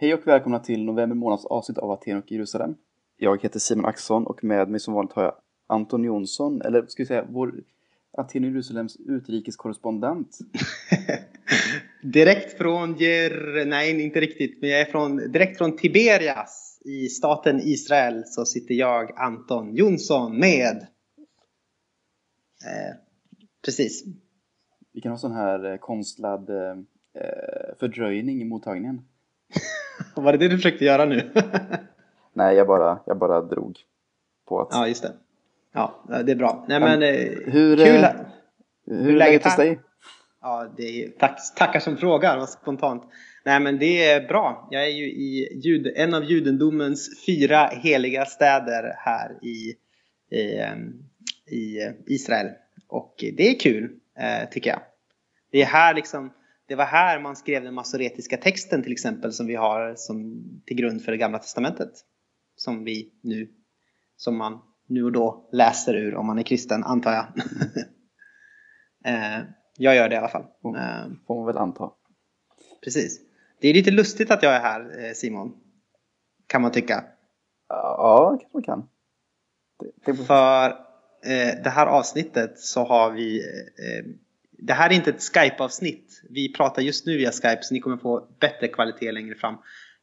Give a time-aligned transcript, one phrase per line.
[0.00, 2.74] Hej och välkomna till november månads avsnitt av Aten och Jerusalem.
[3.16, 5.34] Jag heter Simon Axson och med mig som vanligt har jag
[5.66, 7.54] Anton Jonsson, eller ska vi säga vår
[8.12, 10.38] Aten och Jerusalems utrikeskorrespondent.
[12.02, 13.64] direkt från Jer...
[13.66, 14.60] Nej, inte riktigt.
[14.60, 20.38] Men jag är från, direkt från Tiberias i staten Israel så sitter jag, Anton Jonsson,
[20.38, 20.76] med...
[22.64, 22.96] Eh,
[23.64, 24.04] precis.
[24.92, 26.76] Vi kan ha sån här eh, konstlad eh,
[27.78, 29.02] fördröjning i mottagningen.
[30.14, 31.30] Var det det du försökte göra nu?
[32.32, 33.78] Nej, jag bara, jag bara drog
[34.48, 34.68] på att...
[34.70, 35.12] Ja, just det.
[35.72, 36.64] Ja, det är bra.
[36.68, 38.28] Nej, men, eh, hur, kul eh, här.
[38.86, 39.80] Hur är läget hos dig?
[40.40, 43.02] Ja, det är, tack, tackar som frågar, vad spontant.
[43.44, 44.68] Nej, men det är bra.
[44.70, 49.74] Jag är ju i jud, en av judendomens fyra heliga städer här i,
[50.36, 50.62] i,
[51.56, 52.48] i Israel.
[52.88, 54.80] Och det är kul, eh, tycker jag.
[55.50, 56.32] Det är här liksom
[56.68, 60.76] det var här man skrev den masoretiska texten till exempel som vi har som till
[60.76, 61.90] grund för det gamla testamentet.
[62.56, 63.48] Som vi nu,
[64.16, 67.26] som man nu och då läser ur om man är kristen antar jag.
[69.04, 69.40] Eh,
[69.76, 70.42] jag gör det i alla fall.
[70.42, 71.90] Eh, får man väl anta.
[72.84, 73.20] Precis.
[73.60, 75.56] Det är lite lustigt att jag är här eh, Simon.
[76.46, 77.04] Kan man tycka.
[77.68, 78.88] Ja, kanske man kan.
[79.78, 80.24] Det, det...
[80.24, 80.68] För
[81.24, 84.04] eh, det här avsnittet så har vi eh,
[84.58, 86.22] det här är inte ett Skype-avsnitt.
[86.30, 89.54] Vi pratar just nu via Skype så ni kommer få bättre kvalitet längre fram.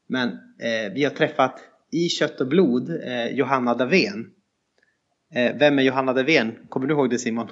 [0.07, 1.59] Men eh, vi har träffat
[1.91, 4.31] i kött och blod eh, Johanna Davén.
[5.33, 6.55] Eh, vem är Johanna Davén?
[6.69, 7.47] Kommer du ihåg det Simon?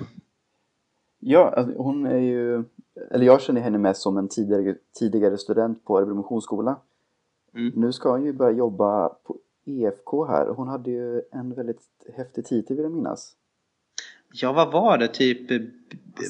[1.19, 2.63] Ja, alltså, hon är ju,
[3.11, 6.79] eller jag känner henne mest som en tidigare, tidigare student på Örebro Missionsskola.
[7.55, 7.71] Mm.
[7.75, 10.47] Nu ska hon ju börja jobba på EFK här.
[10.47, 11.81] Hon hade ju en väldigt
[12.15, 13.35] häftig titel vill jag minnas.
[14.35, 15.07] Ja, vad var det?
[15.07, 15.51] Typ,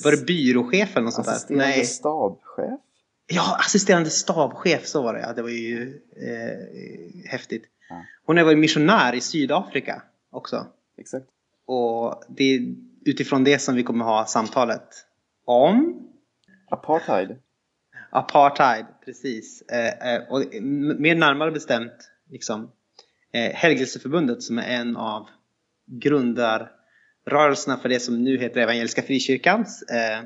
[0.04, 1.34] var det byråchef eller något sånt där?
[1.34, 1.86] Assisterande Nej.
[1.86, 2.80] stabschef?
[3.28, 5.34] Ja, assisterande stabschef, så var det ja.
[5.34, 7.64] Det var ju eh, häftigt.
[7.90, 8.06] Ja.
[8.26, 10.02] Hon har varit missionär i Sydafrika
[10.32, 10.68] också.
[10.98, 11.26] Exakt.
[11.66, 15.06] Och det är utifrån det som vi kommer ha samtalet
[15.45, 16.00] om
[16.70, 17.36] Apartheid.
[18.10, 19.61] Apartheid, precis.
[19.61, 20.44] Eh, eh, och
[21.00, 22.72] mer närmare bestämt liksom,
[23.32, 25.30] eh, Helgelseförbundet som är en av
[25.86, 26.72] grundar
[27.26, 30.26] rörelserna för det som nu heter Evangeliska Frikyrkans, eh, eh,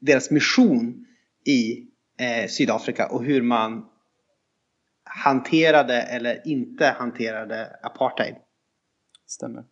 [0.00, 1.06] deras mission
[1.44, 1.86] i
[2.20, 3.86] eh, Sydafrika och hur man
[5.04, 8.34] hanterade eller inte hanterade apartheid.
[9.26, 9.64] Stämmer.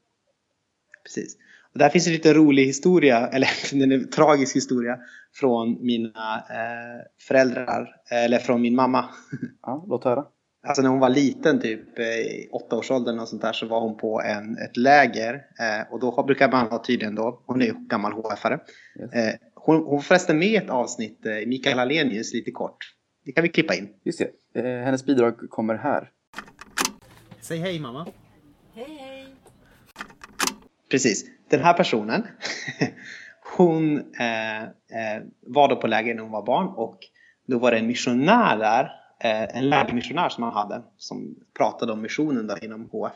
[1.04, 1.36] Precis.
[1.72, 3.48] Och där finns en lite rolig historia, eller
[3.82, 4.98] en tragisk historia
[5.34, 9.08] från mina eh, föräldrar, eller från min mamma.
[9.62, 10.26] Ja, låt höra.
[10.66, 14.22] Alltså när hon var liten, typ i åttaårsåldern och sånt där, så var hon på
[14.22, 15.34] en, ett läger.
[15.34, 18.60] Eh, och då brukar man ha tydligen då, hon är ju gammal HF-are.
[19.00, 19.12] Yes.
[19.12, 22.76] Eh, hon, hon var förresten med ett avsnitt, eh, Mikael Alenius, lite kort.
[23.24, 23.88] Det kan vi klippa in.
[24.04, 24.60] Just det.
[24.60, 26.10] Eh, hennes bidrag kommer här.
[27.40, 28.06] Säg hej mamma.
[28.74, 29.26] Hej hej.
[30.90, 31.24] Precis.
[31.50, 32.26] Den här personen,
[33.56, 36.98] hon eh, eh, var då på läger när hon var barn och
[37.46, 42.02] då var det en missionär där Eh, en lärjungsmissionär som han hade som pratade om
[42.02, 43.12] missionen där inom HF.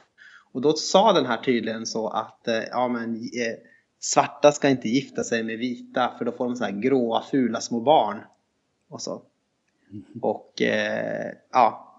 [0.52, 3.58] Och då sa den här tydligen så att eh, ja, men, eh,
[4.00, 7.60] svarta ska inte gifta sig med vita för då får de så här gråa fula
[7.60, 8.20] små barn.
[8.88, 9.22] Och så.
[10.22, 10.52] Och
[11.52, 11.94] ja,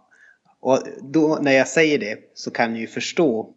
[0.59, 3.53] och då när jag säger det så kan ni ju förstå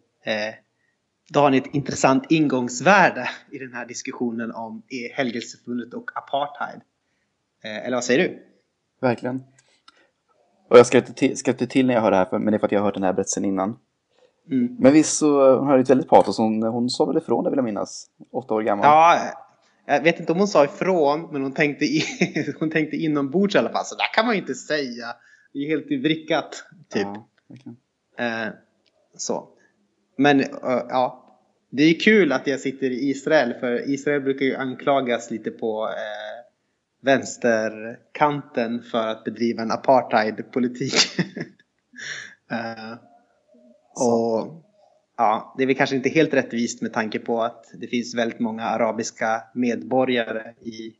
[1.29, 4.83] då har ni ett intressant ingångsvärde i den här diskussionen om
[5.13, 6.81] helgelseförbundet och apartheid.
[7.63, 8.43] Eller vad säger du?
[9.01, 9.43] Verkligen.
[10.67, 12.71] Och jag skrattar till, till när jag hör det här, men det är för att
[12.71, 13.77] jag har hört den här berättelsen innan.
[14.51, 14.75] Mm.
[14.79, 17.57] Men visst så, hon hade ett väldigt patos, hon, hon sa väl ifrån det vill
[17.57, 18.85] jag minnas, åtta år gammal.
[18.85, 19.19] Ja,
[19.85, 22.03] jag vet inte om hon sa ifrån, men hon tänkte, i,
[22.59, 23.85] hon tänkte inombords i alla fall.
[23.85, 25.05] Så där kan man ju inte säga.
[25.53, 27.07] Det är helt vrickat, typ.
[28.17, 28.53] Ja, eh,
[29.17, 29.49] så.
[30.17, 30.47] Men, uh,
[30.89, 31.23] ja.
[31.69, 35.87] Det är kul att jag sitter i Israel, för Israel brukar ju anklagas lite på
[35.87, 36.26] eh,
[37.01, 40.93] vänsterkanten för att bedriva en apartheidpolitik.
[42.51, 42.93] uh,
[43.95, 44.63] och
[45.17, 48.39] ja, det är väl kanske inte helt rättvist med tanke på att det finns väldigt
[48.39, 50.95] många arabiska medborgare i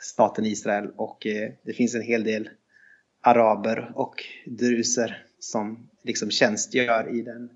[0.00, 2.48] staten Israel och eh, det finns en hel del
[3.22, 4.14] araber och
[4.46, 7.50] druser som liksom tjänstgör i den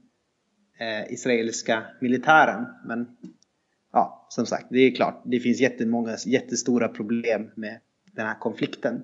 [0.79, 2.67] eh, israeliska militären.
[2.87, 3.17] Men
[4.35, 7.79] som sagt, det är klart, det finns jättemånga, jättestora problem med
[8.13, 9.03] den här konflikten.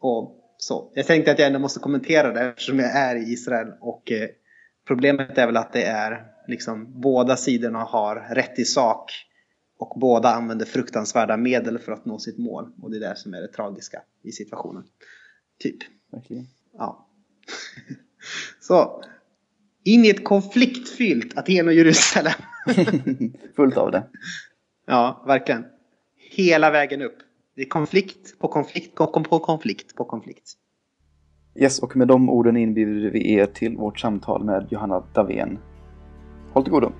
[0.00, 0.92] Och så.
[0.94, 4.28] Jag tänkte att jag ändå måste kommentera det eftersom jag är i Israel och eh,
[4.86, 9.10] problemet är väl att det är liksom båda sidorna har rätt i sak
[9.78, 13.34] och båda använder fruktansvärda medel för att nå sitt mål och det är det som
[13.34, 14.84] är det tragiska i situationen.
[15.58, 15.76] Typ.
[16.10, 16.46] Verkligen.
[16.78, 17.08] ja.
[18.60, 19.04] Så,
[19.84, 22.32] in i ett konfliktfyllt Aten och Jerusalem.
[23.56, 24.04] Fullt av det.
[24.86, 25.64] Ja, verkligen.
[26.36, 27.16] Hela vägen upp.
[27.56, 29.06] Det är konflikt på konflikt på
[29.38, 30.52] konflikt på konflikt.
[31.54, 35.58] Yes, och med de orden inbjuder vi er till vårt samtal med Johanna Davén.
[36.52, 36.92] Håll till godo!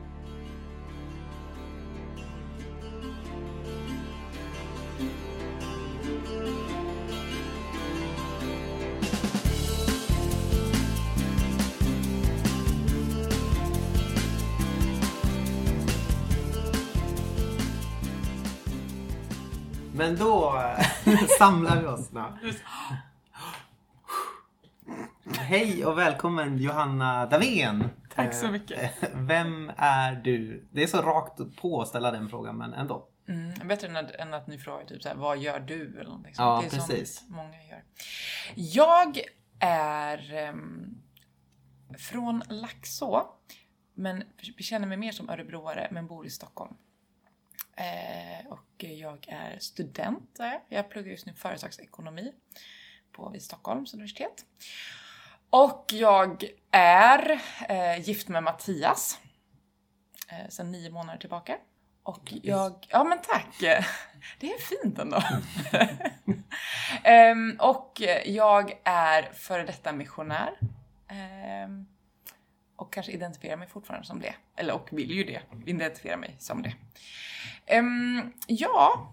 [20.13, 20.61] Men då
[21.39, 22.13] samlar vi oss.
[22.13, 22.33] Nå.
[25.39, 27.89] Hej och välkommen Johanna Davén.
[28.15, 29.03] Tack så mycket.
[29.03, 30.67] Eh, Vem är du?
[30.73, 33.09] Det är så rakt på att ställa den frågan men ändå.
[33.29, 35.91] Mm, bättre än att, än att ni frågar typ så här, vad gör du?
[35.95, 37.19] Eller någonting Ja, det är precis.
[37.19, 37.83] sånt många gör.
[38.55, 39.21] Jag
[39.59, 40.95] är ehm,
[41.99, 43.27] från Laxå,
[43.95, 44.23] men
[44.59, 46.75] känner mig mer som örebroare, men bor i Stockholm.
[47.77, 50.61] Eh, och jag är student där.
[50.69, 52.33] Jag pluggar just nu företagsekonomi
[53.13, 54.45] på vid Stockholms universitet.
[55.51, 59.21] Och jag är eh, gift med Mattias
[60.29, 61.59] eh, sedan nio månader tillbaka.
[62.03, 63.57] Och jag, ja men tack!
[64.39, 65.23] Det är fint ändå.
[67.05, 70.59] Ehm, och jag är före detta missionär.
[71.09, 71.87] Ehm,
[72.77, 74.35] och kanske identifierar mig fortfarande som det.
[74.57, 76.75] Eller och vill ju det, identifiera mig som det.
[77.73, 79.09] Ehm, ja,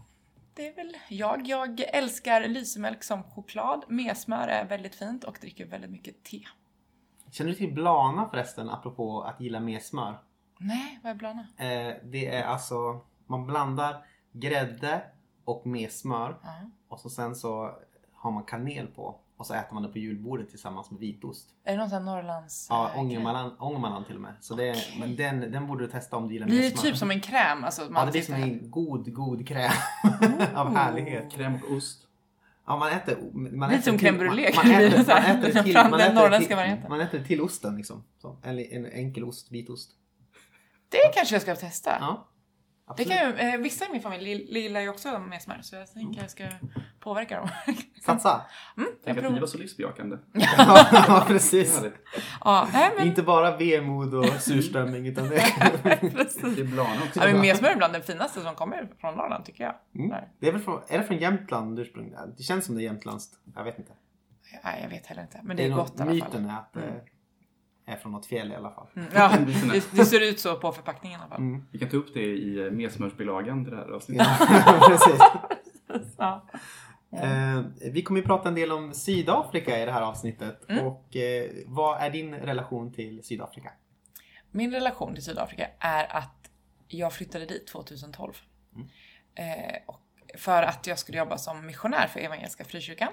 [0.54, 1.48] det är väl jag.
[1.48, 3.86] Jag älskar lysemjölk som choklad.
[3.88, 6.44] Mesmör är väldigt fint och dricker väldigt mycket te.
[7.32, 10.20] Känner du till Blana förresten apropå att gilla mer smör?
[10.60, 11.48] Nej, vad är blana?
[11.58, 15.02] Eh, det är alltså, man blandar grädde
[15.46, 16.70] och mer smör Ja.
[16.88, 17.80] och så sen så
[18.14, 21.50] har man kanel på och så äter man det på julbordet tillsammans med vitost.
[21.64, 22.68] Är det någon sån här Norrlands...
[22.70, 24.34] Ja, eh, Ångermanland, Ångermanland till och med.
[24.42, 24.98] Så det, är- Okej.
[25.00, 26.84] men den, den borde du testa om du gillar Blir mer det smör.
[26.92, 27.64] typ som en kräm?
[27.64, 29.72] Alltså, Ja, man det blir som en god, god kräm
[30.56, 31.34] av härlighet.
[31.34, 32.06] Crème och ost.
[32.68, 33.18] Ja, man äter...
[33.34, 36.02] Man Lite äter som till- crème brûlée, Man, man, äter, man äter till, man den
[36.18, 38.04] äter till, man äter till osten liksom.
[38.22, 39.92] Så, en, en enkel ost, vitost.
[40.90, 41.98] Det kanske jag ska testa.
[42.00, 42.28] Ja,
[42.98, 45.94] Det kan ju, eh, vissa i min familj gillar ju också med smör så jag
[45.94, 46.44] tänker jag ska
[47.00, 47.50] påverka dem.
[48.06, 48.42] Satsa!
[48.78, 50.18] Mm, Tänk att ni var så livsbejakande.
[50.34, 51.82] ja, Det är precis.
[52.46, 55.36] Ja, nej men Inte bara vemod och surströmming utan det.
[55.36, 55.92] Det
[56.62, 57.20] är Blana också.
[57.20, 59.76] Ja, men mesmör är bland det finaste som kommer från Norrland tycker jag.
[59.96, 60.24] Mm.
[60.40, 62.34] Det är väl från, är det från Jämtland ursprungligen?
[62.38, 63.34] Det känns som det är jämtländskt.
[63.56, 63.92] Jag vet inte.
[64.64, 65.40] nej, jag vet heller inte.
[65.44, 66.14] Men det är nog- gott i alla fall.
[66.16, 67.02] Myten är att det
[67.90, 68.88] är från något fjäll i alla fall.
[68.96, 69.34] Mm, Ja,
[69.72, 71.40] det, det ser ut så på förpackningen i alla fall.
[71.40, 71.66] Mm.
[71.72, 74.28] Vi kan ta upp det i eh, medsmörsbilagan till det här avsnittet.
[74.40, 75.22] Ja, precis.
[76.18, 76.46] Ja.
[77.12, 80.70] Eh, vi kommer ju prata en del om Sydafrika i det här avsnittet.
[80.70, 80.86] Mm.
[80.86, 83.72] Och eh, vad är din relation till Sydafrika?
[84.52, 86.50] Min relation till Sydafrika är att
[86.88, 88.34] jag flyttade dit 2012.
[88.76, 88.88] Mm.
[89.36, 90.02] Eh, och
[90.38, 93.12] för att jag skulle jobba som missionär för Evangeliska Frikyrkan.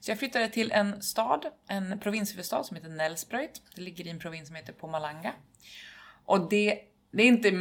[0.00, 3.62] Så jag flyttade till en stad, en provinshuvudstad som heter Nelspruit.
[3.74, 5.32] Det ligger i en provins som heter Pumalanga.
[6.24, 6.78] Och det,
[7.10, 7.52] det är inte...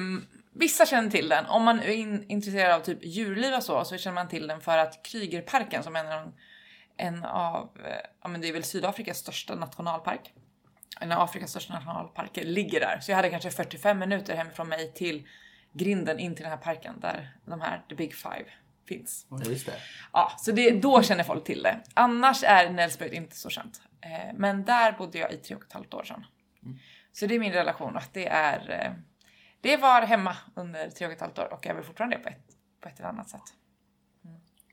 [0.54, 1.46] Vissa känner till den.
[1.46, 4.62] Om man är in, intresserad av typ djurliv och så, så känner man till den
[4.62, 6.34] för att Krygerparken som är en av,
[6.98, 10.34] en av eh, ja men det är väl Sydafrikas största nationalpark
[11.00, 13.00] en av Afrikas största nationalparker ligger där.
[13.00, 15.28] Så jag hade kanske 45 minuter hemifrån mig till
[15.74, 18.46] grinden in till den här parken där de här The Big Five
[18.90, 19.28] finns.
[19.30, 19.74] Ja, just det.
[20.14, 21.80] Ja, så det, då känner folk till det.
[21.94, 23.82] Annars är Nälsberg inte så känt.
[24.02, 26.26] Eh, men där bodde jag i tre och ett halvt år sedan.
[27.12, 28.94] Så det är min relation att det är eh,
[29.62, 32.30] det var hemma under tre och ett halvt år och jag vill fortfarande det på
[32.30, 32.48] ett,
[32.82, 33.54] på ett eller annat sätt.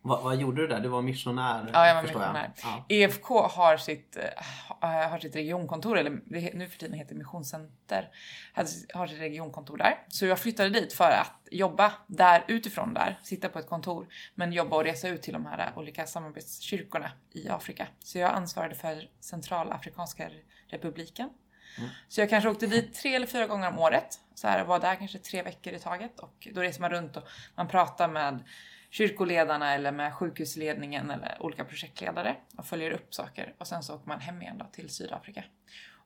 [0.06, 0.80] Vad, vad gjorde du där?
[0.80, 1.70] Du var missionär?
[1.72, 2.50] Ja, jag var missionär.
[2.62, 2.84] Ja.
[2.88, 4.16] EFK har sitt,
[4.80, 8.08] eh, har sitt regionkontor, eller det, nu för tiden heter det Missionscenter,
[8.94, 9.98] har- sitt regionkontor där.
[10.08, 14.52] Så jag flyttade dit för att jobba där utifrån där, sitta på ett kontor, men
[14.52, 17.86] jobba och resa ut till de här olika samarbetskyrkorna i Afrika.
[18.00, 20.28] Så jag ansvarade för Centralafrikanska
[20.68, 21.30] republiken.
[22.08, 24.20] Så jag kanske åkte dit tre eller fyra gånger om året.
[24.34, 27.22] Så här, var där kanske tre veckor i taget och då reser man runt och
[27.54, 28.44] man pratar med
[28.96, 33.54] kyrkoledarna eller med sjukhusledningen eller olika projektledare och följer upp saker.
[33.58, 35.44] Och sen så åker man hem igen då till Sydafrika.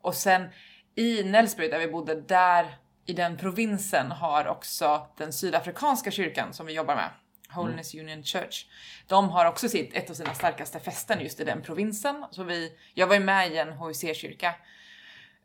[0.00, 0.48] Och sen
[0.94, 6.66] i Nelsbury där vi bodde, där i den provinsen har också den sydafrikanska kyrkan som
[6.66, 7.10] vi jobbar med,
[7.54, 8.66] Holiness Union Church.
[9.06, 12.24] De har också sitt, ett av sina starkaste fästen just i den provinsen.
[12.30, 14.54] Så vi, jag var ju med i en HUC-kyrka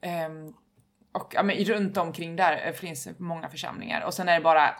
[0.05, 0.53] Ehm,
[1.11, 4.01] och ja, men runt omkring där eh, finns många församlingar.
[4.01, 4.75] Och sen är det bara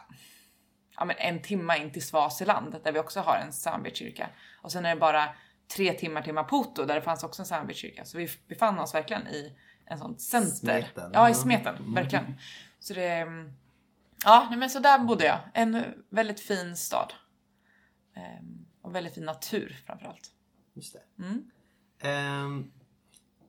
[0.97, 4.29] ja, men en timme in till Swaziland där vi också har en samarbetskyrka.
[4.61, 5.29] Och sen är det bara
[5.75, 8.05] tre timmar till Maputo där det fanns också en samarbetskyrka.
[8.05, 10.49] Så vi befann oss verkligen i en sån center.
[10.81, 11.11] Smeten.
[11.13, 11.93] Ja, i smeten.
[11.93, 12.39] Verkligen.
[12.79, 13.07] Så det...
[13.09, 13.53] mm,
[14.25, 15.39] Ja, men så där bodde jag.
[15.53, 17.13] En väldigt fin stad.
[18.15, 20.31] Ehm, och väldigt fin natur framförallt.
[20.73, 21.23] Just det.
[21.23, 21.51] Mm.
[21.99, 22.71] Ehm,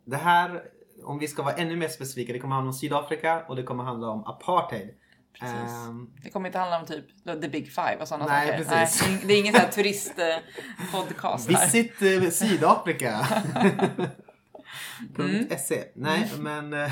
[0.05, 0.63] det här,
[1.05, 3.85] om vi ska vara ännu mer specifika, det kommer handla om Sydafrika och det kommer
[3.85, 4.95] handla om apartheid.
[5.41, 5.71] Precis.
[5.89, 7.05] Ehm, Det kommer inte handla om typ
[7.43, 8.65] the big five och sådana Nej, saker.
[8.65, 9.03] precis.
[9.09, 11.51] Nej, det är ingen sån här turistpodcast.
[11.51, 13.27] Visit eh, Sydafrika.
[15.19, 15.49] Mm.
[15.59, 15.85] .se.
[15.95, 16.91] Nej, men eh,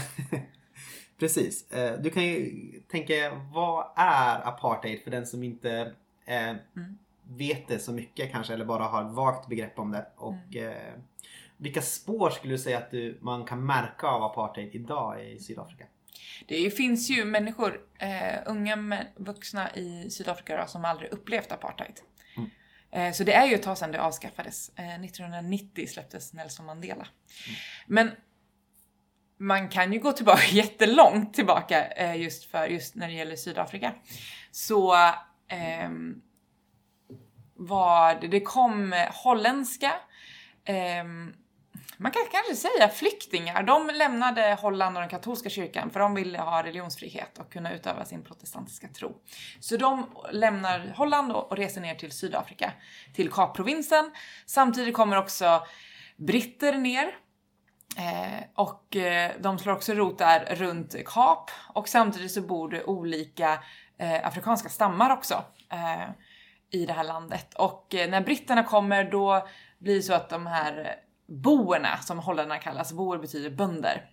[1.19, 1.71] precis.
[1.73, 2.51] Eh, Du kan ju
[2.91, 3.15] tänka,
[3.53, 5.93] vad är apartheid för den som inte
[6.27, 6.99] eh, Mm.
[7.29, 10.07] vet det så mycket kanske eller bara har vagt begrepp om det.
[10.17, 10.69] Och Mm.
[10.73, 10.93] eh,
[11.57, 15.85] vilka spår skulle du säga att du, man kan märka av apartheid idag i Sydafrika?
[16.49, 22.01] Det finns ju människor, eh, unga mä- vuxna i Sydafrika då, som aldrig upplevt apartheid.
[22.37, 22.51] Mm.
[22.93, 24.69] Eh, så det är ju ett tag sedan det avskaffades.
[24.77, 27.07] Eh, 1990 släpptes Nelson Mandela.
[27.87, 28.11] Men
[29.39, 33.95] man kan ju gå tillbaka jättelångt tillbaka eh, just för just när det gäller Sydafrika.
[34.51, 34.95] Så
[35.49, 36.23] ehm,
[37.55, 39.93] var det, det kom holländska
[40.65, 41.35] ehm,
[41.97, 43.63] man kan kanske säga flyktingar.
[43.63, 48.05] De lämnade Holland och den katolska kyrkan för de ville ha religionsfrihet och kunna utöva
[48.05, 49.17] sin protestantiska tro.
[49.61, 52.73] Så de lämnar Holland och reser ner till Sydafrika,
[53.15, 54.11] till Kapprovinsen.
[54.47, 55.67] Samtidigt kommer också
[56.17, 57.15] britter ner
[57.97, 62.85] Eh, och eh, de slår också rot där runt Kap och samtidigt så bor det
[62.85, 63.59] olika
[63.99, 66.11] eh, afrikanska stammar också eh,
[66.71, 67.55] i det här landet.
[67.55, 69.49] Och eh, när britterna kommer då
[69.79, 74.11] blir det så att de här boerna, som holländarna kallas, boer betyder bönder.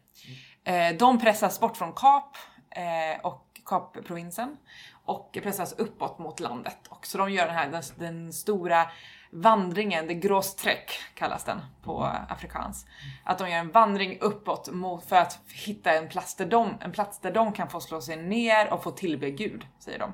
[0.63, 2.37] Eh, de pressas bort från Kap
[2.69, 4.57] eh, och Kapprovinsen
[5.05, 6.77] och pressas uppåt mot landet.
[6.89, 8.87] Och så de gör den här den, den stora
[9.31, 12.85] vandringen, det gråsträck kallas den på afrikans.
[13.23, 16.91] Att de gör en vandring uppåt mot, för att hitta en plats, där de, en
[16.91, 20.13] plats där de kan få slå sig ner och få tillbe Gud, säger de.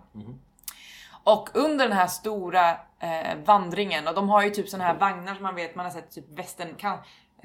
[1.23, 5.33] Och under den här stora eh, vandringen, och de har ju typ såna här vagnar
[5.33, 6.99] som man vet, man har sett typ western cow-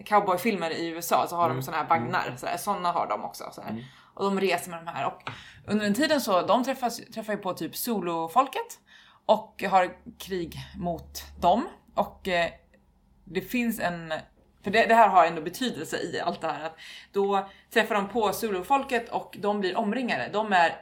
[0.04, 2.34] cowboyfilmer i USA, så har de såna här vagnar.
[2.36, 3.44] Sådär, såna har de också.
[3.52, 3.86] Sådär.
[4.14, 5.06] Och de reser med de här.
[5.06, 5.30] Och
[5.66, 8.78] under den tiden så, de träffas, träffar ju på typ solofolket
[9.26, 11.68] och har krig mot dem.
[11.94, 12.50] Och eh,
[13.24, 14.12] det finns en
[14.64, 16.64] för det, det här har ändå betydelse i allt det här.
[16.64, 16.76] Att
[17.12, 20.30] då träffar de på solofolket och de blir omringade.
[20.32, 20.76] De är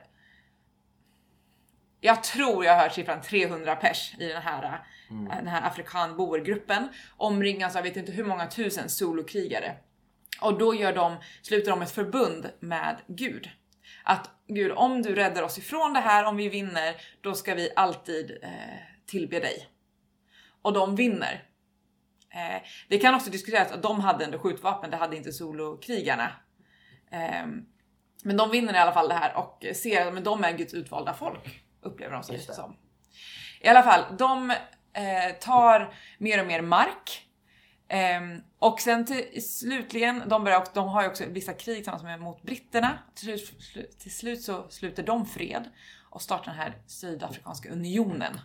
[2.00, 5.24] jag tror jag har hört siffran 300 pers i den här, mm.
[5.24, 6.88] den här afrikanboergruppen.
[7.16, 9.76] Omringas av vet inte hur många tusen solokrigare.
[10.40, 13.50] Och då gör de, slutar de ett förbund med Gud.
[14.04, 17.70] Att Gud, om du räddar oss ifrån det här, om vi vinner, då ska vi
[17.76, 18.50] alltid eh,
[19.06, 19.68] tillbe dig.
[20.62, 21.44] Och de vinner.
[22.34, 26.32] Eh, det kan också diskuteras att de hade ändå skjutvapen, det hade inte solokrigarna.
[27.10, 27.46] Eh,
[28.24, 31.14] men de vinner i alla fall det här och ser att de är Guds utvalda
[31.14, 32.54] folk upplever de sig Just det.
[32.54, 32.76] som.
[33.60, 34.50] I alla fall, de
[34.92, 37.26] eh, tar mer och mer mark.
[37.88, 42.20] Ehm, och sen till, slutligen, de, börjar, de har ju också vissa krig tillsammans med
[42.20, 42.98] mot britterna.
[43.14, 43.38] Till
[43.98, 45.64] till slut så sluter de fred
[46.10, 48.40] och startar den här Sydafrikanska unionen.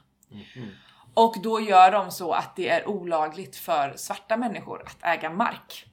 [1.14, 5.86] Och då gör de så att det är olagligt för svarta människor att äga mark.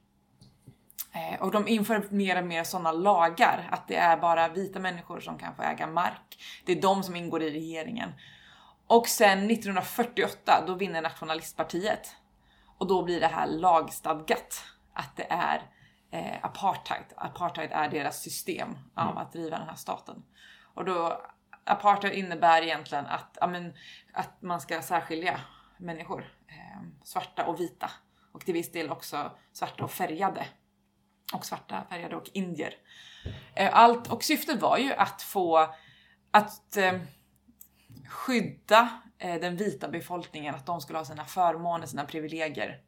[1.12, 5.20] Eh, och de inför mer och mer sådana lagar, att det är bara vita människor
[5.20, 6.42] som kan få äga mark.
[6.64, 8.12] Det är de som ingår i regeringen.
[8.86, 12.16] Och sen 1948, då vinner nationalistpartiet.
[12.78, 15.62] Och då blir det här lagstadgat att det är
[16.10, 17.04] eh, apartheid.
[17.16, 20.22] Apartheid är deras system av att driva den här staten.
[20.74, 21.22] Och då,
[21.64, 23.74] apartheid innebär egentligen att, ja, men,
[24.12, 25.40] att man ska särskilja
[25.78, 26.32] människor.
[26.48, 27.90] Eh, svarta och vita.
[28.32, 30.46] Och till viss del också svarta och färgade
[31.32, 32.74] och svarta, färgade och indier.
[33.54, 35.74] Eh, allt, och syftet var ju att få
[36.30, 36.92] att eh,
[38.08, 42.80] skydda eh, den vita befolkningen, att de skulle ha sina förmåner, sina privilegier.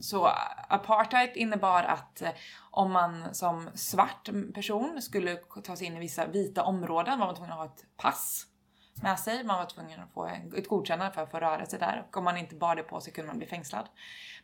[0.00, 0.26] Så
[0.68, 2.22] apartheid innebar att
[2.70, 7.34] om man som svart person skulle ta sig in i vissa vita områden var man
[7.34, 8.46] tvungen att ha ett pass
[8.94, 9.44] med sig.
[9.44, 12.06] Man var tvungen att få ett godkännande för att få röra sig där.
[12.08, 13.88] Och om man inte bar det på sig kunde man bli fängslad.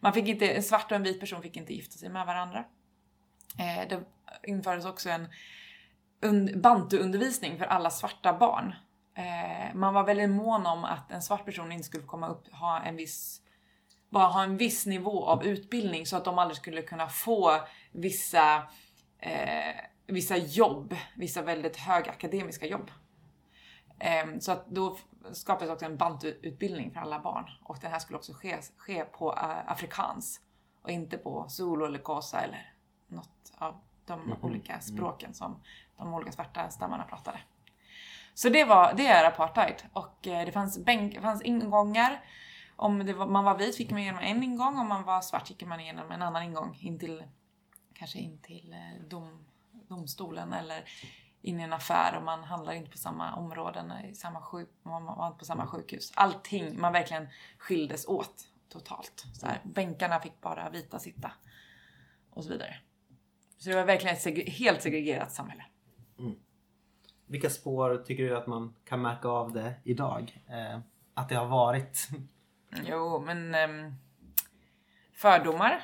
[0.00, 2.64] Man fick inte, en svart och en vit person fick inte gifta sig med varandra.
[3.58, 4.00] Eh, det
[4.42, 5.28] infördes också en
[6.62, 8.74] bantuundervisning för alla svarta barn.
[9.14, 12.52] Eh, man var väldigt mån om att en svart person inte skulle få komma upp
[12.52, 13.42] ha en viss
[14.10, 17.60] bara ha en viss nivå av utbildning så att de aldrig skulle kunna få
[17.92, 18.56] vissa,
[19.18, 19.74] eh,
[20.06, 22.90] vissa jobb, vissa väldigt högakademiska jobb.
[24.00, 24.98] Ehm, så att då
[25.32, 29.32] skapades också en bantuutbildning för alla barn och den här skulle också ske, ske på
[29.32, 30.40] uh, afrikans
[30.82, 32.72] och inte på zulu eller kosa eller
[33.06, 34.36] något av de Mhm.
[34.42, 35.62] olika språken som
[35.96, 37.38] de olika svarta stammarna pratade.
[38.34, 42.24] Så det, var, det är apartheid och eh, det fanns, bänk, det fanns ingångar.
[42.76, 45.66] Om var, man var vit fick man igenom en ingång, om man var svart gick
[45.66, 47.24] man igenom en annan ingång in till,
[47.94, 49.44] kanske in till eh, dom,
[49.88, 50.84] domstolen eller
[51.42, 55.04] in i en affär och man handlar inte på samma områden, i samma sjuk, man
[55.04, 56.12] var inte på samma sjukhus.
[56.14, 57.28] Allting, man verkligen
[57.58, 59.24] skildes åt totalt.
[59.32, 61.32] Så här, bänkarna fick bara vita sitta
[62.30, 62.76] och så vidare.
[63.58, 65.64] Så det var verkligen ett seg- helt segregerat samhälle.
[67.26, 70.42] Vilka spår tycker du att man kan märka av det idag?
[70.48, 70.78] Eh,
[71.14, 72.08] att det har varit?
[72.84, 73.94] Jo, men ehm,
[75.12, 75.82] fördomar.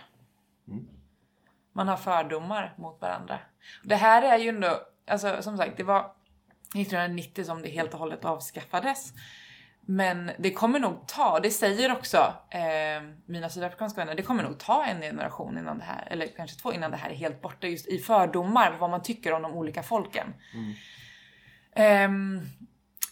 [1.73, 3.39] Man har fördomar mot varandra.
[3.85, 6.01] Det här är ju ändå, alltså som sagt, det var
[6.75, 9.13] 1990 som det helt och hållet avskaffades.
[9.87, 14.59] Men det kommer nog ta, det säger också eh, mina sydafrikanska vänner, det kommer nog
[14.59, 17.67] ta en generation innan det här, eller kanske två innan det här är helt borta
[17.67, 20.35] just i fördomar, vad man tycker om de olika folken.
[21.75, 22.41] Ehm,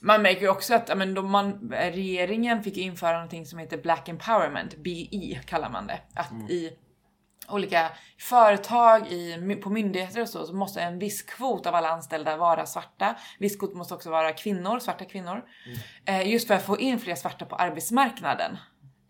[0.01, 4.09] man märker ju också att men då man, regeringen fick införa någonting som heter Black
[4.09, 6.01] Empowerment, BI kallar man det.
[6.15, 6.79] Att i
[7.49, 12.37] olika företag, i, på myndigheter och så, så måste en viss kvot av alla anställda
[12.37, 13.17] vara svarta.
[13.39, 15.45] Viss kvot måste också vara kvinnor, svarta kvinnor.
[16.05, 18.57] Eh, just för att få in fler svarta på arbetsmarknaden.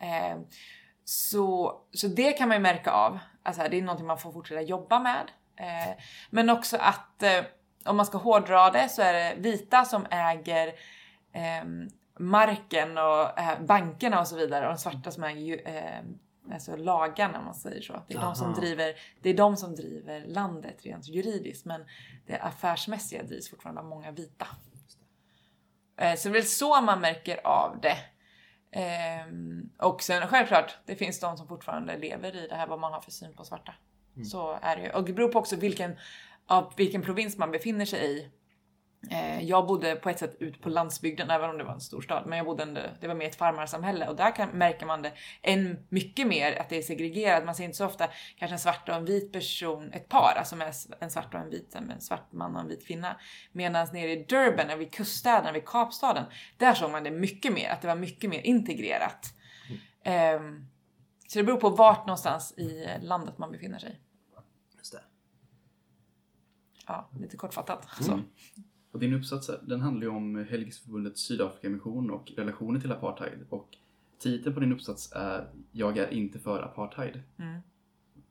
[0.00, 0.38] Eh,
[1.04, 3.18] så, så det kan man ju märka av.
[3.42, 5.30] Alltså, det är någonting man får fortsätta jobba med.
[5.56, 5.94] Eh,
[6.30, 7.44] men också att eh,
[7.84, 10.72] om man ska hårdra det så är det vita som äger
[11.32, 16.04] ehm, marken och eh, bankerna och så vidare och de svarta som äger eh,
[16.50, 18.02] alltså lagarna om man säger så.
[18.08, 21.84] Det är, de som driver, det är de som driver landet rent juridiskt men
[22.26, 24.46] det affärsmässiga drivs fortfarande av många vita.
[25.96, 27.96] Eh, så det är väl så man märker av det.
[28.72, 32.92] Ehm, och sen självklart, det finns de som fortfarande lever i det här vad man
[32.92, 33.74] har för syn på svarta.
[34.24, 34.90] Så är det ju.
[34.90, 35.96] Och det beror på också vilken,
[36.46, 38.30] av vilken provins man befinner sig i.
[39.10, 42.00] Eh, jag bodde på ett sätt ut på landsbygden, även om det var en stor
[42.00, 42.26] stad.
[42.26, 45.12] Men jag bodde ändå, det var mer ett farmarsamhälle och där kan, märker man det
[45.42, 47.44] än mycket mer att det är segregerat.
[47.44, 50.56] Man ser inte så ofta kanske en svart och en vit person, ett par, alltså
[50.56, 53.16] med en svart och en vit, en svart man och en vit kvinna.
[53.52, 56.24] Medan nere i Durban, vid kuststäderna, vid Kapstaden,
[56.56, 59.34] där såg man det mycket mer, att det var mycket mer integrerat.
[60.04, 60.66] Ehm,
[61.28, 64.00] så det beror på vart någonstans i landet man befinner sig.
[64.78, 65.02] Just det.
[66.86, 67.88] Ja, lite kortfattat.
[68.00, 68.20] Så.
[68.92, 73.46] Och din uppsats den handlar ju om Helgelseförbundets Sydafrikamission och relationer till apartheid.
[73.48, 73.68] Och
[74.18, 77.22] titeln på din uppsats är Jag är inte för apartheid.
[77.38, 77.60] Mm.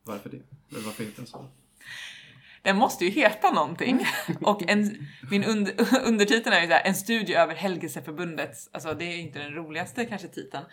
[0.03, 0.41] Varför det?
[0.69, 1.45] Eller varför heter den så?
[2.61, 4.05] Den måste ju heta någonting.
[4.41, 5.73] Och en, min under,
[6.07, 10.05] undertiteln är ju så här, en studie över Helgelseförbundets, alltså det är inte den roligaste
[10.05, 10.65] kanske titeln.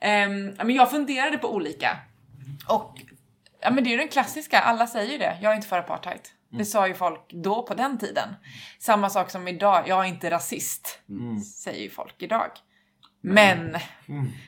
[0.00, 1.98] Ehm, ja, men jag funderade på olika.
[2.68, 3.00] Och
[3.60, 5.78] ja, men det är ju den klassiska, alla säger ju det, jag är inte för
[5.78, 6.20] apartheid.
[6.58, 8.28] Det sa ju folk då på den tiden.
[8.78, 11.00] Samma sak som idag, jag är inte rasist.
[11.44, 12.50] Säger ju folk idag.
[13.20, 13.76] Men,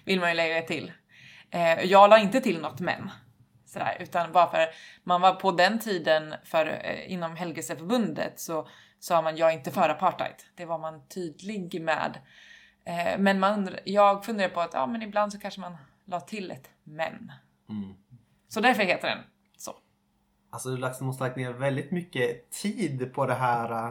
[0.05, 0.93] vill man ju lägga till.
[1.51, 3.11] Eh, jag la inte till något men.
[3.67, 4.69] Sådär, utan bara för
[5.05, 9.71] man var på den tiden för, eh, inom Helgelseförbundet så sa man jag är inte
[9.71, 10.35] för apartheid.
[10.55, 12.19] Det var man tydlig med.
[12.87, 16.51] Eh, men man, jag funderar på att ja, men ibland så kanske man la till
[16.51, 17.33] ett men.
[18.49, 19.19] Så därför heter den.
[20.53, 23.89] Alltså du måste ha lagt ner väldigt mycket tid på det här,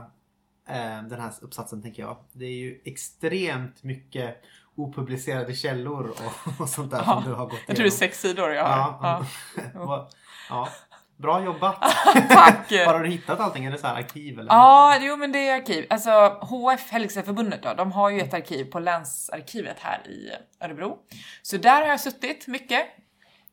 [0.67, 2.17] eh, den här uppsatsen tänker jag.
[2.32, 4.43] Det är ju extremt mycket
[4.76, 7.91] opublicerade källor och, och sånt där Ja, som du har gått Jag tror det är
[7.91, 8.78] sex sidor jag har.
[9.02, 9.26] Ja.
[9.74, 10.10] Ja.
[10.50, 10.69] Ja.
[11.17, 11.82] Bra jobbat!
[12.30, 12.71] Tack!
[12.71, 13.65] Var har du hittat allting?
[13.65, 14.52] Är det så här arkiv eller?
[14.52, 15.86] Ja, jo men det är arkiv.
[15.89, 20.97] Alltså HF Helgelseförbundet då, de har ju ett arkiv på länsarkivet här i Örebro.
[21.41, 22.88] Så där har jag suttit mycket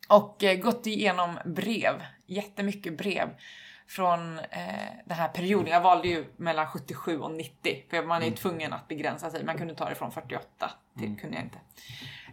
[0.09, 3.29] och eh, gått igenom brev, jättemycket brev
[3.87, 4.45] från eh,
[5.05, 5.73] den här perioden.
[5.73, 9.45] Jag valde ju mellan 77 och 90 för man är ju tvungen att begränsa sig.
[9.45, 11.59] Man kunde ta det från 48 till kunde jag inte.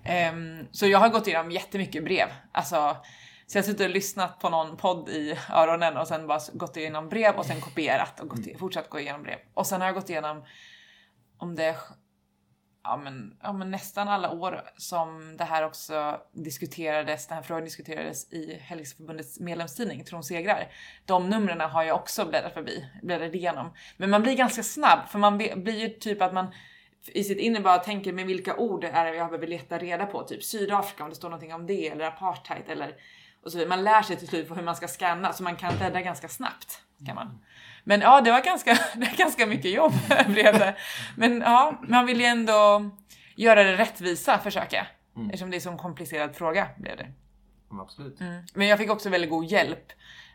[0.04, 2.28] Ehm, så jag har gått igenom jättemycket brev.
[2.52, 2.98] Alltså,
[3.48, 6.78] så jag har suttit och lyssnat på någon podd i öronen och sen bara gått
[6.78, 9.38] igenom brev och sen kopierat och gått, fortsatt gå igenom brev.
[9.54, 10.44] Och sen har jag gått igenom
[11.38, 11.76] om det
[12.86, 17.64] ja men, ja men nästan alla år som det här också diskuterades, den här frågan
[17.64, 20.68] diskuterades i Helgelseförbundets medlemstidning Tron segrar.
[21.06, 23.74] De numren har jag också bläddrat förbi, bläddrat igenom.
[23.98, 26.48] Men man blir ganska snabb för man blir ju typ att man
[27.08, 30.24] i sitt inre bara tänker med vilka ord är det jag behöver leta reda på?
[30.24, 32.96] Typ Sydafrika om det står någonting om det eller apartheid eller
[33.44, 33.70] och så vidare.
[33.70, 36.28] Man lär sig till slut på hur man ska scanna så man kan bläddra ganska
[36.28, 36.82] snabbt.
[37.06, 37.28] kan man.
[37.28, 37.40] Mm.
[37.88, 39.94] Men ja, det var ganska, det var ganska mycket jobb
[40.28, 40.76] blev det.
[41.18, 42.90] Men ja, man vill ju ändå
[43.36, 44.88] göra det rättvisa, försöka.
[45.16, 45.28] Mm.
[45.30, 47.08] Eftersom det är en så komplicerad fråga blev det.
[47.82, 48.20] absolut.
[48.20, 48.44] Mm.
[48.54, 49.92] Men jag fick också väldigt god hjälp.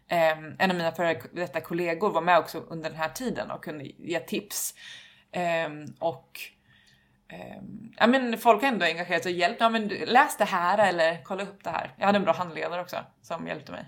[0.08, 3.64] Eh, en av mina före detta kollegor var med också under den här tiden och
[3.64, 4.74] kunde ge tips.
[5.32, 6.40] Eh, och
[7.28, 7.62] eh,
[7.96, 9.60] ja, men folk har ändå engagerat sig och hjälpt.
[9.60, 11.94] Ja, men läs det här eller kolla upp det här.
[11.98, 13.84] Jag hade en bra handledare också som hjälpte mig.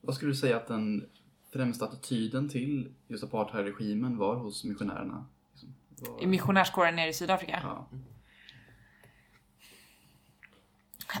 [0.00, 1.08] Vad skulle du säga att den
[1.54, 5.26] främsta attityden till just apartheidregimen var hos missionärerna?
[5.52, 6.22] Liksom, var...
[6.22, 7.60] I missionärskåren nere i Sydafrika?
[7.62, 7.88] Ja.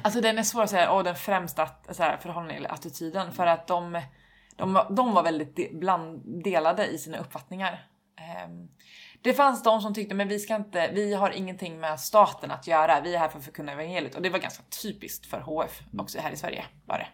[0.02, 3.66] Alltså den är svår att säga, och den främsta så här, förhållningen, attityden, för att
[3.66, 4.00] de,
[4.56, 7.88] de, de var väldigt bland, delade i sina uppfattningar.
[8.46, 8.68] Um,
[9.22, 12.66] det fanns de som tyckte, men vi ska inte, vi har ingenting med staten att
[12.66, 14.14] göra, vi är här för att förkunna evangeliet.
[14.14, 17.06] Och det var ganska typiskt för HF, också här i Sverige var det.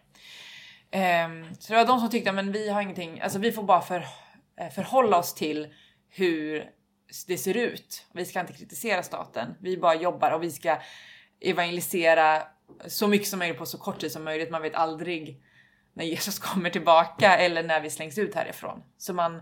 [0.91, 3.81] Ehm, så det var de som tyckte, men vi har ingenting, alltså vi får bara
[3.81, 4.05] för,
[4.59, 5.73] eh, förhålla oss till
[6.09, 6.69] hur
[7.27, 8.05] det ser ut.
[8.13, 10.77] Vi ska inte kritisera staten, vi bara jobbar och vi ska
[11.39, 12.43] evangelisera
[12.87, 14.51] så mycket som möjligt på så kort tid som möjligt.
[14.51, 15.43] Man vet aldrig
[15.93, 18.83] när Jesus kommer tillbaka eller när vi slängs ut härifrån.
[18.97, 19.41] Så man,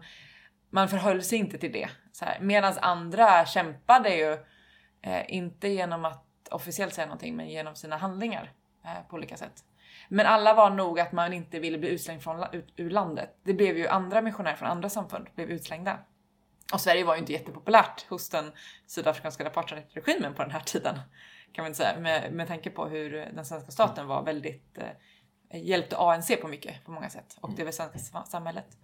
[0.70, 1.90] man förhöll sig inte till det.
[2.40, 4.34] Medan andra kämpade ju,
[5.02, 8.52] eh, inte genom att officiellt säga någonting, men genom sina handlingar
[8.86, 9.64] eh, på olika sätt.
[10.12, 13.38] Men alla var nog att man inte ville bli utslängd från, ut, ur landet.
[13.44, 16.00] Det blev ju andra missionärer från andra samfund blev utslängda.
[16.74, 18.52] Och Sverige var ju inte jättepopulärt hos den
[18.88, 21.00] sydafrikanska apartheidregimen på den här tiden.
[21.52, 22.00] Kan man säga.
[22.00, 26.86] Med, med tanke på hur den svenska staten var väldigt eh, hjälpte ANC på mycket,
[26.86, 27.38] på många sätt.
[27.42, 28.78] Och det svenska samhället.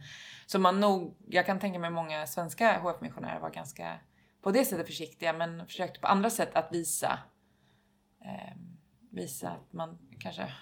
[0.46, 4.00] Så man nog, jag kan tänka mig många svenska HF-missionärer var ganska
[4.42, 7.20] på det sättet försiktiga men försökte på andra sätt att visa
[8.26, 8.56] eh,
[9.16, 10.54] visa att man kanske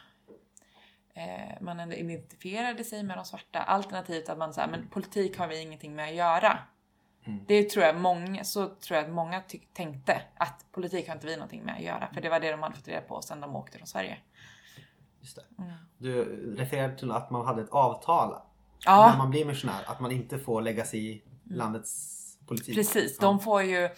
[1.13, 3.59] eh, man ändå identifierade sig med de svarta.
[3.59, 6.59] Alternativt att man säger men politik har vi ingenting med att göra.
[7.25, 7.45] Mm.
[7.47, 11.35] Det tror jag många, så tror jag att många tänkte att politik har inte vi
[11.35, 12.09] någonting med att göra.
[12.13, 14.17] För det var det de hade fått reda på sen de åkte från Sverige.
[15.19, 15.63] Just det.
[15.63, 15.73] Mm.
[15.97, 16.23] Du
[16.55, 18.35] refererade till att man hade ett avtal
[18.85, 19.09] ja.
[19.11, 19.81] när man blir missionär.
[19.85, 21.57] Att man inte får lägga sig i mm.
[21.57, 22.75] landets politik.
[22.75, 23.89] Precis, de får ju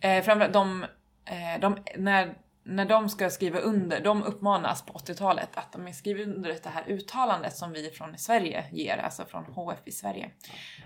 [0.00, 0.82] eh, framförallt de,
[1.24, 5.92] eh, de, när när de ska skriva under, de uppmanas alltså på 80-talet att de
[5.92, 10.30] skriver under det här uttalandet som vi från Sverige ger, alltså från HF i Sverige.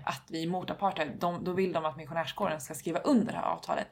[0.03, 1.11] Att vi är emot apartheid.
[1.19, 3.87] De, då vill de att missionärskåren ska skriva under det här avtalet.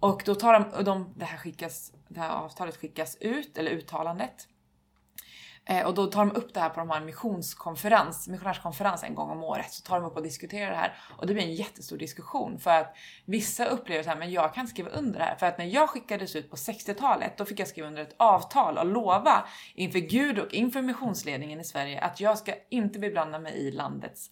[0.00, 4.48] Och då tar de, de det, här skickas, det här avtalet skickas ut, eller uttalandet.
[5.68, 9.30] Eh, och då tar de upp det här på de här missionskonferens, missionärskonferens en gång
[9.30, 9.72] om året.
[9.72, 10.94] Så tar de upp och diskuterar det här.
[11.16, 14.68] Och det blir en jättestor diskussion för att vissa upplever så här, men jag kan
[14.68, 15.36] skriva under det här.
[15.36, 18.78] För att när jag skickades ut på 60-talet, då fick jag skriva under ett avtal
[18.78, 23.52] och lova inför Gud och inför missionsledningen i Sverige att jag ska inte beblanda mig
[23.52, 24.30] i landets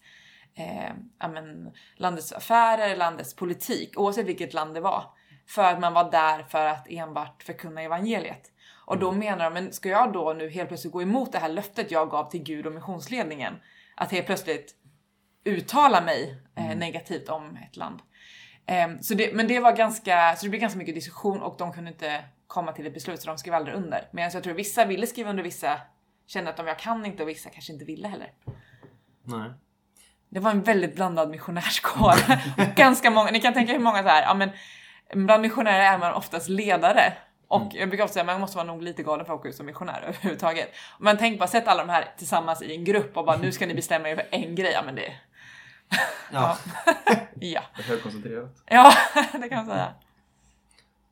[0.55, 5.03] eh, amen, landets affärer, landets politik, oavsett vilket land det var.
[5.47, 8.51] För att man var där för att enbart förkunna evangeliet.
[8.85, 11.49] Och då menar de, men ska jag då nu helt plötsligt gå emot det här
[11.49, 13.53] löftet jag gav till Gud och missionsledningen?
[13.95, 14.75] Att helt plötsligt
[15.43, 16.77] uttala mig eh, mm.
[16.77, 17.99] negativt om ett land.
[18.65, 21.73] Eh, så det, men det var ganska, så det blev ganska mycket diskussion och de
[21.73, 24.07] kunde inte komma till ett beslut så de skrev aldrig under.
[24.11, 25.79] Men jag tror vissa ville skriva under, vissa
[26.27, 28.31] kände att de jag kan inte och vissa kanske inte ville heller.
[29.23, 29.51] Nej.
[30.29, 32.15] Det var en väldigt blandad missionärskår.
[32.75, 34.49] ganska många, ni kan tänka hur många så här, ja men
[35.25, 37.13] bland missionärer är man oftast ledare
[37.55, 37.77] och mm.
[37.79, 39.55] jag brukar ofta säga att man måste vara nog lite galen för att åka ut
[39.55, 40.69] som missionär överhuvudtaget.
[40.99, 43.65] Men tänk bara, sätt alla de här tillsammans i en grupp och bara nu ska
[43.67, 44.71] ni bestämma er för en grej.
[44.73, 45.13] Ja men det...
[46.31, 46.57] Ja.
[47.39, 47.61] ja.
[47.75, 48.63] Det är högkoncentrerat.
[48.65, 48.93] Ja,
[49.31, 49.93] det kan man säga.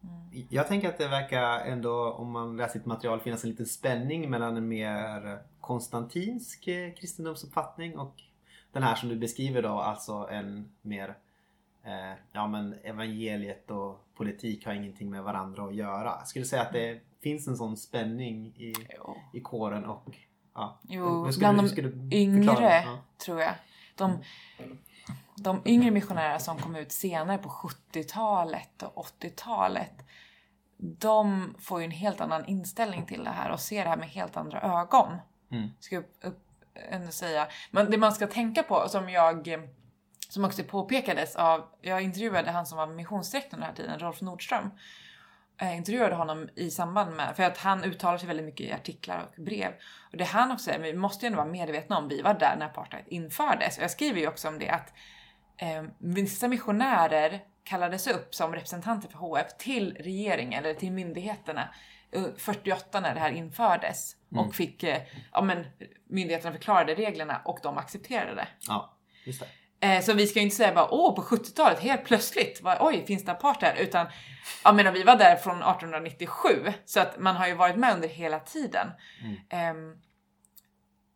[0.03, 0.47] Mm.
[0.49, 4.29] Jag tänker att det verkar ändå, om man läser sitt material, finnas en liten spänning
[4.29, 8.15] mellan en mer konstantinsk eh, kristendomsuppfattning och
[8.71, 11.15] den här som du beskriver då, alltså en mer
[11.83, 16.15] eh, ja men evangeliet och politik har ingenting med varandra att göra.
[16.19, 18.73] Jag skulle säga att det finns en sån spänning i,
[19.33, 20.17] i kåren och
[20.53, 20.79] ja.
[20.81, 22.99] Jo, bland de yngre ja.
[23.25, 23.53] tror jag.
[23.95, 24.23] De,
[25.35, 30.03] de yngre missionärer som kom ut senare på 70-talet och 80-talet
[30.83, 34.09] de får ju en helt annan inställning till det här och ser det här med
[34.09, 35.17] helt andra ögon.
[35.51, 35.69] Mm.
[35.79, 36.39] Ska jag upp,
[37.13, 37.47] säga.
[37.71, 39.63] Men det man ska tänka på, som jag
[40.33, 44.69] som också påpekades av, jag intervjuade han som var missionsdirektor den här tiden, Rolf Nordström.
[45.57, 49.25] Jag intervjuade honom i samband med, för att han uttalar sig väldigt mycket i artiklar
[49.27, 49.71] och brev.
[50.11, 52.55] Och det han också säger, vi måste ju ändå vara medvetna om, vi var där
[52.55, 53.77] när apartheid infördes.
[53.77, 54.93] Och jag skriver ju också om det att
[55.57, 61.69] eh, vissa missionärer kallades upp som representanter för HF till regeringen eller till myndigheterna
[62.37, 64.15] 48 när det här infördes.
[64.47, 65.65] och fick, eh, ja men
[66.09, 68.47] myndigheterna förklarade reglerna och de accepterade det.
[68.67, 69.47] Ja, just det.
[69.83, 73.05] Eh, Så vi ska ju inte säga bara åh på 70-talet helt plötsligt, var, oj
[73.05, 73.73] finns det apartheid?
[73.79, 74.07] Utan
[74.63, 76.47] jag menar vi var där från 1897
[76.85, 78.87] så att man har ju varit med under hela tiden.
[79.49, 79.95] Ehm,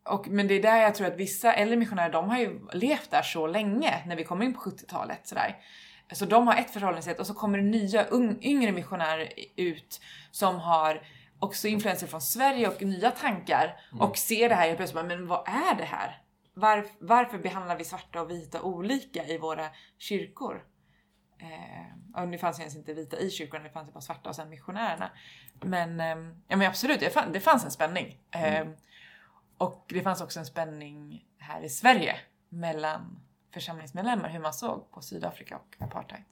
[0.09, 3.11] och, men det är där jag tror att vissa äldre missionärer de har ju levt
[3.11, 5.55] där så länge när vi kommer in på 70-talet sådär.
[6.11, 10.01] Så de har ett förhållningssätt och så kommer det nya ung, yngre missionärer ut
[10.31, 11.01] som har
[11.39, 15.47] också influenser från Sverige och nya tankar och ser det här helt plötsligt, men vad
[15.47, 16.21] är det här?
[16.59, 20.63] Var, varför behandlar vi svarta och vita olika i våra kyrkor?
[21.39, 24.29] Eh, och nu fanns ju ens inte vita i kyrkorna, det fanns ju bara svarta
[24.29, 25.11] och sen missionärerna.
[25.61, 28.19] Men, ehm, ja, men absolut, det, fann, det fanns en spänning.
[28.31, 28.67] Eh,
[29.57, 32.15] och det fanns också en spänning här i Sverige
[32.49, 33.19] mellan
[33.53, 36.23] församlingsmedlemmar, hur man såg på Sydafrika och apartheid.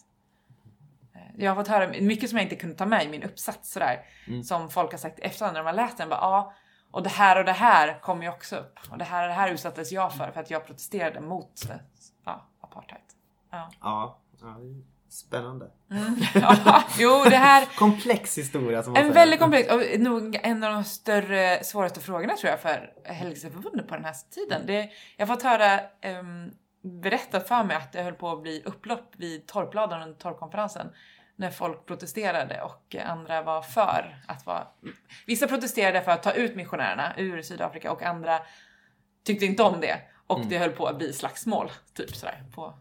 [1.15, 3.71] Eh, Jag har fått höra mycket som jag inte kunde ta med i min uppsats
[3.71, 4.05] sådär.
[4.43, 6.09] Som folk har sagt efter när de har läst den.
[6.09, 6.53] Bara, ja,
[6.95, 8.79] och det här och det här kom ju också upp.
[8.89, 11.61] Och det här och det här utsattes jag för för att jag protesterade mot
[12.25, 13.01] ja, apartheid.
[13.51, 13.69] Ja.
[13.81, 14.57] Ja, ja
[15.09, 15.71] spännande.
[16.33, 20.73] ja, jo, det här Komplex historia som man En väldigt komplex och nog en av
[20.73, 24.61] de större, svåraste frågorna tror jag för Helgelseförbundet på den här tiden.
[24.65, 25.79] Det, jag har fått höra
[26.19, 26.51] um,
[27.01, 30.87] berättat för mig att det höll på att bli upplopp vid torpladan under torrkonferensen
[31.35, 34.67] när folk protesterade och andra var för att vara...
[35.25, 38.39] Vissa protesterade för att ta ut missionärerna ur Sydafrika och andra
[39.25, 40.01] tyckte inte om det.
[40.27, 40.49] Och Mm.
[40.49, 42.43] det höll på att bli slagsmål, typ sådär.
[42.55, 42.73] På,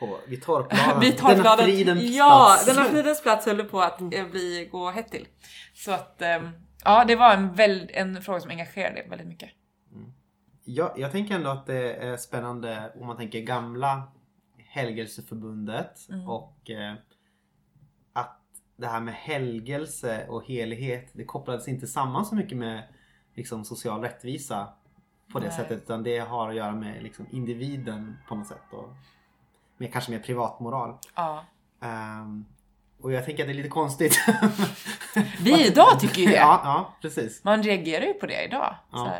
[0.00, 1.00] På, vid torpladan.
[1.00, 2.66] Denna fridens ja, plats.
[2.66, 5.28] denna fridens plats höll på att eh, bli, gå hett till.
[5.74, 6.50] Så att, ehm,
[6.84, 9.50] ja, det var en, väl, en fråga som engagerade väldigt mycket.
[10.64, 14.02] Ja, jag tänker ändå att det är spännande om man tänker gamla
[14.58, 16.28] Helgelseförbundet Mm.
[16.28, 16.94] och eh,
[18.80, 22.82] det här med helgelse och helighet det kopplades inte samman så mycket med
[23.34, 24.68] liksom, social rättvisa
[25.32, 25.56] på det Nej.
[25.56, 28.88] sättet utan det har att göra med liksom, individen på något sätt och
[29.76, 30.98] med, kanske mer privatmoral.
[31.14, 31.44] Ja.
[31.80, 32.44] Ehm,
[33.00, 34.18] och jag tänker att det är lite konstigt.
[35.40, 36.36] Vi idag tycker ju det.
[36.36, 37.44] ja, ja, precis.
[37.44, 38.74] Man reagerar ju på det idag.
[38.92, 39.16] Ja.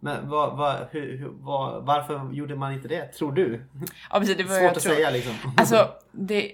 [0.00, 3.06] Men vad, vad, hur, hur, vad, varför gjorde man inte det?
[3.06, 3.64] Tror du?
[4.10, 4.36] Ja, precis.
[4.36, 4.94] Det var Svårt att tror.
[4.94, 5.34] säga liksom.
[5.56, 6.52] Alltså, det,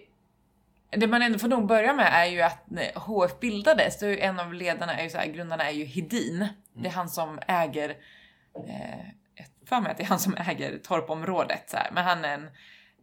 [0.91, 4.17] det man ändå får nog börja med är ju att när HF bildades, då är
[4.17, 6.49] en av ledarna, är ju så här, grundarna är ju Hedin.
[6.73, 7.91] Det är han som äger,
[8.69, 9.07] eh,
[9.67, 11.71] för mig att det är han som äger torpområdet.
[11.71, 11.91] Så här.
[11.93, 12.51] Men han är en,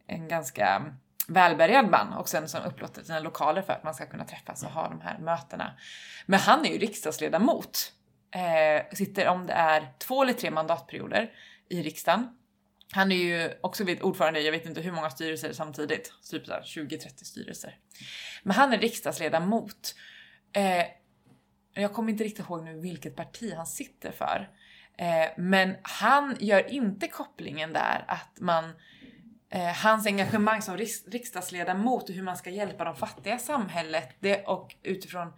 [0.07, 0.85] en ganska
[1.27, 4.71] välbärgad man och sen som upplåtit sina lokaler för att man ska kunna träffas och
[4.71, 5.73] ha de här mötena.
[6.25, 7.93] Men han är ju riksdagsledamot.
[8.31, 11.31] Eh, sitter om det är två eller tre mandatperioder
[11.69, 12.36] i riksdagen.
[12.91, 17.23] Han är ju också ordförande i, jag vet inte hur många styrelser samtidigt, typ 20-30
[17.23, 17.77] styrelser.
[18.43, 19.95] Men han är riksdagsledamot.
[20.53, 20.85] Eh,
[21.73, 24.49] jag kommer inte riktigt ihåg nu vilket parti han sitter för.
[24.97, 28.73] Eh, men han gör inte kopplingen där att man
[29.49, 34.15] eh, hans engagemang som riks- riksdagsledamot och hur man ska hjälpa de fattiga i samhället
[34.19, 35.33] det, och utifrån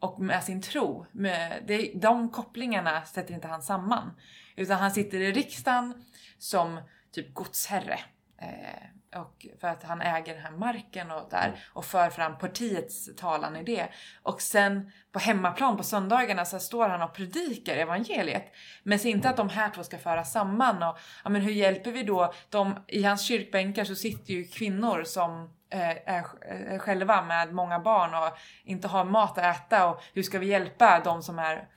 [0.00, 1.06] och med sin tro.
[1.12, 4.10] Med, det, de kopplingarna sätter inte han samman.
[4.56, 6.04] Utan han sitter i riksdagen
[6.40, 6.80] som
[7.12, 8.00] typ godsherre.
[8.42, 13.16] Eh, och för att han äger den här marken och där och för fram partiets
[13.16, 13.88] talan i det.
[14.22, 18.52] Och sen på hemmaplan på söndagarna så står han och predikar evangeliet.
[18.82, 21.90] Men ser inte att de här två ska föra samman och ja, men hur hjälper
[21.90, 22.32] vi då?
[22.48, 27.78] De, I hans kyrkbänkar så sitter ju kvinnor som eh, är, är själva med många
[27.78, 31.68] barn och inte har mat att äta och hur ska vi hjälpa de som är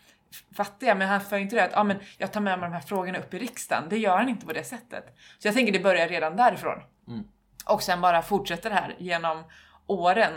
[0.56, 2.82] fattiga, men han för inte det att ah, men jag tar med mig de här
[2.82, 3.89] frågorna upp i riksdagen.
[3.89, 5.15] Det gör han inte på det sättet.
[5.39, 6.84] Så jag tänker det börjar redan därifrån.
[7.08, 7.24] Mm.
[7.65, 9.43] Och sen bara fortsätter det här genom
[9.88, 10.34] åren.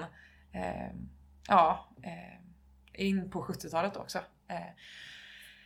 [0.53, 0.97] Eh,
[1.49, 4.19] ja, eh, in på 70-talet också.
[4.49, 4.61] Eh,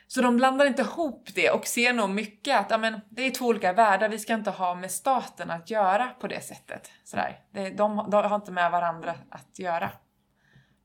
[0.07, 3.31] så de blandar inte ihop det och ser nog mycket att ja, men, det är
[3.31, 6.90] två olika världar, vi ska inte ha med staten att göra på det sättet.
[7.05, 7.40] Sådär.
[7.51, 9.90] Det, de, de har inte med varandra att göra.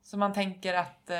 [0.05, 1.17] Så man tänker att eh,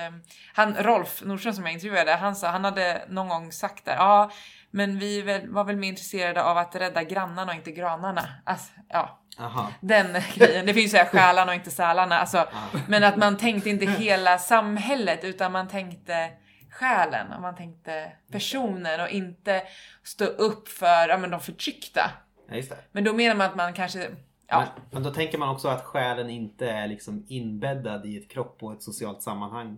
[0.54, 4.32] han, Rolf Nordström som jag intervjuade, han, sa, han hade någon gång sagt där, ja
[4.72, 8.28] men vi väl, var väl mer intresserade av att rädda grannarna och inte granarna.
[8.44, 9.72] Alltså, ja, Aha.
[9.82, 10.66] den grejen.
[10.66, 12.20] Det finns ju här själarna och inte sälarna.
[12.20, 12.48] Alltså,
[12.88, 16.30] men att man tänkte inte hela samhället utan man tänkte
[16.72, 19.64] själen och man tänkte personen och inte
[20.04, 22.12] stå upp för ja, men de förtryckta.
[22.50, 22.76] Ja.
[22.92, 24.10] Men då menar man att man kanske
[24.48, 28.32] Ja, Men, men då tänker man också att själen inte är liksom inbäddad i ett
[28.32, 29.78] kropp och ett socialt sammanhang.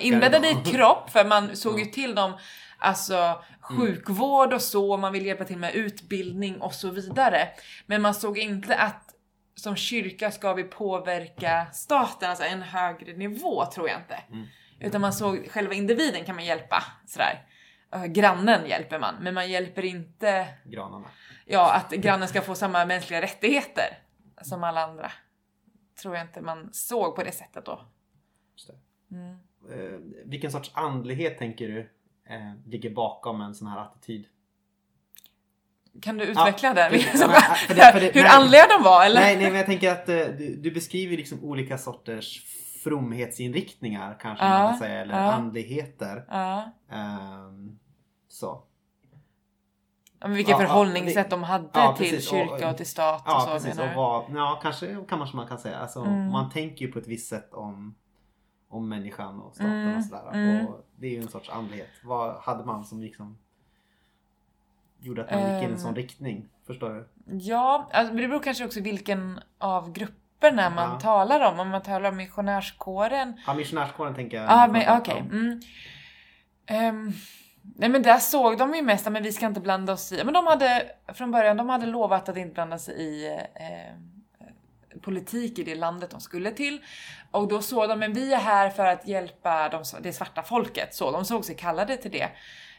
[0.00, 2.32] inbäddade i ett kropp för man såg ju till dem
[2.78, 7.48] alltså sjukvård och så, man vill hjälpa till med utbildning och så vidare.
[7.86, 9.08] Men man såg inte att
[9.54, 14.18] som kyrka ska vi påverka staten, alltså en högre nivå tror jag inte.
[14.80, 17.46] Utan man såg själva individen kan man hjälpa sådär.
[17.94, 21.08] Uh, grannen hjälper man, men man hjälper inte Granarna.
[21.46, 23.98] ja, att grannen ska få samma mänskliga rättigheter
[24.42, 25.12] som alla andra.
[26.02, 27.84] Tror jag inte man såg på det sättet då.
[29.08, 29.16] Det.
[29.16, 29.30] Mm.
[29.70, 31.80] Eh, vilken sorts andlighet tänker du
[32.28, 34.26] eh, ligger bakom en sån här attityd?
[36.02, 36.90] Kan du utveckla Ja, det-
[37.68, 38.30] det- Hur nej.
[38.32, 39.20] andliga de var eller?
[39.20, 42.42] Nej, nej, men jag tänker att eh, du, du beskriver liksom olika sorters
[42.84, 45.32] fromhetsinriktningar kanske man Ja, kan säga, eller ja.
[45.32, 46.24] andligheter.
[46.28, 46.70] Ja.
[46.90, 47.78] Ehm,
[48.32, 48.62] så.
[50.20, 52.86] Ja, men vilket Ja, förhållningssätt det- de hade ja, till precis, och- kyrka och till
[52.86, 53.76] stat och Ja, så precis.
[53.76, 55.78] menar Och vad, ja, kanske, kanske man kan säga.
[55.78, 56.30] Alltså, Mm.
[56.30, 57.94] Man tänker ju på ett visst sätt om,
[58.68, 60.30] om människan och staten Mm, och sådär.
[60.32, 60.66] mm.
[60.66, 61.88] Och det är ju en sorts andlighet.
[62.04, 63.38] Vad hade man som liksom
[65.00, 65.78] gjorde att man gick i en Ehm.
[65.78, 66.48] sån riktning?
[66.66, 67.08] Förstår du?
[67.38, 71.00] Ja, alltså, men det beror kanske också vilken av grupperna man Ja.
[71.00, 71.60] talar om.
[71.60, 73.40] Om man talar om missionärskåren.
[73.46, 74.46] Ja, missionärskåren tänker jag.
[74.50, 75.60] Ja, men framförallt okej.
[77.62, 80.24] Nej men där såg de ju mest, men vi ska inte blanda oss i.
[80.24, 83.94] Men de hade från början, de hade lovat att inte blanda sig i eh,
[85.00, 86.84] politik i det landet de skulle till.
[87.30, 90.94] Och då såg de, men vi är här för att hjälpa de, det svarta folket.
[90.94, 92.28] Så de såg sig kallade till det.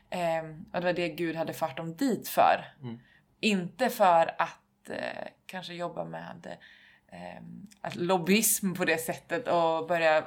[0.09, 2.73] Ehm, och det var det Gud hade fört dem dit för.
[2.81, 2.99] Mm.
[3.39, 6.57] Inte för att eh, kanske jobba med eh,
[7.81, 10.23] att lobbyism på det sättet och börja eh,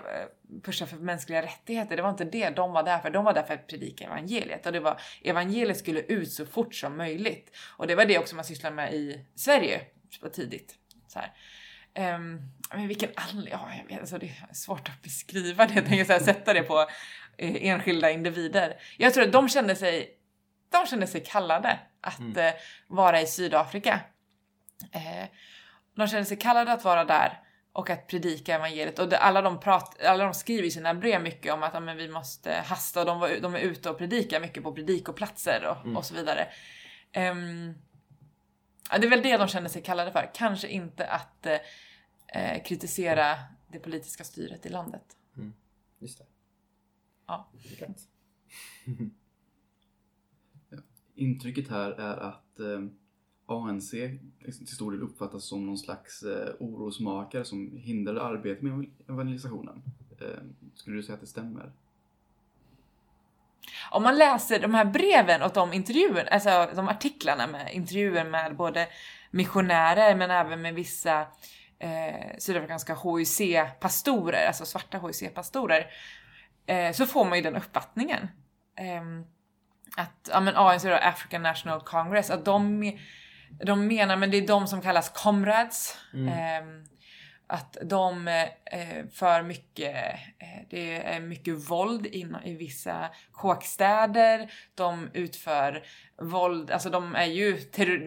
[0.63, 1.97] pusha för mänskliga rättigheter.
[1.97, 3.11] Det var inte det de var där för.
[3.11, 6.75] De var där för att predika evangeliet och det var evangeliet skulle ut så fort
[6.75, 7.57] som möjligt.
[7.77, 9.81] Och det var det också man sysslade med i Sverige
[10.21, 10.75] på tidigt.
[11.09, 11.33] Så här.
[11.95, 12.41] Ehm,
[12.75, 16.05] men vilken anledning, ja jag vet, alltså det är svårt att beskriva det, jag tänker
[16.05, 16.79] så här, sätta det på
[17.39, 18.77] eh, enskilda individer.
[18.97, 20.11] Jag tror att de kände sig,
[20.71, 22.37] de kände sig kallade att Mm.
[22.37, 22.55] eh,
[22.87, 24.01] vara i Sydafrika.
[24.93, 25.25] Eh,
[25.97, 27.41] de kände sig kallade att vara där
[27.73, 28.99] och att predika evangeliet.
[28.99, 31.81] Och det, alla, de prat, alla de skriver i sina brev mycket om att ja,
[31.81, 35.67] men vi måste hasta och de, var, de är ute och predikar mycket på predikoplatser
[35.67, 35.97] och, Mm.
[35.97, 36.49] och så vidare.
[37.13, 37.75] Ehm,
[38.91, 40.31] ja, det är väl det de känner sig kallade för.
[40.35, 41.59] Kanske inte att eh,
[42.35, 45.05] eh, kritisera det politiska styret i landet.
[45.99, 46.25] Just det.
[47.29, 47.51] Ja.
[51.15, 52.81] Intrycket här är att eh,
[53.47, 59.83] ANC till stor del uppfattas som någon slags eh, orosmakare som hindrar arbetet med evangelisationen.
[60.21, 60.27] Eh,
[60.75, 61.73] skulle du säga att det stämmer?
[63.91, 68.57] Om man läser de här breven och de intervjuerna, alltså de artiklarna med intervjuer med
[68.57, 68.89] både
[69.31, 71.21] missionärer men även med vissa
[71.79, 75.87] eh, sydafrikanska HUC-pastorer, alltså svarta HUC-pastorer,
[76.67, 78.29] eh, så får man ju den uppfattningen.
[78.79, 79.03] Eh,
[79.97, 82.93] att ja, men ANC, då, African National Congress, att de,
[83.65, 85.97] de menar, men det är de som kallas comrades.
[86.15, 86.29] Mm.
[86.29, 86.85] ehm,
[87.49, 89.95] att de eh, för mycket,
[90.39, 94.53] eh, det är mycket våld in, i vissa kåkstäder.
[94.75, 95.87] De utför
[96.23, 97.57] våld, alltså de är ju,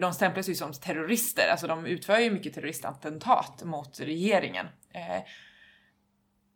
[0.00, 4.66] de stämplas ju som terrorister, alltså de utför ju mycket terroristattentat mot regeringen.
[4.94, 5.22] Eh,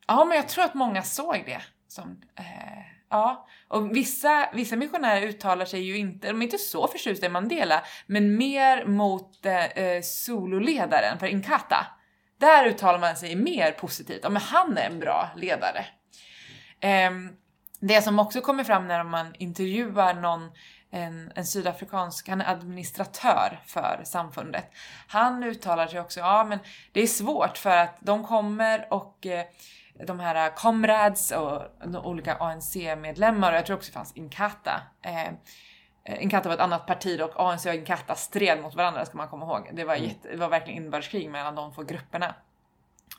[0.07, 2.23] ja, men jag tror att många såg det som,
[3.15, 3.47] ja.
[3.69, 7.83] Och vissa, vissa missionärer uttalar sig ju inte, de är inte så förtjusta i Mandela,
[8.07, 11.87] men mer mot eh, eh sololedaren för Inkatha.
[12.41, 14.21] Där uttalar man sig mer positivt.
[14.23, 15.87] Ja, men han är en bra ledare.
[16.81, 17.11] Eh,
[17.81, 20.51] det som också kommer fram när man intervjuar någon,
[20.91, 24.71] en, en sydafrikansk, han är administratör för samfundet.
[25.09, 26.59] Han uttalar sig också, ja men
[26.93, 29.45] det är svårt för att de kommer och eh,
[30.07, 31.63] de här comrades och
[32.05, 34.83] olika ANC-medlemmar och jag tror också det fanns Inkatha.
[35.03, 35.33] Eh,
[36.21, 39.45] Inkatha var ett annat parti och ANC och Inkatha stred mot varandra ska man komma
[39.45, 39.71] ihåg.
[39.73, 42.35] Det var, jätte, det var verkligen inbördeskrig mellan de två grupperna.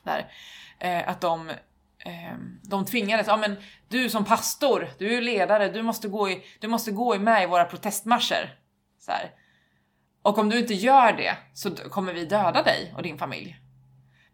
[0.02, 0.32] Där.
[0.78, 1.50] Eh, att de,
[1.98, 3.56] eh, de tvingades, ja men
[3.88, 7.46] du som pastor, du är ledare, du måste gå, i, du måste gå med i
[7.46, 8.58] våra protestmarscher.
[8.98, 9.30] Så här.
[10.22, 13.56] Och om du inte gör det så kommer vi döda dig och din familj.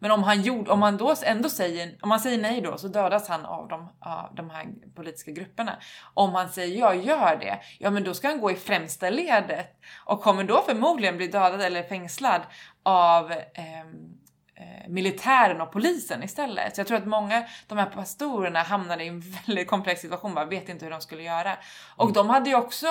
[0.03, 2.87] Men om han, gjorde, om han då ändå säger, om han säger nej då så
[2.87, 5.79] dödas han av de, av de här politiska grupperna.
[6.13, 9.79] Om han säger ja, gör det, ja men då ska han gå i främsta ledet
[10.05, 12.41] och kommer då förmodligen bli dödad eller fängslad
[12.83, 14.17] av ehm,
[14.55, 16.75] eh, militären och polisen istället.
[16.75, 20.45] Så jag tror att många, de här pastorerna hamnade i en väldigt komplex situation, bara
[20.45, 21.57] vet inte hur de skulle göra.
[21.95, 22.87] Och de hade ju också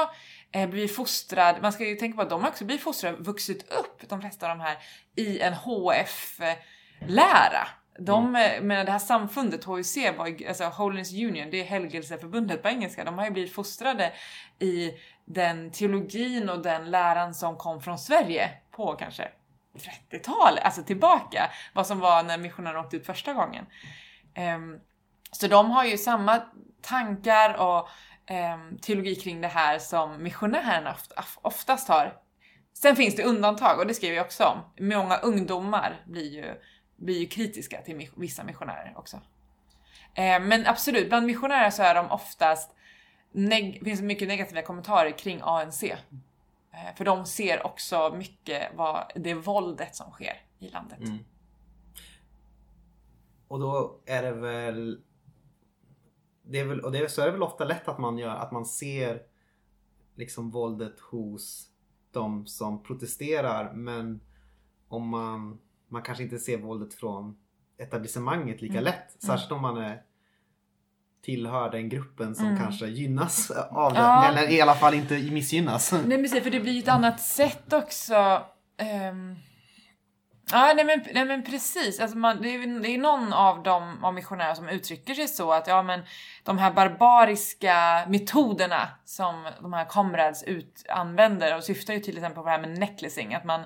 [0.52, 3.72] eh, blivit fostrad, man ska ju tänka på att de har också blivit fostrade, vuxit
[3.72, 4.76] upp, de flesta av de här,
[5.16, 5.54] i en
[7.02, 7.68] HF-lära.
[7.98, 8.66] De, mm.
[8.66, 9.96] men det här samfundet, HUC,
[10.48, 14.12] alltså Holiness Union, det är helgelseförbundet på engelska, de har ju blivit fostrade
[14.58, 14.92] i
[15.24, 19.28] den teologin och den läran som kom från Sverige på kanske
[20.10, 23.66] 30-talet, alltså tillbaka, vad som var när missionärerna åkte ut första gången.
[24.34, 24.78] Ehm,
[25.32, 26.42] så de har ju samma
[26.82, 27.88] tankar och
[28.30, 30.96] eh, teologi kring det här som missionärerna
[31.42, 32.22] oftast har.
[32.74, 34.86] Sen finns det undantag och det skriver jag också om.
[34.86, 36.54] Många ungdomar blir ju,
[37.04, 39.16] blir ju kritiska till vissa missionärer också.
[40.14, 42.74] Eh, men absolut, bland missionärer så är de oftast
[43.32, 45.82] neg- finns det mycket negativa kommentarer kring ANC.
[45.82, 45.98] Eh,
[46.96, 50.98] för de ser också mycket vad det våldet som sker i landet.
[50.98, 51.18] Mm.
[53.48, 55.00] Och då är det väl
[56.42, 58.36] det är väl, och det är, så är det väl ofta lätt att man gör,
[58.36, 59.22] att man ser
[60.14, 61.68] liksom våldet hos
[62.10, 64.20] de som protesterar men
[64.88, 65.60] om man,
[65.92, 67.36] man kanske inte ser våldet från
[67.78, 68.84] etablissemanget lika mm.
[68.84, 69.16] lätt.
[69.18, 69.64] Särskilt mm.
[69.64, 70.02] om man är
[71.24, 72.58] tillhör den gruppen som mm.
[72.58, 73.98] kanske gynnas av det.
[73.98, 74.28] Ja.
[74.28, 75.92] Eller i alla fall inte missgynnas.
[75.92, 78.42] Nej men för det blir ju ett annat sätt också.
[79.10, 79.36] Um...
[80.52, 82.00] Ja, nej men, nej men precis.
[82.00, 85.52] Alltså man, det, är, det är någon av de av missionärer som uttrycker sig så
[85.52, 86.00] att ja men
[86.42, 92.34] de här barbariska metoderna som de här comrades ut, använder och syftar ju till exempel
[92.34, 93.64] på det här med necklacing, att man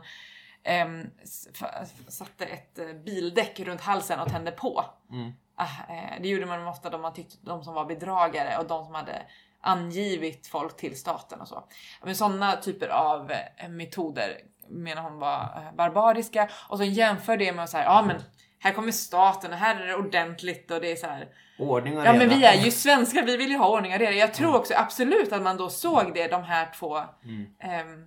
[2.09, 4.85] satte ett eh, bildäck runt halsen och tände på.
[5.13, 5.33] Mm.
[5.55, 8.85] Ah, eh, det gjorde man ofta då man tyckte de som var bedragare och de
[8.85, 9.23] som hade
[9.61, 11.65] angivit folk till staten och så.
[12.03, 17.65] Men sådana typer av eh, metoder menar hon var barbariska och så jämför det med
[17.65, 18.23] att säga ja men
[18.59, 21.29] här kommer staten och här är det ordentligt och det är så här.
[21.59, 22.15] Ordning och reda.
[22.15, 24.13] Ja men vi är ju svenskar, vi vill ju ha ordning och reda.
[24.13, 24.61] Jag tror mm.
[24.61, 27.47] också absolut att man då såg det, de här två mm.
[27.61, 27.99] eh,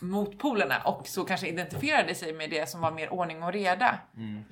[0.00, 3.98] motpolerna och så kanske identifierade sig med det som var mer ordning och reda.
[4.16, 4.44] Mm.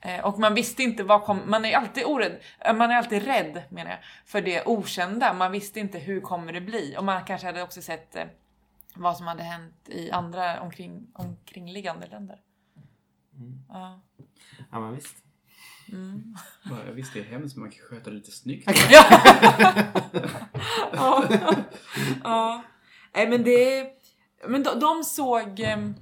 [0.00, 3.22] Eh, och man visste inte vad kom, man är alltid orädd, eh, man är alltid
[3.22, 5.32] rädd menar jag, för det okända.
[5.32, 8.24] Man visste inte hur kommer det bli och man kanske hade också sett eh,
[8.94, 12.40] vad som hade hänt i andra omkring, omkringliggande länder.
[13.36, 13.58] Mm.
[13.68, 14.00] Ja.
[14.70, 15.16] ja men visst.
[15.92, 16.36] Mm.
[16.64, 18.70] Ja, visst det är hemskt men man kan sköta det lite snyggt.
[18.90, 19.04] ja.
[20.92, 21.24] ja.
[22.24, 22.62] ja.
[23.14, 23.92] Nej men det,
[24.46, 25.94] men de, de såg ehm,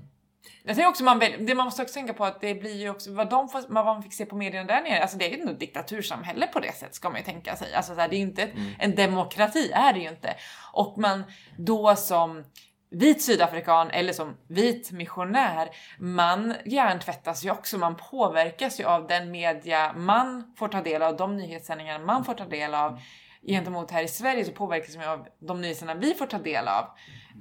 [0.62, 3.12] jag tänker också man, det man måste också tänka på att det blir ju också
[3.12, 5.02] vad, de får, vad man fick se på medierna där nere.
[5.02, 7.74] Alltså det är ju ett diktatursamhälle på det sättet ska man ju tänka sig.
[7.74, 8.72] Alltså så här, det är ju inte mm.
[8.78, 10.36] en demokrati, är det ju inte.
[10.72, 11.24] Och man
[11.58, 12.44] då som
[12.90, 15.68] vit sydafrikan eller som vit missionär,
[15.98, 21.16] man hjärntvättas ju också, man påverkas ju av den media man får ta del av,
[21.16, 23.00] de nyhetssändningar man får ta del av.
[23.42, 26.84] Gentemot här i Sverige så påverkas man av de nyheterna vi får ta del av.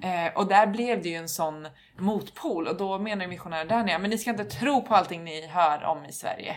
[0.04, 1.68] Eh, och där blev det ju en sån
[1.98, 5.48] motpol och då menar missionärer där nere, men ni ska inte tro på allting ni
[5.48, 6.56] hör om i Sverige.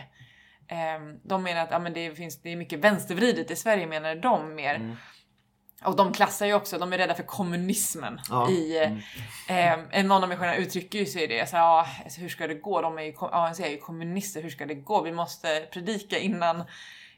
[0.67, 4.15] Eh, de menar att ja, men det, finns, det är mycket vänstervridet i Sverige menar
[4.15, 4.75] de mer.
[4.75, 4.95] Mm.
[5.83, 8.19] Och de klassar ju också, de är rädda för kommunismen.
[8.29, 8.49] Ja.
[8.49, 8.91] I,
[9.47, 9.89] mm.
[9.91, 11.49] eh, någon av missionärerna uttrycker ju sig i det.
[11.49, 12.81] Så, ja, alltså, hur ska det gå?
[12.81, 15.01] De är ju, ANC är ju kommunister, hur ska det gå?
[15.01, 16.63] Vi måste predika innan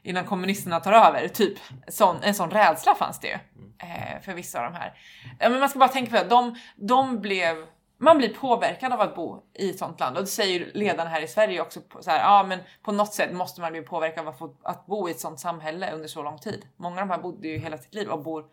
[0.02, 1.28] innan kommunisterna tar över.
[1.28, 3.34] Typ sån, en sån rädsla fanns det ju
[3.78, 4.98] eh, för vissa av de här.
[5.38, 7.66] men man ska bara tänka på att de, de blev
[8.02, 11.10] man blir påverkad av att bo i ett sånt land och det säger ju ledarna
[11.10, 11.80] här i Sverige också.
[12.00, 15.08] Så här, ja, men på något sätt måste man bli påverkad av att, att bo
[15.08, 16.66] i ett sånt samhälle under så lång tid.
[16.76, 18.44] Många av de här bodde ju hela sitt liv och bor,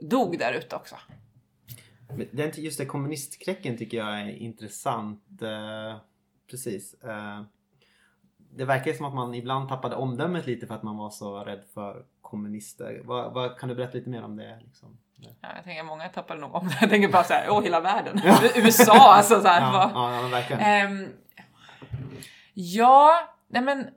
[0.00, 0.96] dog där ute också.
[2.30, 5.42] Men just det kommunistkräcken tycker jag är intressant.
[5.42, 6.00] Eh,
[6.50, 6.94] precis.
[6.94, 7.42] Eh,
[8.50, 11.62] det verkar som att man ibland tappade omdömet lite för att man var så rädd
[11.74, 13.00] för kommunister.
[13.04, 14.58] Vad, vad kan du berätta lite mer om det?
[14.64, 14.98] Liksom?
[15.16, 16.78] Ja, jag tänker många tappade nog omdömet.
[16.80, 18.20] Jag tänker bara så här, åh hela världen.
[18.56, 19.40] USA alltså.
[19.40, 20.92] Så här, ja, ja, ja, verkligen.
[20.92, 21.08] Um,
[22.54, 23.90] ja, nej men.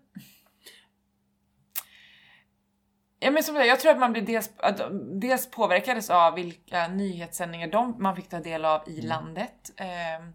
[3.19, 4.49] Ja, men som jag, jag tror att man blir dels,
[5.21, 9.09] dels påverkades av vilka nyhetssändningar de, man fick ta del av i mm.
[9.09, 9.71] landet.
[10.19, 10.33] Um,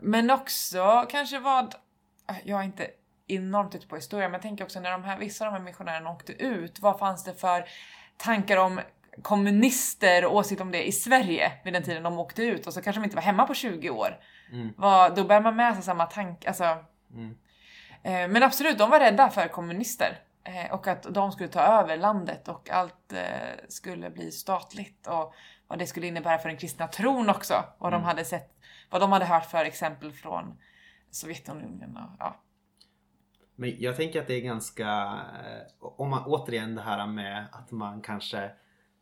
[0.00, 1.74] men också kanske vad,
[2.44, 2.90] jag är inte
[3.34, 5.64] enormt ute på historia, men jag tänker också när de här, vissa av de här
[5.64, 7.64] missionärerna åkte ut, vad fanns det för
[8.16, 8.80] tankar om
[9.22, 12.82] kommunister och åsikt om det i Sverige vid den tiden de åkte ut och så
[12.82, 14.20] kanske de inte var hemma på 20 år.
[14.52, 14.72] Mm.
[14.76, 16.48] Vad, då bär man med sig samma tanke.
[16.48, 16.64] Alltså,
[17.14, 17.36] mm.
[18.02, 21.96] eh, men absolut, de var rädda för kommunister eh, och att de skulle ta över
[21.96, 23.18] landet och allt eh,
[23.68, 25.34] skulle bli statligt och
[25.68, 27.64] vad det skulle innebära för den kristna tron också.
[27.78, 28.00] Vad mm.
[28.00, 28.50] de hade sett,
[28.90, 30.58] vad de hade hört för exempel från
[31.10, 32.36] Sovjetunionen och ja,
[33.60, 34.88] men jag tänker att det är ganska,
[35.44, 38.50] eh, om man återigen det här med att man kanske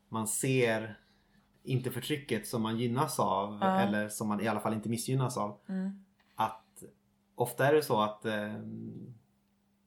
[0.09, 0.99] man ser
[1.63, 3.89] inte förtrycket som man gynnas av mm.
[3.89, 5.59] eller som man i alla fall inte missgynnas av.
[5.69, 6.05] Mm.
[6.35, 6.83] Att
[7.35, 8.55] ofta är det så att, eh,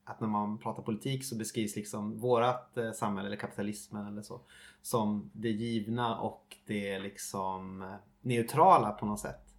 [0.04, 4.42] att när man pratar politik så beskrivs liksom vårat eh, samhälle eller kapitalismen eller så
[4.82, 7.86] som det givna och det liksom
[8.22, 9.56] neutrala på något sätt.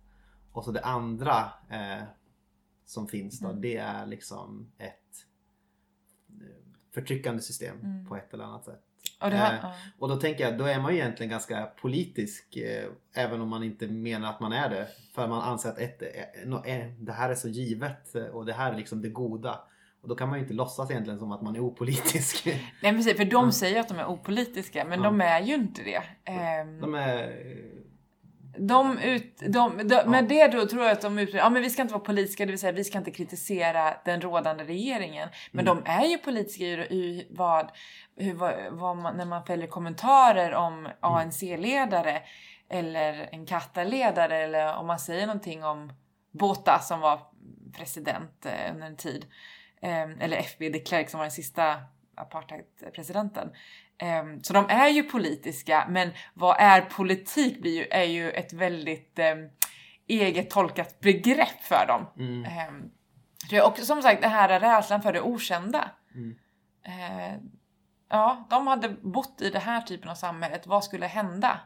[0.52, 2.02] Och så det andra eh,
[2.92, 3.60] som finns då, mm.
[3.60, 5.26] det är liksom ett
[6.28, 6.46] eh,
[6.94, 8.06] förtryckande system mm.
[8.06, 8.82] på ett eller annat sätt.
[9.20, 9.70] Och, här, Eh.
[9.98, 12.56] Och då tänker jag, då är man ju egentligen ganska politisk.
[12.56, 14.88] Eh, även om man inte menar att man är det.
[15.14, 18.72] För man anser att ett, eh, eh, det här är så givet och det här
[18.72, 19.60] är liksom det goda.
[20.02, 22.46] Och då kan man ju inte låtsas egentligen som att man är opolitisk.
[22.82, 25.04] Nej precis, för de säger att de är opolitiska men Ja.
[25.04, 26.02] de är ju inte det.
[26.24, 27.32] Ehm, De är...
[28.58, 31.70] De ut, de, de, Med det då tror jag att de ut, ja men vi
[31.70, 35.28] ska inte vara politiska, det vill säga vi ska inte kritisera den rådande regeringen.
[35.52, 35.84] Men Mm.
[35.84, 37.70] de är ju politiska i, vad,
[38.16, 40.92] hur, vad, vad man, när man fäller kommentarer om Mm.
[41.00, 42.22] ANC-ledare
[42.68, 45.92] eller en Qatar-ledare eller om man säger någonting om
[46.30, 47.20] Botha som var
[47.76, 49.26] president eh, under en tid.
[49.82, 51.74] Eh, eller FB de Klerk som var den sista
[52.14, 53.50] apartheidpresidenten.
[54.02, 58.52] Ehm, Så de är ju politiska, men vad är politik blir ju, är ju ett
[58.52, 59.34] väldigt eh,
[60.06, 62.06] eget tolkat begrepp för dem.
[62.18, 62.44] Mm.
[62.44, 62.90] Ehm,
[63.50, 65.90] det är också som sagt den här rädslan för det okända.
[66.14, 66.36] Mm.
[68.08, 70.66] Ja, de hade bott i den här typen av samhället.
[70.66, 71.60] Vad skulle hända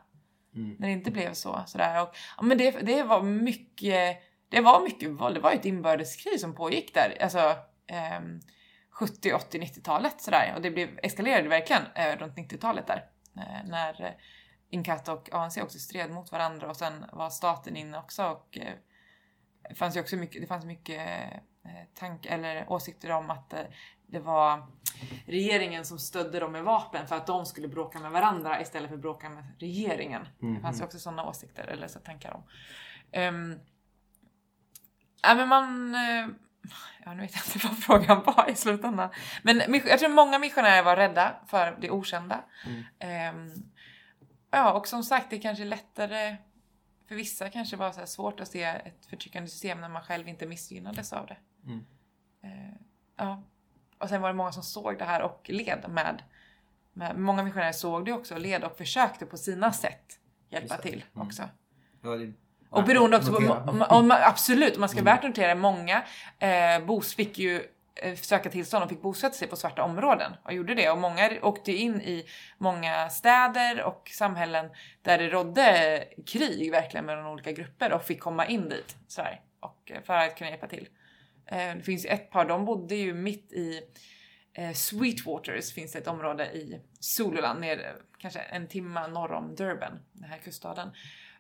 [0.55, 0.77] Mm.
[0.79, 1.63] när det inte blev så?
[1.67, 2.03] Sådär.
[2.03, 4.19] Och, ja, men det, det var mycket,
[4.49, 5.37] det var mycket våld.
[5.37, 7.17] Det var ju ett inbördeskrig som pågick där.
[7.23, 7.57] Alltså,
[7.87, 8.41] ehm,
[8.99, 10.53] 70, 80, 90-talet sådär.
[10.57, 13.05] Och det blev, eskalerade verkligen eh, runt 90-talet där.
[13.37, 14.13] Eh, när eh,
[14.71, 18.75] Inkatha och ANC också stred mot varandra och sen var staten inne också och eh,
[19.69, 21.01] det fanns ju också mycket, det fanns mycket
[21.65, 23.61] eh, tank, eller åsikter om att eh,
[24.07, 24.67] det var
[25.27, 28.97] regeringen som stödde dem med vapen för att de skulle bråka med varandra istället för
[28.97, 30.29] att bråka med regeringen.
[30.39, 32.43] Det fanns ju också sådana åsikter eller så tankar om.
[33.21, 33.61] Um,
[35.23, 35.95] ja men man...
[37.05, 39.11] Ja, nu vet jag inte vad frågan var i slutändan.
[39.43, 42.45] Men jag tror många missionärer var rädda för det okända.
[42.99, 43.53] Ehm,
[44.51, 46.37] ja, och som sagt, det är kanske lättare
[47.09, 50.47] för vissa kanske var så svårt att se ett förtryckande system när man själv inte
[50.47, 51.37] missgynnades av det.
[51.67, 51.85] Mm.
[52.43, 52.75] Eh,
[53.17, 53.43] ja.
[53.99, 56.23] Och sen var det många som såg det här och led med.
[56.93, 61.05] med många missionärer såg det också och led och försökte på sina sätt hjälpa till
[61.15, 61.27] Mm.
[61.27, 61.43] också.
[62.03, 62.33] Ja, det-
[62.71, 66.03] Och beroende också på, om, om, absolut, man ska värt notera, många
[66.39, 67.63] eh, bos fick ju
[68.03, 70.91] eh, söka tillstånd och fick bosätta sig på svarta områden och gjorde det.
[70.91, 72.27] Och många åkte in i
[72.59, 74.71] många städer och samhällen
[75.03, 79.91] där det rådde krig verkligen mellan olika grupper och fick komma in dit sådär, och,
[79.91, 80.89] eh, för att kunna hjälpa till.
[81.47, 83.81] Eh, det finns ett par, de bodde ju mitt i
[84.75, 90.31] Sweetwaters finns det ett område i Zululand, ner, kanske en timme norr om Durban, den
[90.31, 90.91] här kuststaden.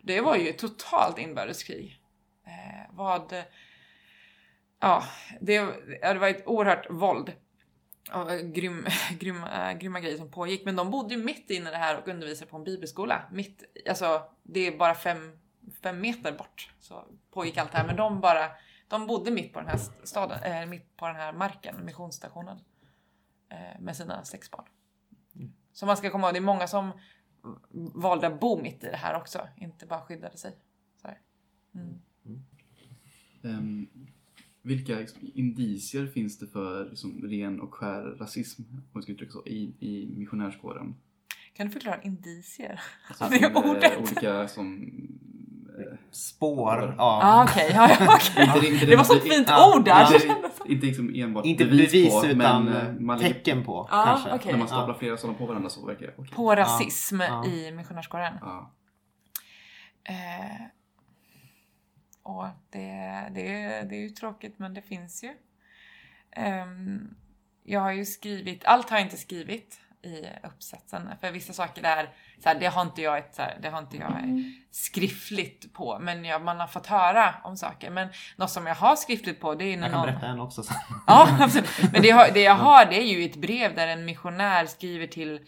[0.06, 2.00] Det var ju totalt inbördeskrig.
[2.44, 3.44] Eh, vad...
[4.80, 5.04] Ja,
[5.40, 5.58] det,
[6.02, 7.32] det var ett oerhört våld.
[8.12, 8.86] Och eh, grym,
[9.18, 10.64] grymma, grymma grejer som pågick.
[10.64, 13.22] Men de bodde ju mitt inne i det här och undervisade på en bibelskola.
[13.32, 15.38] Mitt, alltså, det är bara fem,
[15.82, 16.70] fem meter bort.
[16.80, 17.86] Så pågick allt det här.
[17.86, 18.50] Men de bara...
[18.88, 22.58] De bodde mitt på den här staden, eh, mitt på den här marken, missionsstationen.
[23.50, 24.64] Eh, med sina sex barn.
[25.72, 26.92] Så man ska komma ihåg, det är många som
[27.94, 30.56] valde att bo mitt i det här också, inte bara skyddade sig.
[31.74, 32.00] Mm.
[33.42, 33.88] Ehm,
[34.62, 39.32] vilka liksom, indicier finns det för liksom, ren och skär rasism, om jag ska uttrycka
[39.32, 40.94] så, i, i missionärskåren?
[41.52, 42.80] Kan du förklara indicier?
[43.08, 43.98] Alltså, Det är ordet.
[43.98, 44.90] olika som...
[46.16, 47.04] Spår Ja.
[47.04, 47.20] av...
[47.22, 47.70] Ah, okej.
[47.74, 47.90] Ja,
[48.54, 50.14] inte- inte- Det var så inte- fint ja, ord där.
[50.14, 50.34] Inte,
[50.68, 53.88] inte liksom enbart Inte bevis, på, utan men eh, man lägger, tecken på.
[53.90, 54.34] Ja, kanske.
[54.34, 54.52] okej.
[54.52, 56.34] när man staplar flera sådana på varandra så verkar det okej.
[56.34, 57.46] På rasism Ja.
[57.46, 58.34] i missionärskåren.
[58.40, 58.72] Ja.
[60.04, 60.62] Eh,
[62.22, 63.42] och det, det,
[63.90, 65.30] det är ju tråkigt men det finns ju.
[66.32, 67.14] Ehm,
[67.64, 71.10] jag har ju skrivit, allt har jag inte skrivit i uppsatsen.
[71.20, 72.08] För vissa saker där,
[72.42, 74.12] så här, det har inte jag ett, så här, det har inte jag
[74.70, 75.98] skriftligt på.
[76.00, 77.90] Men jag, man har fått höra om saker.
[77.90, 80.06] Men något som jag har skriftligt på det är när Jag kan någon...
[80.06, 80.76] berätta en också sen.
[81.06, 81.68] Ja, absolut.
[81.92, 85.40] Men det, det jag har det är ju ett brev där en missionär skriver till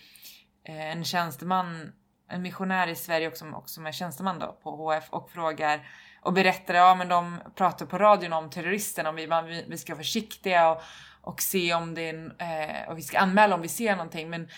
[0.68, 1.92] eh, en tjänsteman,
[2.30, 5.80] en missionär i Sverige också, också som är tjänsteman då på HF och frågar
[6.20, 9.78] och berättar, ja men de pratar på radion om terroristerna, om vi, man, vi, vi
[9.78, 10.82] ska vara försiktiga och,
[11.29, 14.31] och se om det är en, eh, och vi ska anmäla om vi ser någonting.
[14.31, 14.49] Men,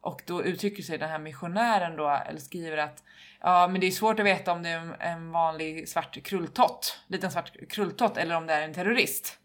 [0.00, 3.04] och då uttrycker sig den här missionären då, eller skriver att
[3.40, 7.30] ja men det är svårt att veta om det är en, vanlig svart krulltott, liten
[7.30, 9.38] svart krulltott eller om det är en terrorist.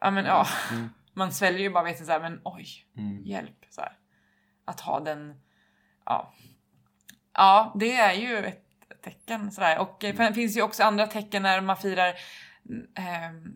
[0.00, 0.46] Ja men ja,
[1.12, 3.22] man sväljer ju bara vet så här, men oj, Mm.
[3.24, 3.66] hjälp.
[3.70, 3.98] Så här.
[4.64, 5.40] Att ha den,
[6.04, 6.34] ja.
[7.32, 8.64] Ja, det är ju ett
[9.02, 9.78] tecken sådär.
[9.78, 12.14] Och eh, det finns ju också andra tecken när man firar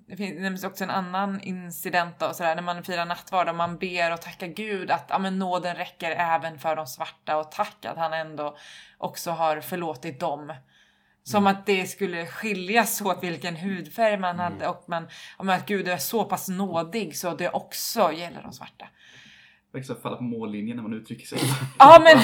[0.07, 3.55] det finns det finns också en annan incident då, sådär, när man firar nattvard och
[3.55, 7.51] man ber och tackar Gud att ja, men nåden räcker även för de svarta och
[7.53, 8.57] tack att han ändå
[8.99, 10.55] också har förlåtit dem.
[11.23, 15.89] Som att det skulle skiljas åt vilken hudfärg man hade och man, om att Gud
[15.89, 18.89] är så pass nådig så det också gäller de svarta.
[19.79, 21.39] Faktiskt falla på mållinjen när man uttrycker sig.
[21.79, 22.19] Ja men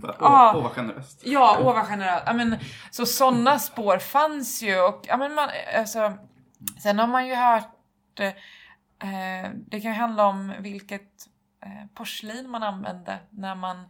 [0.00, 0.52] Bara, Åh, Ja.
[0.56, 1.22] åh, vad generöst.
[1.24, 2.22] Ja, åh vad generöst.
[2.26, 2.56] Ja, men,
[2.90, 5.48] så sådana spår fanns ju och ja, men man,
[5.78, 6.12] alltså,
[6.82, 8.26] sen har man ju hört eh,
[9.10, 11.28] eh, det kan ju handla om vilket
[11.62, 13.84] eh, porslin man använde när man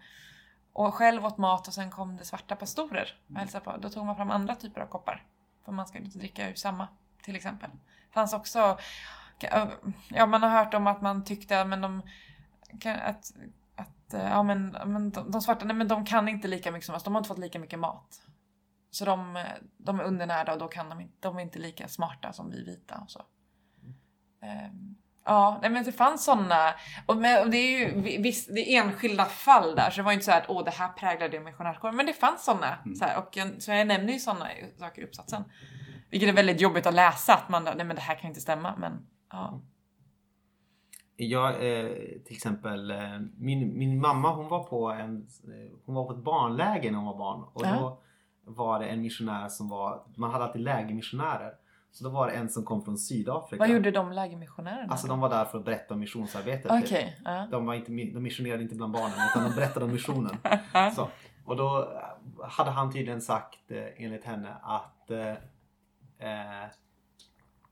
[0.73, 3.77] och själv åt mat och sen kom det svarta pastorer och hälsade på.
[3.77, 5.23] Då tog man fram andra typer av koppar.
[5.65, 6.89] För man ska inte dricka ur samma
[7.23, 7.71] till exempel.
[8.09, 8.79] Det fanns också,
[10.09, 12.03] ja man har hört om att man tyckte men de,
[13.03, 13.33] att
[13.77, 16.87] att eh, ja, men, men de, de svarta nej, men de kan inte lika mycket
[16.87, 17.03] som oss.
[17.03, 18.21] De har inte fått lika mycket mat.
[18.91, 19.45] Så de,
[19.79, 22.65] de är undernärda och då kan de inte, de är inte lika smarta som vi
[22.65, 23.23] vita och så.
[24.43, 26.75] Ehm, ja, nej, men det fanns sådana.
[27.07, 30.25] Och, det är ju vi- visst, det är enskilda fall där så det var inte
[30.25, 31.97] så att åh det här präglade missionärskåren.
[31.97, 32.79] Men det fanns sådana.
[32.99, 34.49] Så, här, och jag, så jag nämner ju sådana
[34.79, 35.45] saker i uppsatsen.
[36.11, 38.77] Vilket är väldigt jobbigt att läsa att man nej men det här kan inte stämma.
[38.77, 39.61] Men ja.
[41.17, 41.89] Jag, eh,
[42.25, 46.25] till exempel, eh, min, min mamma hon var på en, eh, hon var på ett
[46.25, 47.45] barnläger när hon var barn.
[47.53, 47.75] Och Ja.
[47.81, 47.99] då
[48.53, 51.53] var det en missionär som var, man hade alltid lägermissionärer.
[51.93, 53.59] Så då var det en som kom från Sydafrika.
[53.59, 54.93] Vad gjorde de lägermissionärerna?
[54.93, 56.73] Alltså de var där för att berätta om missionsarbetet.
[56.85, 57.21] Okej.
[57.25, 57.47] ja.
[57.51, 60.37] De, var inte, de missionerade inte bland barnen utan de berättade om missionen.
[60.97, 61.09] Så.
[61.45, 61.89] Och då
[62.43, 65.33] hade han tydligen sagt enligt henne att eh,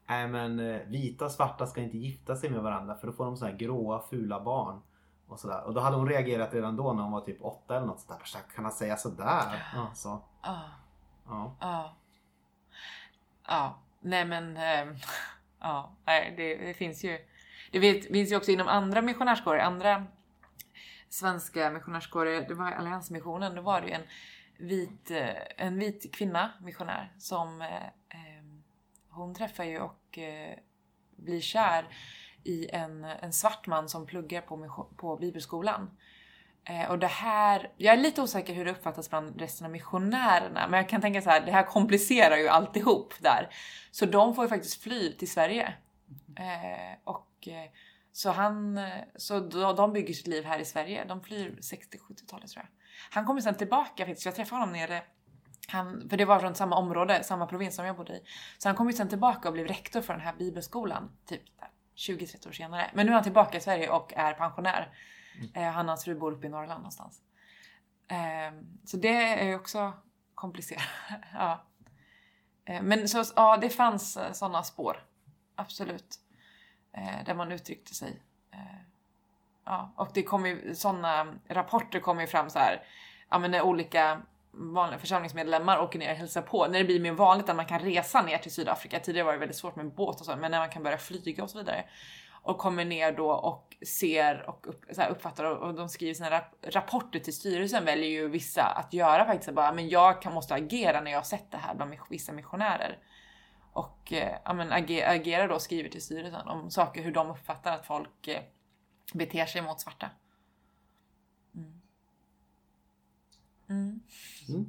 [0.07, 3.25] Nej men eh, vita och svarta ska inte gifta sig med varandra för då får
[3.25, 4.81] de så här gråa fula barn.
[5.27, 5.65] Och, sådär.
[5.65, 8.19] och då hade hon reagerat redan då när hon var typ åtta eller något sådär.
[8.19, 9.63] Bara, Kan han säga sådär?
[9.75, 10.61] Ja, så, Ja.
[11.27, 11.57] ja.
[11.61, 11.97] Ja.
[13.47, 14.57] Ja, nej men...
[14.57, 14.97] ehm,
[15.61, 17.19] ja, nej, det, det finns ju...
[17.73, 20.07] Det vet, finns ju också inom andra missionärskårer, andra
[21.09, 22.49] svenska missionärskårer.
[22.49, 24.03] Det var Alliansmissionen, då var det ju en
[24.59, 27.83] vit, eh, en vit kvinna, missionär, som eh,
[29.15, 30.59] hon träffar ju och eh,
[31.17, 31.89] blir kär
[32.45, 35.91] i en, en svart man som pluggar på, mission- på bibelskolan.
[36.65, 40.69] Eh, och det här, jag är lite osäker hur det uppfattas bland resten av missionärerna,
[40.69, 43.49] men jag kan tänka så här, det här komplicerar ju alltihop där.
[43.91, 45.75] Så de får ju faktiskt fly till Sverige.
[46.39, 47.71] Eh, och eh,
[48.13, 48.81] så han,
[49.17, 49.41] så
[49.77, 51.05] de bygger sitt liv här i Sverige.
[51.05, 52.69] De flyr 60-70-talet tror jag.
[53.11, 55.03] Han kommer sen tillbaka faktiskt, jag träffade honom nere
[55.69, 58.23] han, för det var från samma område, samma provins som jag bodde i.
[58.59, 61.69] Så han kom ju sen tillbaka och blev rektor för den här bibelskolan, typ där
[61.97, 62.91] 20-30 år senare.
[62.95, 64.93] Men nu är han tillbaka i Sverige och är pensionär.
[65.55, 67.21] Eh, han och hans fru bor uppe i Norrland någonstans.
[68.09, 68.53] Eh,
[68.85, 69.93] så det är ju också
[70.35, 70.83] komplicerat.
[71.33, 71.65] ja.
[72.65, 75.05] eh, men så, ja, det fanns sådana spår.
[75.55, 76.19] Absolut.
[76.93, 78.23] Eh, där man uttryckte sig.
[78.51, 78.81] Eh,
[79.65, 82.83] ja, och det kom ju sådana rapporter kommer ju fram så här.
[83.29, 84.23] Ja, men när olika
[84.57, 86.67] vanliga församlingsmedlemmar åker ner och hälsar på.
[86.67, 89.01] När det blir mer vanligt att man kan resa ner till Sydafrika.
[89.01, 91.43] Tidigare var det väldigt svårt med båt och så, men när man kan börja flyga
[91.43, 91.85] och så vidare.
[92.43, 96.15] Och kommer ner då och ser och upp, så här uppfattar och, och de skriver
[96.15, 100.35] sina rap rapporter till styrelsen väljer ju vissa att göra faktiskt bara, men jag kan,
[100.35, 102.99] måste agera när jag har sett det här bland vissa missionärer.
[103.73, 107.31] Och eh, ja, men ager, agerar då och skriver till styrelsen om saker, hur de
[107.31, 108.43] uppfattar att folk eh,
[109.15, 110.11] beter sig mot svarta.
[111.55, 111.81] Mm.
[113.69, 114.01] Mm.
[114.49, 114.67] Mm.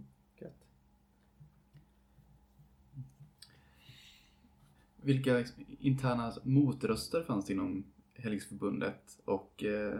[5.05, 9.99] Vilka liksom interna motröster fanns det inom Helgförbundet och eh,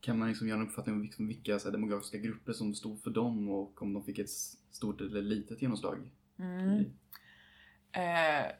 [0.00, 3.10] kan man liksom göra en uppfattning om liksom vilka här, demografiska grupper som stod för
[3.10, 4.30] dem och om de fick ett
[4.70, 6.10] stort eller litet genomslag?
[6.38, 6.84] Mm.
[7.92, 8.52] Eh,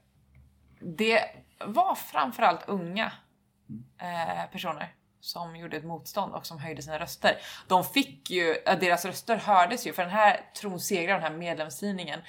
[0.81, 1.21] det
[1.67, 3.13] var framförallt unga
[3.99, 7.39] eh, personer som gjorde ett motstånd och som höjde sina röster.
[7.69, 12.21] De fick ju, deras röster hördes ju för den här Tronsegraren, den här medlemstidningen,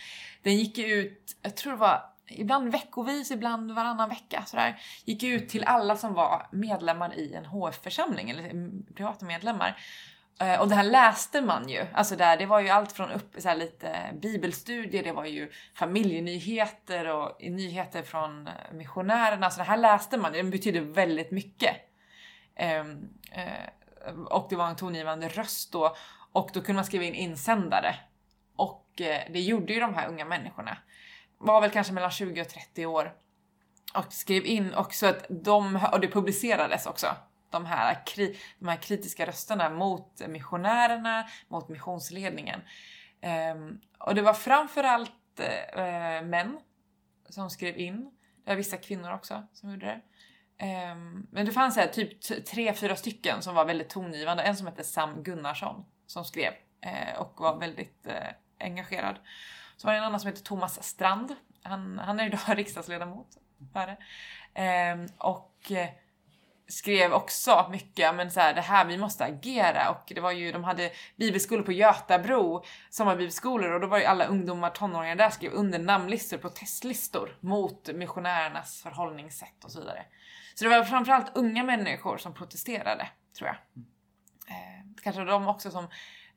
[0.43, 5.23] den gick ju ut, jag tror det var ibland veckovis, ibland varannan vecka sådär, gick
[5.23, 9.77] ut till alla som var medlemmar i en HF-församling eller privata medlemmar.
[10.39, 11.85] Eh, och det här läste man ju.
[11.93, 15.51] Alltså där, det var ju allt från upp, så här lite bibelstudier, det var ju
[15.73, 19.49] familjenyheter och nyheter från missionärerna.
[19.49, 21.75] Så det här läste man ju, det betydde väldigt mycket.
[22.61, 25.95] Ehm, eh, och det var en tongivande röst då.
[26.31, 27.95] Och då kunde man skriva in insändare.
[28.55, 30.77] Och eh, det gjorde ju de här unga människorna.
[31.37, 33.13] Var väl kanske mellan 20 och 30 år.
[33.93, 37.07] Och skrev in också att de, och det publicerades också,
[37.49, 42.61] de här, kri, de här kritiska rösterna mot missionärerna, mot missionsledningen.
[43.21, 46.59] Ehm, och det var framförallt eh, män
[47.29, 48.11] som skrev in.
[48.43, 50.01] Det var vissa kvinnor också som gjorde det.
[50.61, 54.43] Ehm, men det fanns här, typ tre, fyra stycken som var väldigt tongivande.
[54.43, 58.27] En som hette Sam Gunnarsson som skrev eh, och var väldigt eh,
[58.59, 59.15] engagerad.
[59.77, 61.35] Så var det en annan som hette Thomas Strand.
[61.63, 63.27] Han, han är idag riksdagsledamot.
[63.73, 63.97] För
[64.53, 65.89] ehm, och eh,
[66.67, 70.51] skrev också mycket, men så här, det här, vi måste agera och det var ju,
[70.51, 75.51] de hade bibelskolor på Götabro, sommarbibelskolor och då var ju alla ungdomar, tonåringar där skrev
[75.53, 80.05] under namnlistor, protestlistor mot missionärernas förhållningssätt och så vidare.
[80.53, 83.57] Så det var framförallt unga människor som protesterade, tror jag.
[84.47, 85.87] Eh, kanske de också som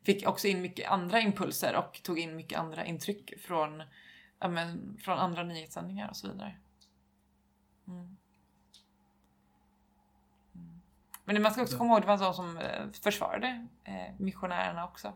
[0.02, 3.82] fick också in mycket andra impulser och tog in mycket andra intryck från,
[4.38, 6.56] ja, men, från andra nyhetssändningar och så vidare.
[7.88, 8.16] Mm.
[11.24, 14.84] Men man ska också komma ihåg att det fanns de som eh, försvarade eh, missionärerna
[14.84, 15.12] också.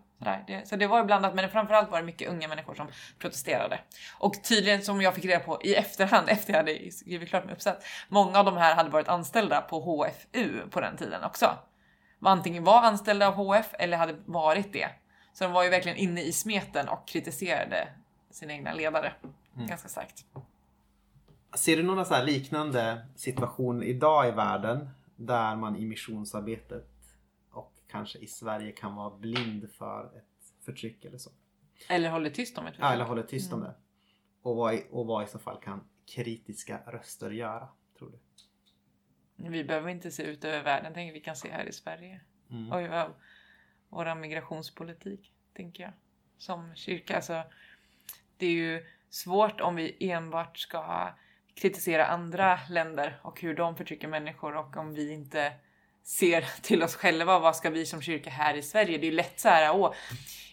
[0.65, 2.89] Så det var blandat, men framförallt var det mycket unga människor som
[3.19, 3.81] protesterade.
[4.19, 7.55] Och tydligen, som jag fick reda på i efterhand, efter jag hade skrivit klart min
[7.55, 11.59] uppsats, många av de här hade varit anställda på HFU på den tiden också.
[12.23, 14.89] Antingen var anställda av HF eller hade varit det.
[15.33, 17.89] Så de var ju verkligen inne i smeten och kritiserade
[18.31, 19.13] sina egna ledare
[19.57, 19.69] mm.
[19.69, 20.25] ganska starkt.
[21.55, 26.91] Ser du några så liknande situationer idag i världen där man i missionsarbetet
[27.51, 31.31] och kanske i Sverige kan vara blind för ett förtryck eller så.
[31.89, 32.85] Eller håller tyst om ett förtryck.
[32.85, 33.63] Ja, eller håller tyst mm.
[33.63, 33.75] om det.
[34.43, 38.19] Och vad, och vad i så fall kan kritiska röster göra, tror du?
[39.51, 42.21] Vi behöver inte se ut över världen, tänker vi kan se här i Sverige.
[42.51, 42.73] Mm.
[42.73, 43.15] Och
[43.89, 45.93] vår migrationspolitik, tänker jag.
[46.39, 47.17] Som kyrka.
[47.17, 47.43] Alltså,
[48.37, 51.15] det är ju svårt om vi enbart ska
[51.61, 55.53] kritisera andra länder och hur de förtrycker människor och om vi inte
[56.05, 58.99] ser till oss själva, vad ska vi som kyrka här i Sverige?
[58.99, 59.95] Det är ju lätt så här, åh,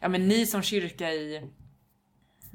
[0.01, 1.49] ja men ni som kyrka i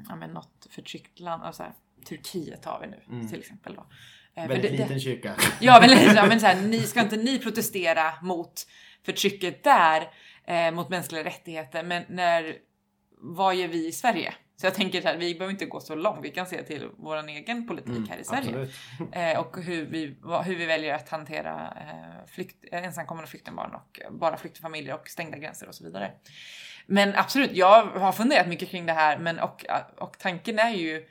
[0.09, 1.73] ja, men något förtryckt land, alltså här,
[2.09, 3.29] Turkiet har vi nu mm.
[3.29, 3.87] till exempel då.
[4.35, 5.37] Eh, väldigt det, liten det, kyrka.
[5.61, 8.67] Ja, väldigt, ja, men så här, ni, ska inte ni protestera mot
[9.05, 10.09] förtrycket där,
[10.45, 12.57] eh, mot mänskliga rättigheter, men när,
[13.19, 14.35] vad gör vi i Sverige?
[14.61, 16.19] Så jag tänker att vi behöver inte gå så långt.
[16.23, 18.69] Vi kan se till vår egen politik mm, här i Sverige.
[19.13, 24.37] Eh, och hur vi, hur vi väljer att hantera eh, flykt, ensamkommande flyktingbarn och bara
[24.37, 26.13] flyktingfamiljer och stängda gränser och så vidare.
[26.87, 29.65] Men absolut, jag har funderat mycket kring det här men och,
[29.99, 31.07] och tanken är ju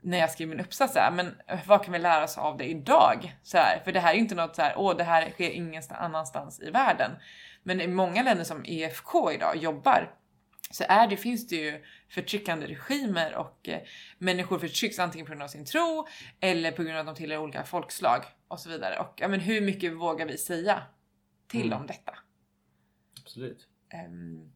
[0.00, 1.34] när jag skriver min uppsats här, men
[1.66, 3.36] vad kan vi lära oss av det idag?
[3.42, 5.50] Så här, för det här är ju inte något så här, åh, det här sker
[5.50, 7.10] ingen annanstans i världen.
[7.62, 10.10] Men i många länder som EFK idag jobbar
[10.70, 13.82] så är det, finns det ju förtryckande regimer och eh,
[14.18, 16.06] människor förtrycks antingen på grund av sin tro
[16.40, 18.98] eller på grund av att de tillhör olika folkslag och så vidare.
[18.98, 20.82] Och ja, men hur mycket vågar vi säga
[21.48, 21.80] till mm.
[21.80, 22.18] om detta?
[23.20, 23.68] Absolut.
[24.08, 24.52] Um,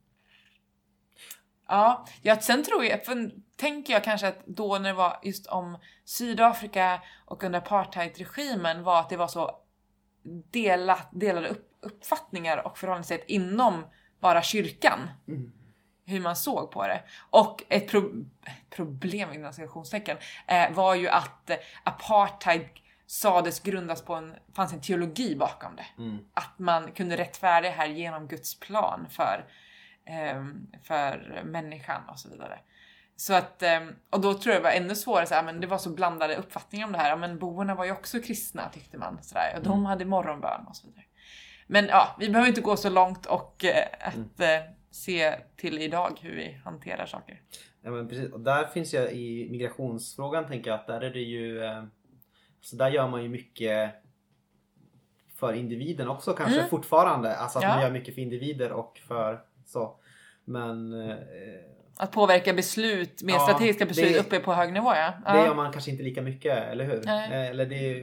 [1.68, 5.46] ja, ja, sen tror jag, för, tänker jag kanske att då när det var just
[5.46, 9.60] om Sydafrika och under apartheidregimen var att det var så
[10.50, 13.86] delat, delade upp, uppfattningar och förhållningssätt inom
[14.20, 15.10] bara kyrkan.
[15.28, 15.52] Mm
[16.08, 17.02] hur man såg på det.
[17.30, 18.24] Och ett pro
[18.70, 22.68] problem inom citationstecken eh, var ju att eh, apartheid
[23.06, 25.86] sades grundas på en, fanns en teologi bakom det.
[26.02, 26.18] Mm.
[26.34, 29.44] Att man kunde rättfärdiga här genom Guds plan för,
[30.04, 30.44] eh,
[30.82, 32.58] för människan och så vidare.
[33.16, 33.80] Så att, eh,
[34.10, 36.86] och då tror jag det var ännu svårare, så men det var så blandade uppfattningar
[36.86, 37.16] om det här.
[37.16, 39.18] men boerna var ju också kristna tyckte man.
[39.22, 39.84] Så och de mm.
[39.84, 41.04] hade morgonbön och så vidare.
[41.66, 44.74] Men ja, vi behöver inte gå så långt och eh, att mm.
[44.90, 47.42] Se till idag hur vi hanterar saker.
[47.82, 48.32] Ja, men precis.
[48.32, 51.84] Och där finns ju i migrationsfrågan tänker jag att där är det ju eh,
[52.60, 53.94] så där gör man ju mycket
[55.36, 56.70] för individen också kanske mm.
[56.70, 57.36] fortfarande.
[57.36, 57.74] Alltså att ja.
[57.74, 60.00] man gör mycket för individer och för så.
[60.44, 61.16] Men eh,
[61.96, 65.14] att påverka beslut, mer ja, strategiska beslut det, uppe på hög nivå ja.
[65.24, 65.32] ja.
[65.32, 67.02] Det gör man kanske inte lika mycket, eller hur?
[67.04, 67.32] Nej.
[67.32, 68.00] Eh, eller det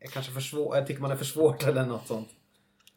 [0.00, 2.28] är, kanske för svårt, jag tycker man är för svårt eller något sånt.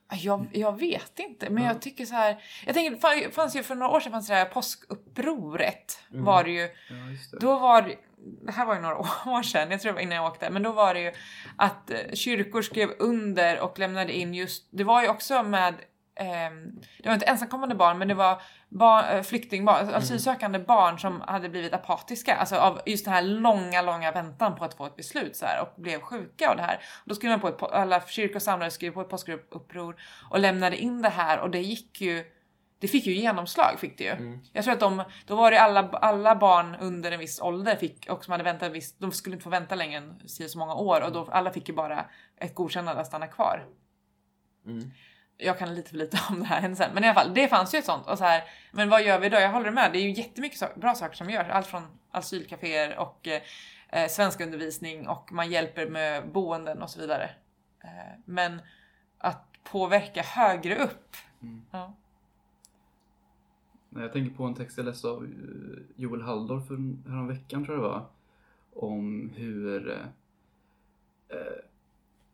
[0.09, 1.67] Jag, jag vet inte, men mm.
[1.67, 2.43] jag tycker så här.
[2.65, 5.99] Jag tänker, det fanns ju för några år sedan fanns det här påskupproret.
[6.11, 6.25] Mm.
[6.25, 6.61] Var det ju.
[6.61, 6.95] Ja,
[7.31, 7.39] det.
[7.39, 7.95] Då var det,
[8.45, 10.63] det här var ju några år sedan, jag tror det var innan jag åkte, men
[10.63, 11.11] då var det ju
[11.55, 15.75] att eh, kyrkor skrev under och lämnade in just, det var ju också med
[16.17, 19.95] det var inte ensamkommande barn men det var barn, eh, flyktingbarn, mm.
[19.95, 22.35] asylsökande barn som hade blivit apatiska.
[22.35, 25.61] Alltså av just den här långa, långa väntan på att få ett beslut så här,
[25.61, 26.75] och blev sjuka av det här.
[26.75, 29.95] Och då skrev man på ett, alla kyrkor samlades, skrev på ett påskuppror
[30.29, 32.25] och lämnade in det här och det gick ju
[32.79, 34.11] det fick ju genomslag fick det ju.
[34.11, 34.39] Mm.
[34.53, 38.09] Jag tror att de, då var det alla, alla barn under en viss ålder fick,
[38.09, 41.01] och som hade väntat viss, de skulle inte få vänta längre än så många år
[41.01, 42.05] och då alla fick ju bara
[42.37, 43.65] ett godkännande att stanna kvar.
[44.65, 44.91] Mm
[45.37, 47.73] jag kan lite för lite om det här händelsen, men i alla fall, det fanns
[47.73, 48.07] ju ett sånt.
[48.07, 49.37] Och så här, men vad gör vi då?
[49.37, 51.47] Jag håller med, det är ju jättemycket so bra saker som görs.
[51.49, 57.29] Allt från asylcaféer och eh, svenskundervisning och man hjälper med boenden och så vidare.
[57.83, 58.61] Eh, men
[59.17, 61.15] att påverka högre upp.
[61.41, 61.61] Mm.
[61.71, 61.93] Ja.
[63.89, 65.29] Jag tänker på en text jag läste av eh,
[65.95, 68.05] Joel Halldorf för häromveckan tror jag det var.
[68.73, 69.97] Om hur eh,
[71.37, 71.66] eh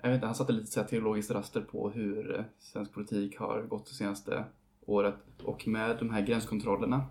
[0.04, 3.40] jag vet inte, han satte lite så här teologiskt raster på hur eh, svensk politik
[3.40, 4.46] har gått det senaste
[4.86, 5.16] året.
[5.44, 7.06] Och med de här gränskontrollerna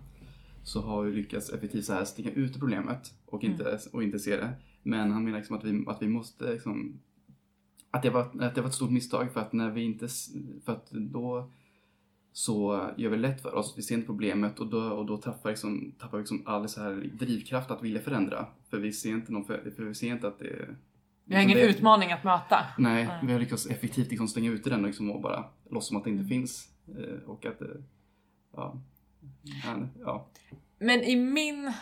[0.63, 4.35] så har vi lyckats effektivt så här stänga ut problemet och inte, och inte se
[4.35, 4.53] det.
[4.83, 6.99] Men han menar liksom att, vi, att vi måste liksom,
[7.91, 10.07] att det, var, att det var ett stort misstag för att när vi inte,
[10.65, 11.51] för att då
[12.31, 13.73] så gör vi det lätt för oss.
[13.77, 16.81] Vi ser inte problemet och då, och då tappar, liksom, tappar vi liksom all så
[16.81, 18.45] här drivkraft att vilja förändra.
[18.69, 20.75] För vi ser inte, någon för, för vi ser inte att det
[21.25, 22.65] Vi har ingen det- utmaning att möta.
[22.77, 23.19] Nej, Nej.
[23.23, 26.09] vi har lyckats effektivt liksom stänga ute den liksom och bara låtsas som att det
[26.09, 26.29] inte Mm.
[26.29, 26.67] finns.
[26.87, 27.67] Eh, och att, eh,
[28.55, 28.75] ja,
[29.65, 30.29] men, ja.
[30.79, 31.73] Men i min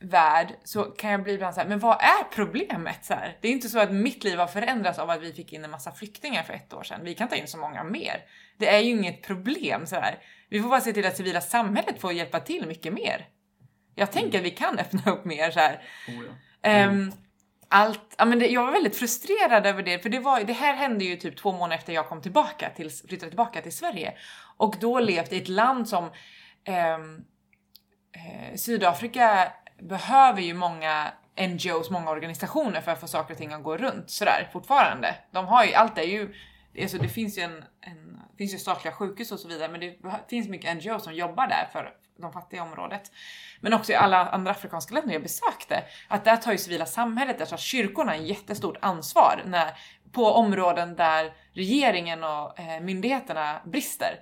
[0.00, 3.04] värld så kan jag bli ibland så här, men vad är problemet?
[3.04, 5.52] Så här, det är inte så att mitt liv har förändrats av att vi fick
[5.52, 7.00] in en massa flyktingar för ett år sedan.
[7.04, 8.22] Vi kan ta in så många mer.
[8.58, 10.18] Det är ju inget problem så här.
[10.48, 13.28] Vi får bara se till att civila samhället får hjälpa till mycket mer.
[13.94, 15.74] Jag tänker att vi kan öppna upp mer så här.
[16.08, 16.68] Oh, ja.
[16.68, 17.12] Ehm,
[17.68, 20.74] allt, ja, men det, jag var väldigt frustrerad över det, för det, var, det här
[20.74, 24.14] hände ju typ två månader efter jag kom tillbaka till, flyttade tillbaka till Sverige.
[24.56, 26.04] Och då levt i ett land som
[26.64, 33.52] eh, eh, Sydafrika behöver ju många NGOs, många organisationer för att få saker och ting
[33.52, 35.14] att gå runt sådär fortfarande.
[35.30, 36.34] De har ju, allt är ju,
[36.82, 38.08] alltså det finns ju en, en
[38.38, 39.96] finns ju statliga sjukhus och så vidare, men det
[40.28, 43.12] finns mycket NGOs som jobbar där för de fattiga området.
[43.60, 47.38] Men också i alla andra afrikanska länder jag besökte, att där tar ju civila samhället,
[47.38, 49.70] där tar kyrkorna en jättestort ansvar när,
[50.12, 54.20] på områden där regeringen och eh, myndigheterna brister.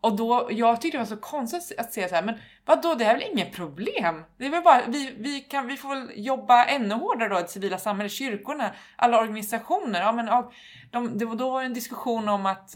[0.00, 3.04] Och då, jag tyckte det var så konstigt att se så här, men vadå, det
[3.04, 4.24] här är väl inget problem?
[4.36, 7.42] Det är väl bara, vi, vi, kan, vi får väl jobba ännu hårdare då, i
[7.42, 10.00] det civila samhället, kyrkorna, alla organisationer.
[10.00, 10.52] Ja, men, ja,
[10.90, 12.74] de, det var då en diskussion om att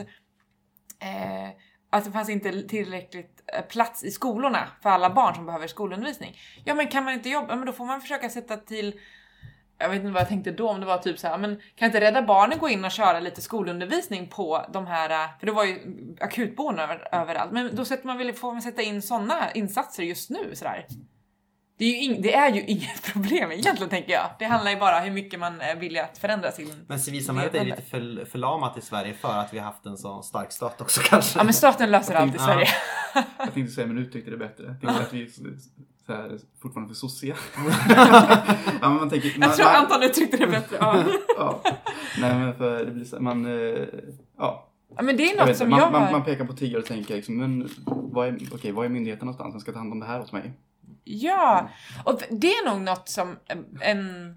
[1.00, 1.50] eh,
[1.92, 6.38] att det fanns inte tillräckligt Eh, plats i skolorna för alla barn som behöver skolundervisning.
[6.64, 9.00] Ja men kan man inte jobba, ja men då får man försöka sätta till
[9.78, 11.86] jag vet inte vad jag tänkte då, om det var typ så här, men kan
[11.86, 15.52] inte Rädda Barnen gå in och köra lite skolundervisning på de här, eh, för det
[15.52, 15.78] var ju
[16.20, 20.30] akutboenden över, överallt, men då sätter man väl, får man sätta in sådana insatser just
[20.30, 20.86] nu sådär.
[21.82, 24.30] Det är, ju ing, det är ju inget problem egentligen tänker jag.
[24.38, 26.84] Det handlar ju bara om hur mycket man är villig att förändra sin...
[26.86, 30.22] Men civilsamhället är lite för, förlamat i Sverige för att vi har haft en så
[30.22, 31.38] stark stat också kanske.
[31.38, 32.44] Ja men staten löser allt i Ja.
[32.44, 32.66] Sverige.
[33.38, 34.64] Jag tänkte säga, men du tyckte det bättre.
[34.64, 35.30] Jag tänkte att vi
[36.06, 37.36] så, här, fortfarande för sossiga.
[37.88, 38.44] ja,
[38.80, 40.76] men man tänker, man, Jag tror Anton uttryckte det bättre.
[40.80, 41.04] Ja.
[41.36, 41.60] ja.
[42.20, 43.86] Nej, men för det blir så, man, eh,
[44.38, 44.68] ja.
[44.96, 46.10] Ja, men det är Jag något vet, som inte, jag man, har...
[46.10, 49.26] man, man pekar på tiggare och tänker liksom, men vad är, okej, vad är myndigheten
[49.26, 50.52] någonstans som ska ta hand om det här åt mig?
[51.04, 51.70] Ja,
[52.04, 53.38] och det är nog något som
[53.80, 54.36] en...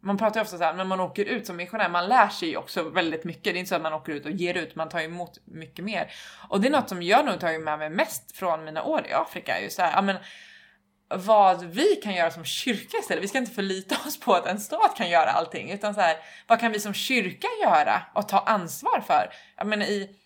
[0.00, 2.48] man pratar ju ofta så här, när man åker ut som missionär, man lär sig
[2.48, 3.44] ju också väldigt mycket.
[3.44, 5.84] Det är inte så att man åker ut och ger ut, man tar emot mycket
[5.84, 6.12] mer.
[6.48, 9.12] Och det är något som jag nog tagit med mig mest från mina år i
[9.12, 9.60] Afrika.
[9.60, 10.16] Just så här, ja, men,
[11.08, 13.24] vad vi kan göra som kyrka istället.
[13.24, 16.16] Vi ska inte förlita oss på att en stat kan göra allting, utan så här,
[16.46, 19.30] vad kan vi som kyrka göra och ta ansvar för?
[19.56, 20.16] Jag menar i,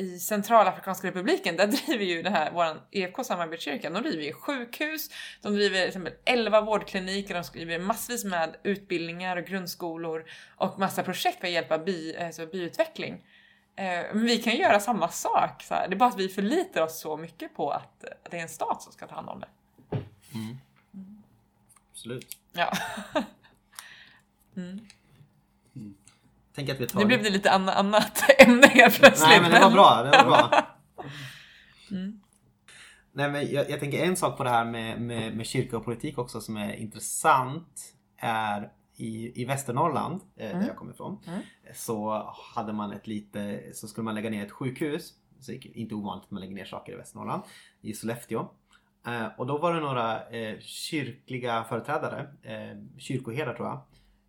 [0.00, 5.10] i Centralafrikanska republiken, där driver ju den här, våran EFK samarbetskyrkan, de driver ju sjukhus,
[5.42, 10.24] de driver till exempel 11 vårdkliniker, de skriver massvis med utbildningar och grundskolor
[10.56, 13.24] och massa projekt för att hjälpa by, alltså byutveckling.
[13.76, 13.84] Eh,
[14.14, 15.62] Men vi kan göra samma sak.
[15.62, 15.88] Så här.
[15.88, 18.48] Det är bara att vi förlitar oss så mycket på att eh, det är en
[18.48, 19.48] stat som ska ta hand om det.
[21.92, 22.36] Absolut.
[22.52, 22.72] Ja.
[26.54, 29.28] Tänk att vi tar Nu blev det lite anna, annat ämne helt plötsligt.
[29.28, 30.66] Nej men det var bra, det var bra.
[31.90, 32.20] Mm.
[33.12, 35.84] Nej men jag, jag tänker en sak på det här med, med, med kyrka och
[35.84, 41.40] politik också som är intressant är i, i Västernorrland, eh, där jag kommer ifrån, Mm.
[41.74, 45.12] så hade man ett lite, så skulle man lägga ner ett sjukhus.
[45.40, 47.42] Så inte ovanligt att man lägger ner saker i Västernorrland,
[47.80, 48.48] i Sollefteå.
[49.06, 53.80] Eh, och då var det några eh, kyrkliga företrädare, eh, kyrkoherdar tror jag,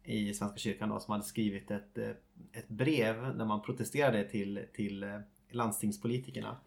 [0.04, 2.10] i Svenska kyrkan då, som hade skrivit ett, eh,
[2.52, 5.20] ett brev där man protesterade till, till eh,
[5.52, 6.58] landstingspolitikerna.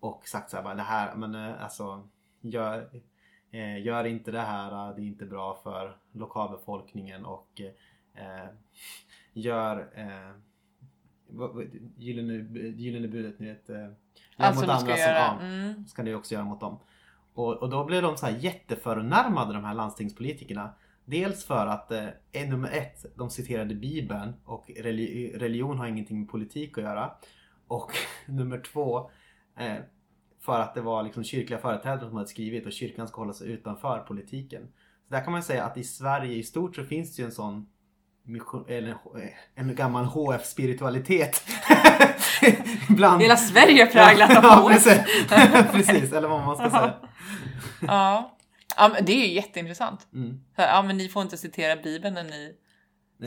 [0.00, 2.08] Och sagt så här, bara, det här, men eh, alltså,
[2.40, 2.90] gör,
[3.82, 7.60] gör inte det här, det är inte bra för lokalbefolkningen och
[8.14, 8.48] eh,
[9.32, 10.36] gör eh,
[11.96, 12.32] gyllene,
[12.76, 13.70] gyllene budet, ni vet.
[13.70, 13.88] Eh,
[14.36, 15.18] Allt som mot du ska som- göra.
[15.18, 15.86] ja, Mm.
[15.86, 16.78] ska ni också göra mot dem.
[17.34, 20.70] Och, och då blev de så här jätteförnärmade de här landstingspolitikerna.
[21.08, 26.28] Dels för att eh, nummer ett, de citerade bibeln och reli- religion har ingenting med
[26.28, 27.10] politik att göra.
[27.68, 27.92] Och
[28.26, 29.10] nummer två,
[29.58, 29.74] eh,
[30.40, 33.50] för att det var liksom kyrkliga företrädare som hade skrivit och kyrkan ska hålla sig
[33.50, 34.62] utanför politiken.
[35.08, 37.32] Så där kan man säga att i Sverige i stort så finns det ju en
[37.32, 37.66] sån
[38.22, 41.42] mission, eller eh, en gammal HF-spiritualitet.
[42.90, 43.22] Ibland.
[43.22, 44.84] Hela Sverige är präglat av ja, HF.
[44.84, 45.02] precis.
[45.72, 46.94] precis, eller vad man ska säga.
[47.80, 48.35] Ja.
[48.76, 50.06] Ja, men det är ju jätteintressant.
[50.14, 50.40] Mm.
[50.56, 52.56] Här, Ja, men ni får inte citera Bibeln när ni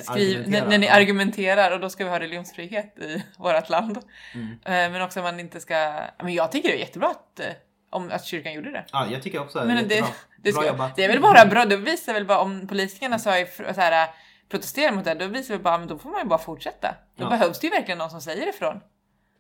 [0.01, 3.99] Skriv, när, när, ni argumenterar och då ska vi ha religionsfrihet i vårt land.
[4.33, 4.51] Mm.
[4.51, 6.01] Eh, men också att man inte ska...
[6.17, 7.45] Men jag tycker det är jättebra att, eh,
[7.89, 8.85] om, att kyrkan gjorde det.
[8.91, 10.05] Ja, jag tycker också men det, det,
[10.43, 10.95] det, bra jobbat.
[10.95, 14.07] Det är väl bara bra, det visar väl bara om politikerna sa så här,
[14.49, 16.95] protesterar mot det, då visar vi bara, men då får man ju bara fortsätta.
[17.15, 17.29] Då ja.
[17.29, 18.79] behövs det ju verkligen någon som säger ifrån.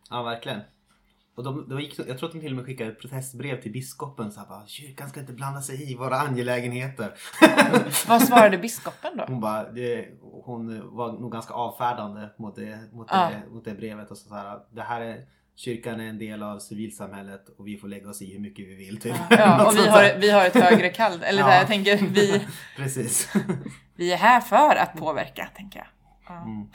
[0.09, 0.61] Ja, verkligen.
[1.39, 3.71] Och de, de gick, jag tror att de till och med skickade ett protestbrev till
[3.71, 4.31] biskopen.
[4.31, 7.13] Så här bara, Kyrkan ska inte blanda sig i våra angelägenheter.
[8.07, 9.23] Vad svarade biskopen då?
[9.27, 10.07] Hon, bara, det,
[10.43, 13.29] hon var nog ganska avfärdande mot det, mot ja.
[13.29, 14.11] det, mot det brevet.
[14.11, 15.25] Och så, så här, det här är,
[15.55, 18.75] kyrkan är en del av civilsamhället och vi får lägga oss i hur mycket vi
[18.75, 19.01] vill.
[19.01, 19.15] Typ.
[19.29, 21.23] Ja, och vi har, vi har ett högre kall.
[21.23, 21.55] Eller ja.
[21.55, 22.47] jag tänker vi...
[22.77, 23.33] Precis.
[23.95, 25.87] vi är här för att påverka, tänker jag.
[26.35, 26.41] Ja.
[26.41, 26.67] Mm.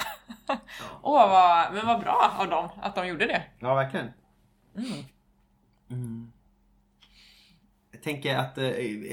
[1.02, 3.42] Åh, vad, men vad bra av dem att de gjorde det.
[3.58, 4.10] Ja, verkligen.
[4.76, 5.04] Mm.
[5.90, 6.32] Mm.
[7.92, 8.68] Jag tänker att eh,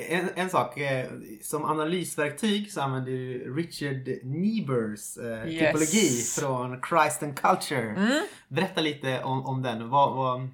[0.09, 1.09] en, en sak, eh,
[1.41, 5.59] som analysverktyg så använder du Richard Niebers eh, yes.
[5.59, 7.89] typologi från Christ and Culture.
[7.89, 8.21] Mm.
[8.47, 9.89] Berätta lite om, om den.
[9.89, 10.49] Vad, vad,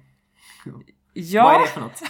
[1.20, 1.42] Ja.
[1.42, 2.02] Vad är det för något?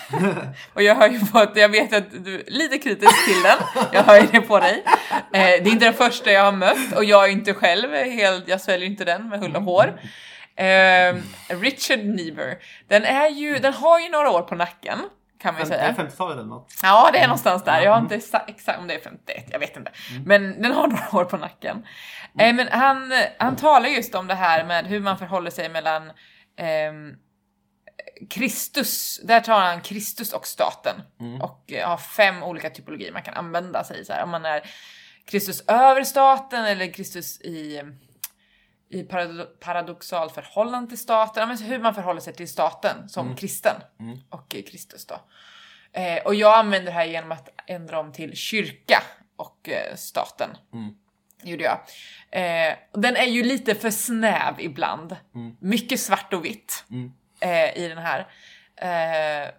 [0.75, 3.85] och jag har ju fått, jag vet att du är lite kritisk till den.
[3.93, 4.83] Jag hör ju det på dig.
[4.87, 8.49] Eh, det är inte den första jag har mött och jag är inte själv helt,
[8.49, 10.01] jag sväljer inte den med hull och hår.
[10.59, 11.17] Eh,
[11.49, 14.99] Richard Niebuhr, den är ju, den har ju några år på nacken.
[15.41, 15.93] Kan man ju säga.
[15.93, 16.75] 50-talet eller något?
[16.83, 17.81] Ja, det är någonstans där.
[17.81, 18.15] Jag har inte
[18.47, 19.93] exakt om det är 51, jag vet inte.
[20.11, 20.23] Mm.
[20.23, 21.87] Men den har några år på nacken.
[22.39, 26.09] Eh, men han, han talar just om det här med hur man förhåller sig mellan
[26.57, 26.93] eh,
[28.31, 31.41] Kristus, där tar han Kristus och staten mm.
[31.41, 34.23] och har fem olika typologier man kan använda sig så här.
[34.23, 34.63] Om man är
[35.27, 37.83] Kristus över staten eller Kristus i
[38.91, 39.03] i
[39.61, 43.37] paradoxal förhållande till staten, men hur man förhåller sig till staten som mm.
[43.37, 44.19] kristen mm.
[44.31, 45.21] och Kristus då.
[45.93, 49.03] Eh, och jag använder det här genom att ändra om till kyrka
[49.37, 50.51] och eh, staten.
[50.73, 50.95] Mm.
[51.43, 51.79] Gjorde jag.
[52.31, 55.17] Eh, den är ju lite för snäv ibland.
[55.35, 55.57] Mm.
[55.61, 57.13] Mycket svart och vitt mm.
[57.75, 58.27] i den här.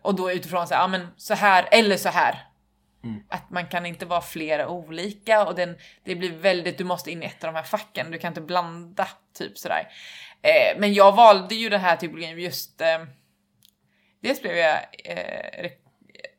[0.02, 2.49] Och då utifrån så här, ja men så här eller så här.
[3.04, 3.24] Mm.
[3.30, 7.24] Att man kan inte vara flera olika och den, det blir väldigt, du måste in
[7.24, 9.88] i ett av de här facken, du kan inte blanda typ sådär.
[10.42, 13.04] Eh, men jag valde ju den här typologin just, eh,
[14.22, 15.72] dels blev jag eh, re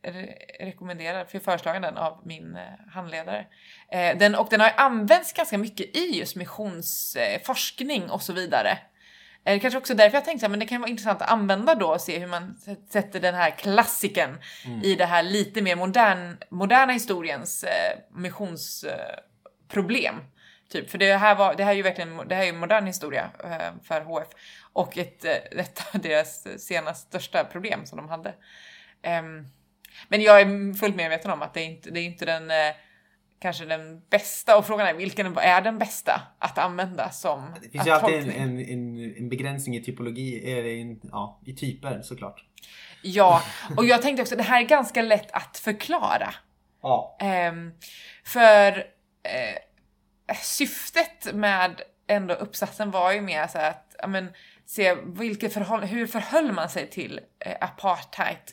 [0.03, 3.47] re rekommenderad, för föreslagen den av min eh, handledare.
[3.93, 8.79] Eh, den, och den har använts ganska mycket i just missionsforskning och så vidare.
[9.43, 12.01] Det kanske också därför jag tänkte att det kan vara intressant att använda då och
[12.01, 12.59] se hur man
[12.91, 14.83] sätter den här klassiken mm.
[14.83, 20.15] i det här lite mer modern, moderna historiens eh, missionsproblem.
[20.15, 20.21] Eh,
[20.71, 20.91] typ.
[20.91, 23.73] För det här, var, det här är ju verkligen det här är modern historia eh,
[23.83, 24.29] för HF
[24.73, 28.35] och ett, eh, ett av deras senaste största problem som de hade.
[29.21, 29.53] Um,
[30.09, 32.75] men jag är fullt medveten om att det är inte det är inte den eh,
[33.41, 37.87] kanske den bästa och frågan är vilken är den bästa att använda som Det finns
[37.87, 42.45] ju alltid en, en, en, en, begränsning i typologi, eller ja, i typer såklart.
[43.03, 43.43] Ja,
[43.77, 46.35] och jag tänkte också det här är ganska lätt att förklara.
[46.83, 47.19] Ja.
[47.51, 47.73] Um,
[48.25, 54.33] för uh, syftet med ändå uppsatsen var ju mer så att men,
[54.67, 58.53] se vilket förhåll, hur förhöll man sig till uh, apartheid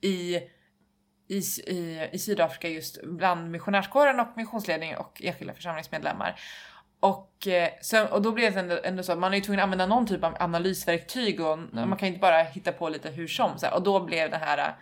[0.00, 0.40] i
[1.28, 6.40] i, i, i Sydafrika just bland missionärskåren och missionsledningen och enskilda församlingsmedlemmar.
[7.00, 9.60] Och, eh, så, och då blev det ändå, ändå så att man är ju tvungen
[9.60, 11.88] att använda någon typ av analysverktyg och mm.
[11.88, 13.58] man kan inte bara hitta på lite hur som.
[13.58, 14.74] Så här, och då blev det här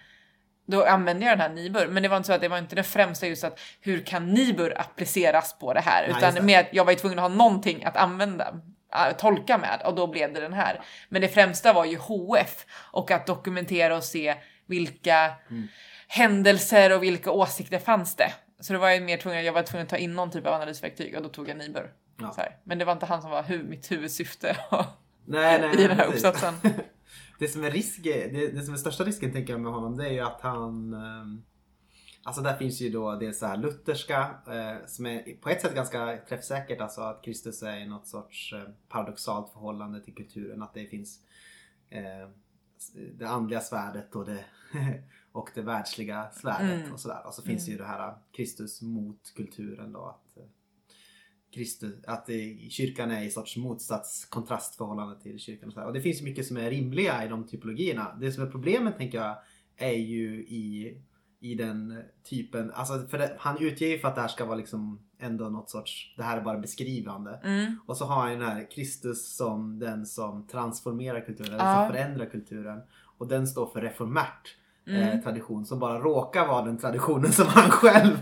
[0.67, 2.77] då använde jag den här Nibur, men det var inte så att det var inte
[2.77, 6.69] det främsta just att hur kan Nibur appliceras på det här, utan Nej, mer att
[6.73, 8.61] jag var ju tvungen att ha någonting att använda,
[8.95, 10.81] äh, tolka med och då blev det den här.
[11.09, 14.35] Men det främsta var ju HF och att dokumentera och se
[14.67, 15.69] vilka mm
[16.07, 18.33] händelser och vilka åsikter fanns det?
[18.61, 20.55] Så det var jag mer tvungen, jag var tvungen att ta in någon typ av
[20.55, 21.93] analysverktyg och då tog jag Nibur.
[22.19, 22.35] Ja.
[22.65, 24.57] Men det var inte han som var hu mitt huvudsyfte
[25.25, 26.55] nej, nej, i den här uppsatsen.
[27.39, 30.07] det som är risk, det, det som är största risken tänker jag med honom det
[30.07, 31.45] är ju att han um,
[32.27, 35.75] Alltså där finns ju då det så här lutherska eh, som är på ett sätt
[35.75, 36.81] ganska träffsäkert.
[36.81, 40.63] Alltså att Kristus är i något sorts eh, paradoxalt förhållande till kulturen.
[40.63, 41.21] Att det finns
[41.91, 42.29] eh,
[43.19, 44.45] det andliga svärdet och det
[45.37, 46.93] och det världsliga svärdet mm.
[46.93, 47.27] och sådär.
[47.27, 47.73] Och så finns mm.
[47.73, 50.05] ju det här Kristus mot kulturen då.
[50.05, 50.45] Att, eh,
[51.55, 52.31] Kristus, att
[52.71, 55.69] kyrkan är i sorts motsats kontrastförhållande till kyrkan.
[55.69, 58.17] Och, så och det finns mycket som är rimliga i de typologierna.
[58.21, 59.37] Det som är problemet tänker jag
[59.77, 60.99] är ju i,
[61.41, 64.57] i den typen, alltså för det, han utger ju för att det här ska vara
[64.57, 67.41] liksom ändå något sorts, det här är bara beskrivande.
[67.45, 67.77] Mm.
[67.87, 72.27] Och så har han den här Kristus som den som transformerar kulturen, eller som förändrar
[72.27, 72.81] kulturen.
[73.19, 74.57] Och den står för reformärt.
[74.91, 78.19] Eh, tradition som bara råkar vara den traditionen som han själv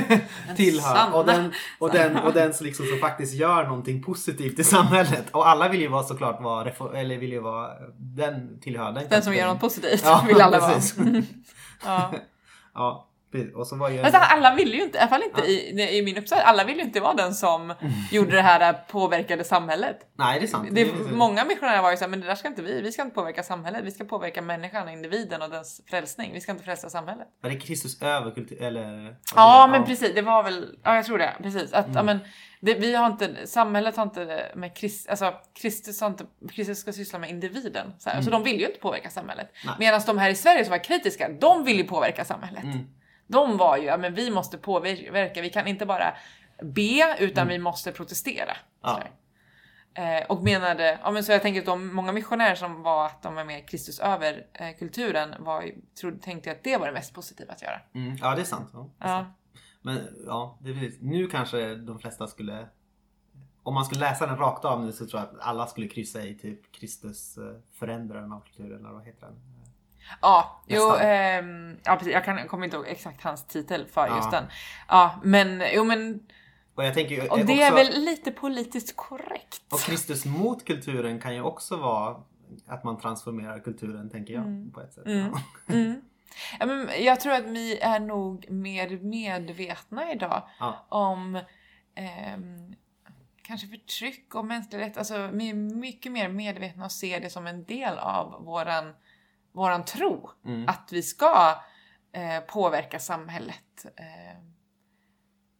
[0.56, 1.14] tillhör.
[1.14, 5.24] Och den, och den, och den som, liksom, som faktiskt gör någonting positivt i samhället.
[5.30, 9.22] Och alla vill ju vara såklart vara, eller vill ju vara, den tillhör den Den
[9.22, 10.80] som gör något positivt Ja, vill alla vara.
[11.84, 12.12] Ja.
[12.74, 13.08] Ja.
[13.54, 14.02] Och så var ju...
[14.02, 16.76] Fast alla vill ju inte, i alla fall inte i, i min uppsats, alla vill
[16.76, 17.74] ju inte vara den som
[18.10, 19.96] gjorde det här äh, påverkade samhället.
[20.18, 20.68] Nej, det är sant.
[20.72, 22.92] Det, Det är- många missionärer var ju såhär, men det där ska inte vi, vi
[22.92, 26.64] ska inte påverka samhället, vi ska påverka människan, individen och dens frälsning, vi ska inte
[26.64, 27.28] frälsa samhället.
[27.42, 28.62] Var det Kristus över kultur...
[28.62, 29.16] Eller?
[29.36, 31.72] Ja men precis, det var väl, ja jag tror det, precis.
[31.72, 32.18] Att, ja, men,
[32.60, 36.92] det, vi har inte, samhället har inte med Krist, alltså Kristus har inte, Kristus ska
[36.92, 37.92] syssla med individen.
[37.98, 39.50] Så, här, så de vill ju inte påverka samhället.
[39.64, 39.74] Nej.
[39.78, 42.64] Medan de här i Sverige som var kritiska, de vill ju påverka samhället.
[42.64, 42.78] Mm.
[43.26, 46.14] De var ju, ja men vi måste påverka, vi kan inte bara
[46.62, 48.56] be utan vi måste protestera.
[48.82, 49.02] Ja.
[49.94, 53.22] Eh, och menade, ja men så jag tänker att de många missionärer som var att
[53.22, 55.70] de var med Kristus över eh, kulturen var,
[56.00, 57.80] trodde, tänkte att det var det mest positiva att göra.
[57.94, 58.16] Mm.
[58.20, 58.70] Ja, det är sant.
[58.72, 59.18] Ja, det är Ja.
[59.18, 59.28] sant.
[59.82, 60.92] Men ja, det.
[61.00, 62.68] Nu kanske de flesta skulle...
[63.62, 66.22] Om man skulle läsa den rakt av nu så tror jag att alla skulle kryssa
[66.22, 69.36] i typ Kristus eh, förändraren av kulturen eller vad heter den?
[70.22, 72.12] Ja, jo, ehm, ja precis.
[72.12, 74.16] Jag, kan, kommer inte ihåg exakt hans titel för Ja.
[74.16, 74.44] just den.
[74.88, 76.20] Ja, men jo, men
[76.74, 79.62] Och jag tänker ju och eh, det är också- väl lite politiskt korrekt.
[79.72, 82.16] Och Kristus mot kulturen kan ju också vara
[82.66, 85.06] att man transformerar kulturen tänker jag på ett sätt.
[85.06, 85.30] Mm.
[85.32, 85.40] Ja.
[85.74, 86.00] Mm.
[86.60, 90.86] Ja, men jag tror att vi är nog mer medvetna idag Ja.
[90.88, 91.40] om
[91.94, 92.74] ehm,
[93.42, 94.98] kanske förtryck och mänskliga rätt.
[94.98, 98.94] Alltså vi är mycket mer medvetna och ser det som en del av våran,
[99.56, 100.30] våran tro.
[100.44, 100.68] Mm.
[100.68, 101.60] Att vi ska
[102.12, 103.86] eh, påverka samhället.
[103.96, 104.38] Eh,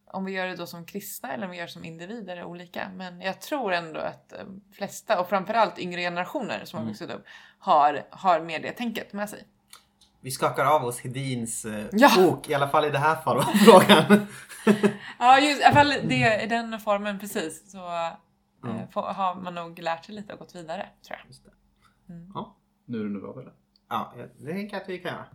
[0.07, 2.45] om vi gör det då som kristna eller om vi gör det som individer är
[2.45, 2.91] olika.
[2.97, 4.39] Men jag tror ändå att eh,
[4.73, 7.25] flesta och framförallt yngre generationer som har vuxit upp
[7.59, 9.45] har, har mer det tänket med sig.
[10.21, 12.11] Vi skakar av oss Hedins eh, Ja.
[12.17, 13.17] bok, i alla fall i det här
[13.65, 14.27] frågan.
[15.19, 17.71] Ja, just, i alla fall det, i den formen precis.
[17.71, 17.79] Så
[18.67, 21.27] eh, får, har man nog lärt sig lite och gått vidare tror jag.
[21.27, 21.51] Just det.
[22.13, 22.31] Mm.
[22.35, 22.57] Ja.
[22.85, 23.53] Nu rundar vi av eller?
[23.89, 25.26] Ja, det tänker jag att vi kan göra.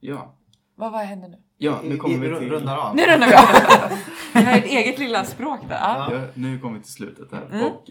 [0.00, 0.34] Ja.
[0.74, 1.42] Vad, vad händer nu?
[1.58, 2.50] Ja, nu kommer vi till...
[2.50, 2.96] Rundar av.
[2.96, 3.98] Nu rundar vi av!
[4.34, 5.78] Vi har ett eget lilla språk där.
[5.78, 6.12] Ja.
[6.12, 7.46] Ja, nu kommer vi till slutet här.
[7.46, 7.66] Mm.
[7.66, 7.90] Och,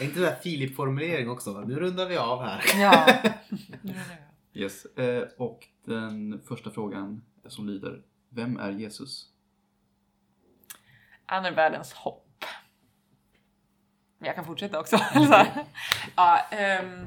[0.00, 1.60] Är inte det där Filip-formulering också?
[1.60, 2.62] Nu rundar vi av här.
[2.80, 3.06] ja.
[3.82, 4.62] Nu rundar vi av.
[4.62, 4.84] yes.
[4.84, 9.28] eh, och den första frågan som lyder Vem är Jesus?
[11.26, 12.44] Han är världens hopp.
[14.18, 14.98] Jag kan fortsätta också.
[16.16, 17.06] ja, ehm,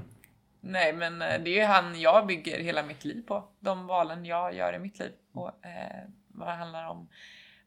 [0.62, 3.47] nej, men eh, det är ju han jag bygger hela mitt liv på.
[3.60, 5.12] De valen jag gör i mitt liv.
[5.32, 7.07] Och eh, vad det handlar om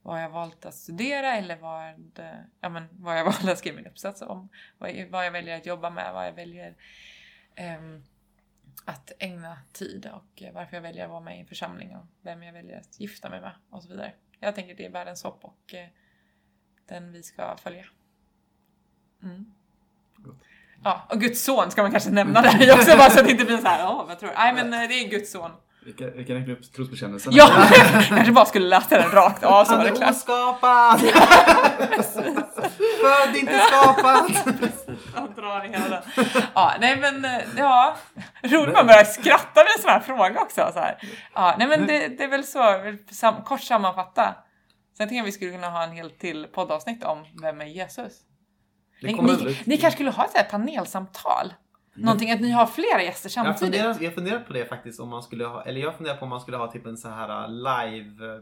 [0.02, 1.94] vad jag valt att studera eller vad,
[2.60, 4.48] ja, men, vad jag valde att skriva min uppsats om.
[4.78, 6.74] Vad, jag- vad jag väljer att jobba med, vad jag väljer
[7.54, 7.80] eh,
[8.84, 12.42] att ägna tid och varför jag väljer att vara med i en församling och vem
[12.42, 14.12] jag väljer att gifta mig med och så vidare.
[14.40, 15.88] Jag tänker att det är världens hopp och eh,
[16.86, 17.84] den vi ska följa.
[19.22, 19.54] Mm.
[20.84, 23.44] Ja, och Guds son ska man kanske nämna där också bara så att det inte
[23.44, 24.34] blir så här, ja vad tror du?
[24.38, 25.50] Nej men eh, det är Guds son.
[25.84, 27.32] Vi kan, vi kan räkna upp trosbekännelsen.
[27.34, 27.48] Ja,
[28.08, 30.10] kanske bara skulle läsa den rakt av så Han var det är klart.
[30.10, 31.00] oskapad!
[33.00, 34.32] Född, inte skapad!
[35.14, 36.02] Jag drar i hela den.
[36.54, 37.96] Ja, nej men eh, ja,
[38.42, 40.70] roligt man börjar skratta vid en sån här fråga också.
[40.72, 40.98] Så här.
[41.34, 42.62] Ja, nej men det, det är väl så,
[43.10, 44.34] sam, kort sammanfatta.
[44.96, 48.12] Sen tänker jag vi skulle kunna ha en helt till poddavsnitt om vem är Jesus.
[49.02, 51.54] Ni, ni, kanske skulle ha ett här panelsamtal?
[51.94, 53.80] Någonting att ni har flera gäster Jag samtidigt?
[53.80, 56.28] jag har funderat på det faktiskt om man skulle ha, eller jag funderar på om
[56.28, 58.40] man skulle ha typ en så här live eh,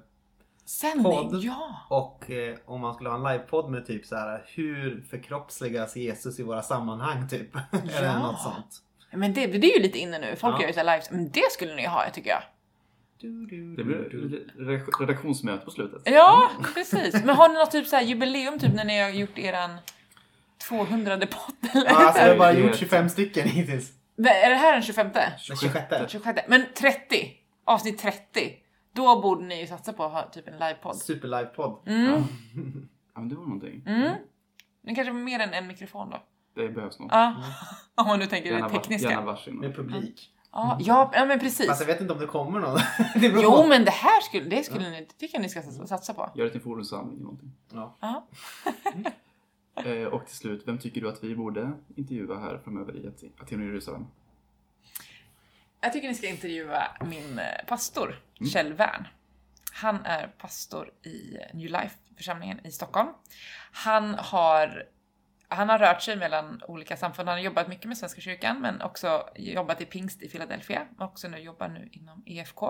[0.65, 1.87] Sändning, ja!
[1.89, 6.41] och eh, om man skulle ha en livepodd med typ så här hur förkroppsligas Jesus
[6.41, 7.55] i våra sammanhang typ.
[7.97, 8.19] Eller Ja.
[8.19, 8.83] något sånt.
[9.13, 10.37] Men det, det är ju lite inne nu.
[10.37, 10.61] Folk Ja.
[10.61, 11.11] gör ju så här lives.
[11.11, 12.43] Men det skulle ni ha, tycker jag.
[13.77, 13.97] Det blir
[14.59, 16.03] re- redaktionsmöte på slutet.
[16.05, 17.25] Ja, precis.
[17.25, 19.71] Men har ni något typ så här jubileum typ när ni har gjort eran
[20.71, 21.85] 200 podd eller?
[21.91, 23.93] Ja, alltså jag har bara gjort ett- 25 stycken hittills.
[24.19, 25.11] Är det här den 25?
[25.15, 25.85] Den 26.
[26.13, 26.41] 26?
[26.49, 27.33] Men 30?
[27.65, 28.57] Avsnitt 30?
[28.93, 30.97] Då borde ni ju satsa på att ha typ en livepodd.
[30.97, 31.79] Superlivepodd.
[31.87, 32.13] Mm.
[33.15, 33.83] Ja, men det var någonting.
[33.87, 34.13] Mm.
[34.83, 36.23] Men kanske mer än en mikrofon då?
[36.55, 37.09] Det behövs nog.
[37.13, 37.35] Ja.
[37.95, 39.11] Om man nu tänker Gärna, det tekniska.
[39.11, 39.55] gärna varsin.
[39.59, 40.31] Med publik.
[40.53, 41.67] Ja, ja, ja, men precis.
[41.67, 42.75] Fast jag vet inte om det kommer någon.
[43.15, 43.67] det Jo, på.
[43.67, 46.31] men det här skulle, det skulle ni, tycker jag ni ska satsa- på.
[46.35, 47.53] Gör det till forumsamling eller någonting.
[47.73, 48.27] Ja.
[49.77, 53.61] Eh, och till slut, vem tycker du att vi borde intervjua här framöver i Aten
[53.61, 54.07] och Jerusalem?
[55.81, 58.21] Jag tycker ni ska intervjua min eh, pastor,
[58.53, 59.09] Kjell Wern.
[59.73, 63.09] Han är pastor i New Life-församlingen i Stockholm.
[63.73, 64.87] Han har
[65.53, 67.29] han har rört sig mellan olika samfund.
[67.29, 70.87] Han har jobbat mycket med Svenska kyrkan men också jobbat i pingst i Philadelphia.
[70.99, 72.63] Och också nu jobbar nu inom EFK.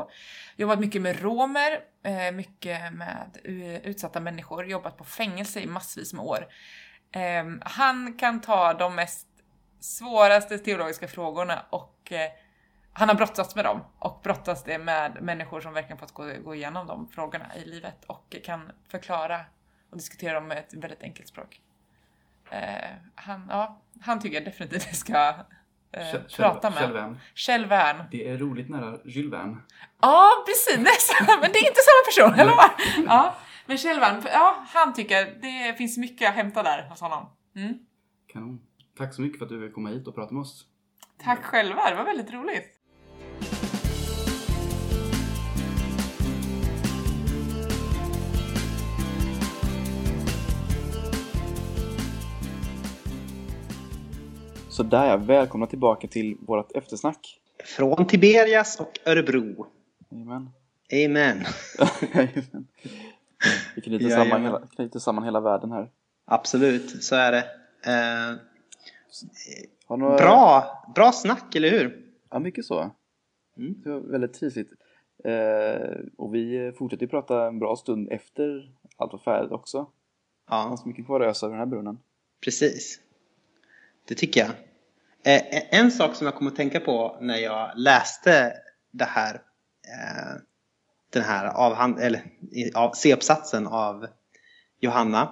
[0.56, 3.40] Jobbat mycket med romer, eh, mycket med
[3.84, 4.66] utsatta människor.
[4.66, 6.46] Jobbat på fängelse i massvis med år.
[7.12, 9.26] Ehm, han kan ta de mest
[9.80, 12.30] svåraste teologiska frågorna och eh,
[12.92, 16.54] han har brottats med dem och brottas det med människor som verkligen fått gå, gå
[16.54, 19.40] igenom de frågorna i livet och kan förklara
[19.90, 21.60] och diskutera dem med ett väldigt enkelt språk.
[22.50, 25.34] Eh, han, ja, han tycker jag definitivt vi ska
[25.92, 27.16] eh, prata med.
[27.34, 28.04] Kjell Värn.
[28.10, 29.56] Det är roligt nära Jules Verne.
[30.00, 30.78] Ja, precis.
[30.78, 32.70] Nästan, men det är inte samma person, eller vad?
[33.06, 33.34] Ja,
[33.70, 37.26] men Kjell Värn, ja, han tycker det finns mycket att hämta där hos honom.
[37.56, 37.74] Mm.
[38.26, 38.60] Kanon.
[38.98, 40.66] Tack så mycket för att du vill komma hit och prata med oss.
[41.24, 42.64] Tack själva, det var väldigt roligt.
[54.68, 57.40] Så där ja, välkomna tillbaka till vårt eftersnack.
[57.76, 59.66] Från Tiberias och Örebro.
[60.12, 60.50] Amen.
[60.92, 61.44] Amen.
[63.74, 65.90] Vi knyter, ja, samman hela, knyter samman hela världen här.
[66.24, 67.44] Absolut, så är det.
[67.86, 68.36] Eh,
[69.96, 70.16] några...
[70.16, 70.64] bra,
[70.94, 72.06] bra snack, eller hur?
[72.30, 72.90] Ja, mycket så.
[73.56, 73.74] Mm.
[73.82, 74.72] Det var väldigt trivligt.
[75.24, 79.86] Eh, och vi fortsätter prata en bra stund efter allt var färdigt också.
[80.50, 80.62] Ja.
[80.62, 81.98] Det fanns mycket kvar att ösa över den här brunnen.
[82.44, 83.00] Precis.
[84.08, 84.50] Det tycker jag.
[85.22, 88.52] Eh, en sak som jag kom att tänka på när jag läste
[88.90, 90.40] det här, eh,
[91.10, 92.22] den här avhand, eller,
[92.74, 94.06] av, C-uppsatsen av
[94.80, 95.22] Johanna.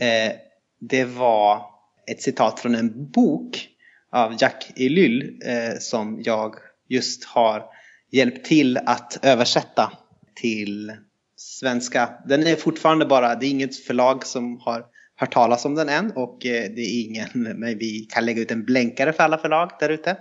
[0.00, 0.32] Eh,
[0.80, 1.62] det var
[2.10, 3.68] ett citat från en bok
[4.12, 6.54] av Jack Elyll eh, som jag
[6.88, 7.64] just har
[8.10, 9.92] hjälpt till att översätta
[10.34, 10.92] till
[11.36, 12.10] svenska.
[12.26, 14.84] Den är fortfarande bara, det är inget förlag som har
[15.16, 18.50] hört talas om den än och eh, det är ingen, men vi kan lägga ut
[18.50, 20.16] en blänkare för alla förlag där ute.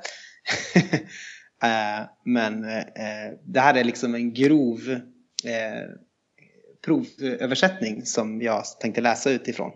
[1.63, 4.79] Eh, men eh, det här är liksom en grov
[5.45, 5.89] eh,
[6.85, 9.71] provöversättning som jag tänkte läsa utifrån.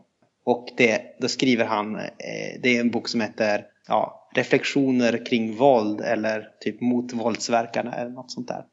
[0.45, 5.56] Och det, då skriver han, eh, det är en bok som heter ja, Reflektioner kring
[5.56, 8.66] våld eller typ mot våldsverkarna eller något sånt där.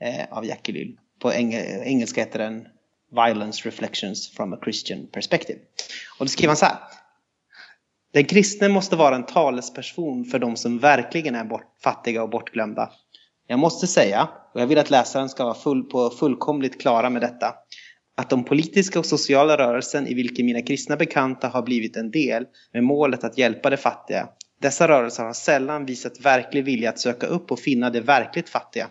[0.00, 0.98] Eh, av Jackie Lyll.
[1.20, 2.68] På engelska heter den
[3.12, 5.58] Violence Reflections from a Christian Perspective.
[6.18, 6.76] Och då skriver han så här.
[8.16, 12.90] Den kristne måste vara en talesperson för de som verkligen är bort, fattiga och bortglömda.
[13.46, 17.22] Jag måste säga, och jag vill att läsaren ska vara full på fullkomligt klara med
[17.22, 17.54] detta,
[18.16, 22.44] att de politiska och sociala rörelsen i vilken mina kristna bekanta har blivit en del
[22.72, 24.28] med målet att hjälpa de fattiga.
[24.60, 28.88] Dessa rörelser har sällan visat verklig vilja att söka upp och finna de verkligt fattiga.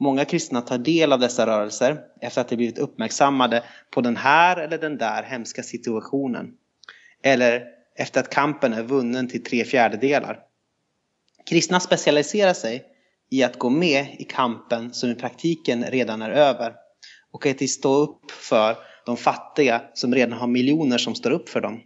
[0.00, 4.56] Många kristna tar del av dessa rörelser efter att de blivit uppmärksammade på den här
[4.56, 6.52] eller den där hemska situationen.
[7.22, 10.38] Eller efter att kampen är vunnen till tre fjärdedelar.
[11.48, 12.84] Kristna specialiserar sig
[13.30, 16.72] i att gå med i kampen som i praktiken redan är över
[17.32, 21.60] och att stå upp för de fattiga som redan har miljoner som står upp för
[21.60, 21.80] dem.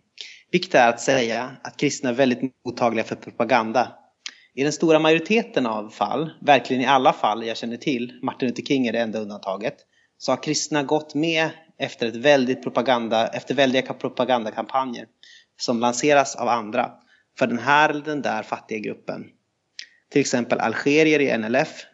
[0.52, 3.92] Viktigt är att säga att kristna är väldigt mottagliga för propaganda
[4.54, 8.62] i den stora majoriteten av fall, verkligen i alla fall jag känner till, Martin Luther
[8.62, 9.74] King är det enda undantaget,
[10.18, 15.06] så har kristna gått med efter, ett väldigt propaganda, efter väldiga propagandakampanjer
[15.60, 16.92] som lanseras av andra
[17.38, 19.30] för den här eller den där fattiga gruppen.
[20.08, 21.86] Till exempel algerier i NLF,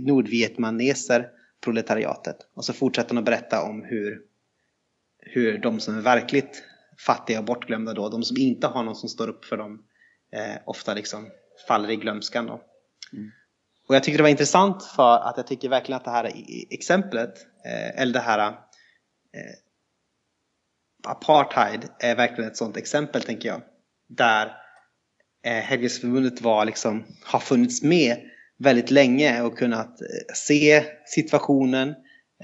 [0.00, 1.28] nordvietmaneser,
[1.60, 2.36] proletariatet.
[2.54, 4.20] Och så fortsätter han att berätta om hur,
[5.18, 6.62] hur de som är verkligt
[6.98, 9.82] fattiga och bortglömda då, de som inte har någon som står upp för dem,
[10.32, 11.30] eh, ofta liksom
[11.68, 12.46] faller i glömskan.
[12.46, 12.60] Då.
[13.12, 13.30] Mm.
[13.88, 16.32] Och jag tycker det var intressant för att jag tycker verkligen att det här
[16.70, 18.54] exemplet, eh, eller det här eh,
[21.06, 23.60] apartheid är verkligen ett sådant exempel tänker jag.
[24.08, 24.46] Där
[25.46, 28.16] eh, Helgelseförbundet var liksom, har funnits med
[28.58, 31.88] väldigt länge och kunnat eh, se situationen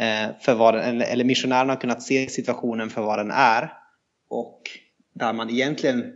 [0.01, 3.73] eh, för vad den, eller, eller missionärerna har kunnat se situationen för vad den är.
[4.29, 4.63] Och
[5.15, 6.13] där man egentligen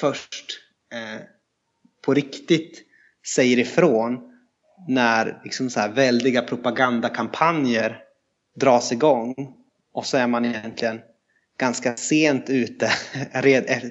[0.00, 0.44] först
[0.92, 1.22] eh,
[2.04, 2.82] på riktigt
[3.34, 4.30] säger ifrån
[4.88, 8.00] när liksom så här väldiga propagandakampanjer
[8.60, 9.34] dras igång
[9.92, 11.00] och så är man egentligen
[11.58, 12.86] ganska sent ute,
[13.32, 13.82] eh,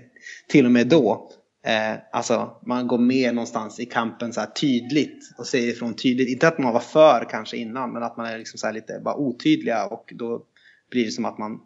[0.49, 1.30] till och med då.
[1.65, 6.30] Eh, alltså man går med någonstans i kampen så här tydligt och säger ifrån tydligt.
[6.30, 9.15] Inte att man var för kanske innan men att man är liksom så lite bara
[9.15, 10.45] otydliga och då
[10.91, 11.60] blir det som att man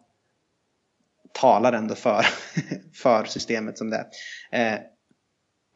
[1.32, 2.26] talar ändå för,
[2.94, 4.06] för systemet som det
[4.50, 4.74] är.
[4.74, 4.80] Eh,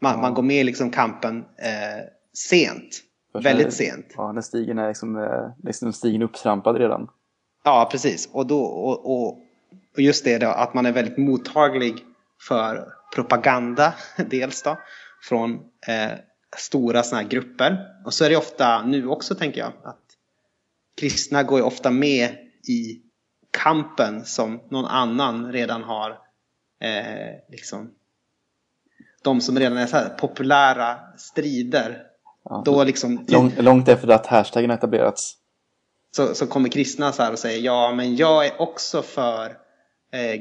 [0.01, 0.21] man, ja.
[0.21, 2.05] man går med i liksom kampen eh,
[2.35, 3.03] sent.
[3.33, 4.07] Först väldigt när, sent.
[4.17, 5.29] Ja, när stigen är liksom,
[5.63, 7.09] liksom stigen upptrampad redan.
[7.65, 8.29] Ja, precis.
[8.33, 9.39] Och, då, och, och,
[9.95, 12.05] och just det då, att man är väldigt mottaglig
[12.49, 14.79] för propaganda dels då
[15.23, 15.55] från
[15.87, 16.11] eh,
[16.57, 17.79] stora sådana här grupper.
[18.05, 20.03] Och så är det ofta nu också tänker jag att
[20.97, 22.29] kristna går ju ofta med
[22.69, 23.03] i
[23.51, 26.11] kampen som någon annan redan har
[26.81, 27.91] eh, liksom
[29.23, 32.03] de som redan är så här populära strider.
[32.45, 35.37] Ja, då liksom, lång, långt efter att hashtaggen etablerats.
[36.17, 39.57] Så, så kommer kristna så här och säger ja men jag är också för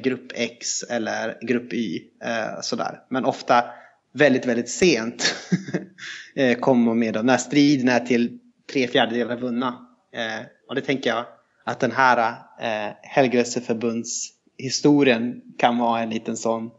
[0.04, 2.00] grupp X eller grupp Y.
[2.24, 3.04] Eh, sådär.
[3.10, 3.64] Men ofta
[4.14, 5.36] väldigt, väldigt sent
[6.36, 7.26] eh, kommer med dem.
[7.26, 8.40] När striden är till
[8.72, 9.88] tre fjärdedelar vunna.
[10.14, 11.26] Eh, och det tänker jag
[11.64, 16.72] att den här eh, helgelseförbundshistorien kan vara en liten sån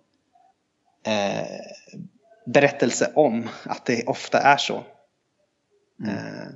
[1.07, 1.47] eh,
[2.47, 4.85] berättelse om att det ofta är så.
[6.03, 6.17] Mm.
[6.17, 6.49] Eh,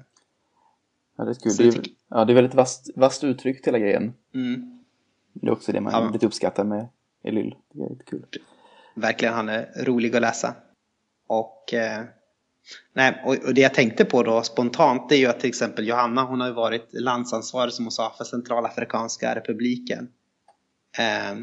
[1.17, 1.53] ja, det är kul.
[1.59, 1.75] Det är,
[2.09, 4.15] ja, det är väldigt vast, vast uttryckt hela grejen.
[4.35, 4.76] Mm.
[5.41, 6.11] Det är också det man ja.
[6.13, 6.89] lite uppskattar med
[7.25, 7.55] Elyll.
[7.73, 8.27] Det är lite kul.
[8.95, 10.55] Verkligen, han är rolig att läsa.
[11.27, 12.05] Och, eh,
[12.93, 15.89] nej, och, och, det jag tänkte på då spontant det är ju att till exempel
[15.89, 20.09] Johanna hon har ju varit landsansvarig som hon sa för Centralafrikanska republiken.
[20.99, 21.37] Eh,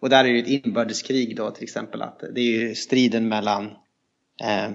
[0.00, 2.02] och där är det ju ett inbördeskrig då till exempel.
[2.02, 3.64] att Det är ju striden mellan
[4.44, 4.70] eh,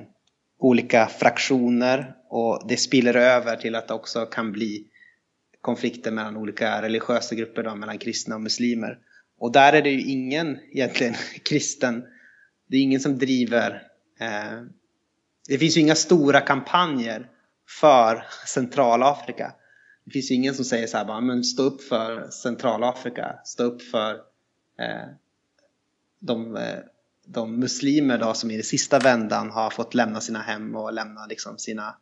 [0.59, 4.87] olika fraktioner och det spiller över till att det också kan bli
[5.61, 8.99] konflikter mellan olika religiösa grupper, då, mellan kristna och muslimer.
[9.39, 11.13] Och där är det ju ingen egentligen
[11.43, 12.03] kristen,
[12.67, 13.83] det är ingen som driver,
[14.19, 14.61] eh,
[15.47, 17.29] det finns ju inga stora kampanjer
[17.81, 19.53] för Centralafrika.
[20.05, 23.63] Det finns ju ingen som säger så här bara, men stå upp för Centralafrika, stå
[23.63, 24.13] upp för
[24.79, 25.07] eh,
[26.19, 26.79] de, eh,
[27.25, 31.25] de muslimer då som i den sista vändan har fått lämna sina hem och lämna
[31.25, 31.97] liksom sina,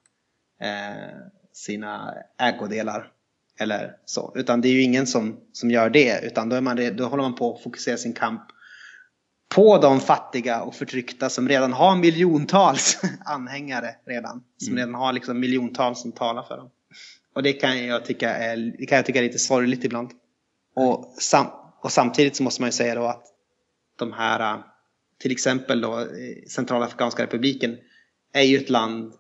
[0.61, 1.17] eh,
[1.51, 3.11] sina ägodelar.
[3.59, 4.33] Eller så.
[4.35, 6.19] Utan det är ju ingen som, som gör det.
[6.23, 8.41] Utan då, är man, då håller man på att fokusera sin kamp
[9.49, 14.43] på de fattiga och förtryckta som redan har miljontals anhängare redan.
[14.57, 14.77] Som mm.
[14.77, 16.69] redan har liksom miljontals som talar för dem.
[17.35, 20.11] Och det kan jag tycka är, det kan jag tycka är lite sorgligt ibland.
[20.75, 21.47] Och, sam,
[21.81, 23.23] och samtidigt så måste man ju säga då att
[23.99, 24.63] de här,
[25.19, 26.07] till exempel då
[26.47, 27.77] Centralafrikanska republiken,
[28.33, 29.13] är ju ett land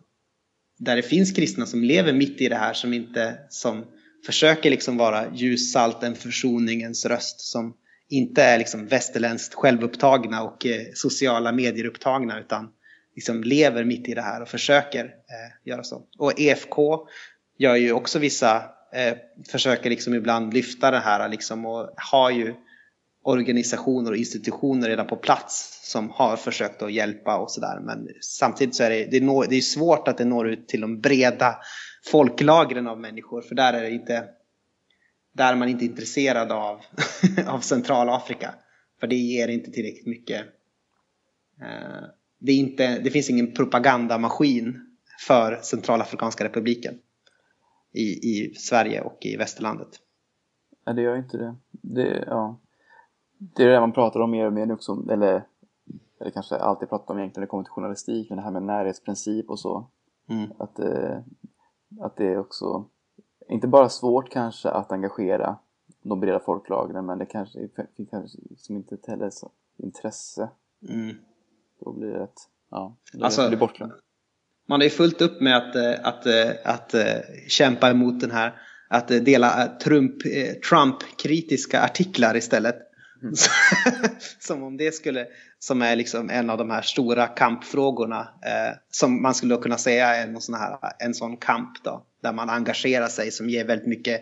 [0.77, 3.85] där det finns kristna som lever mitt i det här som inte som
[4.25, 7.73] försöker liksom vara ljussalt, en försoningens röst som
[8.09, 12.69] inte är liksom västerländskt självupptagna och eh, sociala medier upptagna utan
[13.15, 16.01] liksom lever mitt i det här och försöker eh, göra så.
[16.17, 17.07] Och EFK
[17.57, 18.55] gör ju också vissa,
[18.93, 19.17] eh,
[19.51, 22.53] försöker liksom ibland lyfta det här liksom och har ju
[23.23, 27.79] organisationer och institutioner redan på plats som har försökt att hjälpa och sådär.
[27.81, 30.81] Men samtidigt så är det, det, når, det är svårt att det når ut till
[30.81, 31.55] de breda
[32.11, 34.29] folklagren av människor för där är det inte
[35.35, 36.79] där är man inte intresserad av,
[37.47, 38.55] av Centralafrika.
[38.99, 40.41] För det ger inte tillräckligt mycket.
[41.61, 42.03] Eh,
[42.39, 44.95] det, är inte, det finns ingen propagandamaskin
[45.27, 46.93] för Centralafrikanska republiken
[47.93, 49.89] i, i Sverige och i västerlandet.
[50.85, 51.55] Nej, det gör inte det.
[51.71, 52.59] det ja.
[53.37, 55.45] Det är det man pratar om mer och mer nu också, eller,
[56.21, 58.63] eller kanske alltid pratat om egentligen när det kommer till journalistik, men det här med
[58.63, 59.89] närhetsprincip och så.
[60.29, 60.51] Mm.
[60.57, 61.19] Att, eh,
[61.99, 62.85] att det är också,
[63.49, 65.57] inte bara svårt kanske att engagera
[66.01, 67.59] de breda folklagren, men det kanske
[67.97, 70.49] finns kanske som inte heller så intresse.
[70.89, 71.15] Mm.
[71.79, 73.93] Då blir det ett, ja, det alltså, blir bortglömt.
[74.67, 78.53] Man är fullt upp med att, eh, att, eh, att, att kämpa emot den här,
[78.87, 80.15] att dela Trump,
[80.69, 82.75] Trump-kritiska artiklar istället.
[83.25, 83.35] Mm.
[84.39, 85.27] Som om det skulle,
[85.59, 90.15] som är liksom en av de här stora kampfrågorna eh, som man skulle kunna säga
[90.15, 93.87] är en sån, här, en sån kamp då, där man engagerar sig som ger väldigt
[93.87, 94.21] mycket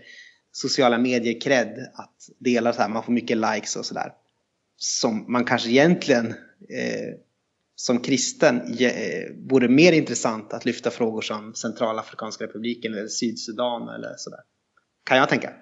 [0.52, 4.14] sociala medier cred att dela så här, man får mycket likes och sådär.
[4.78, 6.28] Som man kanske egentligen
[6.70, 7.14] eh,
[7.76, 14.14] som kristen eh, vore mer intressant att lyfta frågor som Centralafrikanska republiken eller Sydsudan eller
[14.18, 14.40] sådär.
[15.04, 15.54] Kan jag tänka.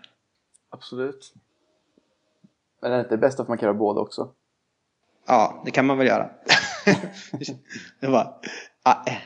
[0.69, 1.34] Absolut.
[2.81, 4.31] Men är det inte bäst att man kan göra båda också?
[5.27, 6.29] Ja, det kan man väl göra.
[7.99, 8.39] det var,
[8.83, 9.17] ah, eh.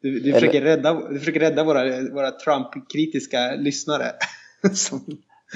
[0.00, 1.82] du, du, försöker rädda, du försöker rädda våra,
[2.12, 4.12] våra Trump-kritiska lyssnare.
[4.72, 5.00] som,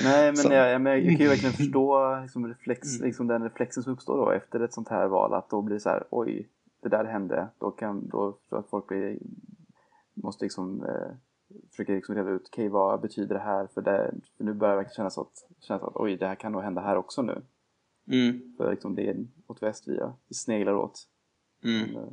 [0.04, 0.52] Nej, men som...
[0.52, 3.06] jag, jag, jag, kan ju verkligen förstå liksom, reflex, mm.
[3.06, 5.34] liksom, den reflexen som uppstår då efter ett sånt här val.
[5.34, 6.48] Att då blir det så här, oj,
[6.82, 7.48] det där hände.
[7.58, 9.18] Då kan då tror att folk blir,
[10.14, 11.16] måste liksom eh,
[11.70, 13.66] försöker liksom reda ut, okej okay, vad betyder det här?
[13.66, 16.52] För, det, för nu börjar det verkligen kännas att, kännas att oj, det här kan
[16.52, 17.42] nog hända här också nu.
[18.08, 18.54] Mm.
[18.56, 21.08] För liksom det är åt väst vi, vi sneglar åt.
[21.64, 21.92] Mm.
[21.92, 22.10] Men, eh,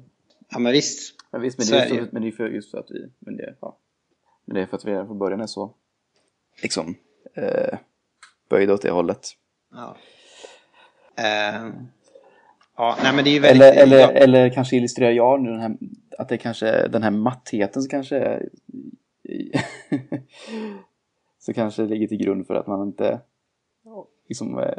[0.50, 1.16] ja men visst.
[1.32, 3.38] Men visst, men det, är just, men det är för, just för att vi, men
[3.38, 3.78] det, ja.
[4.46, 5.74] men det är för att vi redan från början är så
[6.62, 6.96] liksom
[7.34, 7.80] eh,
[8.50, 9.28] böjda åt det hållet.
[9.72, 9.98] Ja.
[11.16, 11.72] Eh,
[12.80, 13.62] Ja, nej men det är ju väldigt...
[13.62, 14.12] Eller, eller, ja.
[14.12, 15.78] eller kanske illustrerar jag nu den här,
[16.18, 18.42] att det kanske, den här mattheten som kanske
[21.40, 23.22] så kanske ligger till grund för att man inte
[24.28, 24.74] liksom, eh,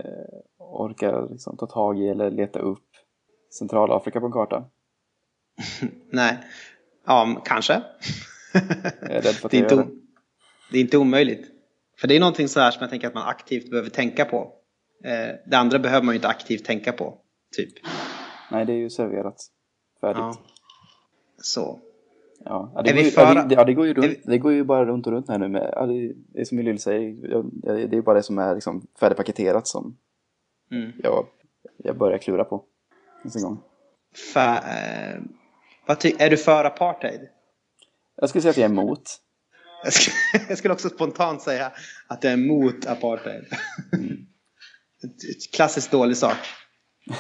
[0.59, 2.87] orkar liksom, ta tag i eller leta upp
[3.59, 4.65] Centralafrika på en karta.
[6.11, 6.39] Nej.
[7.07, 7.83] Ja, kanske.
[9.01, 9.89] Jag är rädd för att det, är inte, det.
[10.71, 11.47] det är inte omöjligt.
[12.01, 14.53] För det är någonting så här som jag tänker att man aktivt behöver tänka på.
[15.05, 17.19] Eh, det andra behöver man ju inte aktivt tänka på.
[17.57, 17.73] Typ.
[18.51, 19.47] Nej, det är ju serverat.
[20.01, 20.19] Färdigt.
[20.19, 20.37] Ja.
[21.37, 21.81] Så.
[22.45, 24.39] Ja, det, Är går ju, för- ja, det, ja, det går ju runt, vi- det
[24.39, 26.79] går ju bara runt och runt här nu med, ja, det, det är som Lill
[26.79, 29.97] säger, det är bara det som är liksom färdigpaketerat som
[30.73, 30.93] Mm.
[31.03, 31.27] jag,
[31.77, 32.65] jag börjar klura på.
[33.35, 33.63] En gång.
[34.35, 35.21] Fa, eh,
[36.19, 37.21] är du för apartheid?
[38.17, 39.03] Jag skulle säga att jag är emot.
[39.85, 40.15] Jag skulle,
[40.49, 41.73] jag skulle också spontant säga
[42.09, 43.45] att jag är emot apartheid.
[45.05, 46.37] Ett klassiskt dålig sak.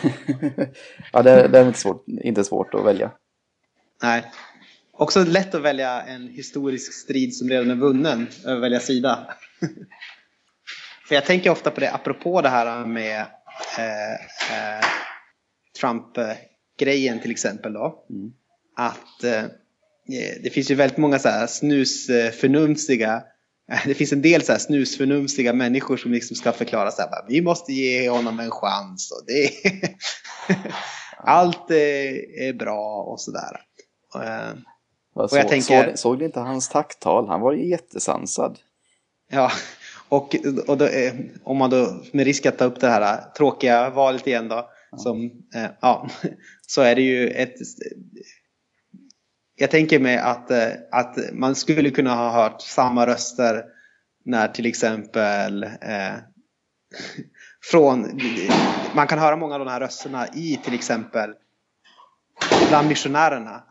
[1.12, 3.10] ja, det, det är inte svårt, inte svårt att välja.
[4.02, 4.24] Nej.
[5.00, 9.34] Också lätt att välja en historisk strid som redan är vunnen, över välja sida.
[11.08, 13.20] För jag tänker ofta på det, apropå det här med
[13.78, 14.84] eh, eh,
[15.80, 18.06] Trump-grejen till exempel då.
[18.10, 18.32] Mm.
[18.76, 19.42] Att eh,
[20.42, 23.22] det finns ju väldigt många så här snusförnumstiga
[23.84, 27.26] det finns en del så här snusförnumstiga människor som liksom ska förklara så här, bara,
[27.28, 29.50] vi måste ge honom en chans och det
[31.16, 33.60] allt är, är bra och sådär.
[35.20, 37.28] Jag Och jag så, tänker- såg, såg du inte hans tacktal?
[37.28, 38.58] Han var ju jättesansad.
[39.32, 39.50] Ja,
[40.08, 40.36] och,
[40.66, 41.12] och då, eh,
[41.44, 44.70] om man då med risk att ta upp det här eh, tråkiga valet igen då,
[44.96, 45.24] som,
[45.54, 46.08] eh, ja,
[46.66, 47.54] så är det ju ett...
[49.56, 50.50] Jag tänker mig att,
[50.90, 53.64] att man skulle kunna ha hört samma röster
[54.24, 56.14] när till exempel eh,
[57.70, 58.20] från,
[58.94, 61.34] man kan höra många av de här rösterna i till exempel
[62.68, 63.62] bland missionärerna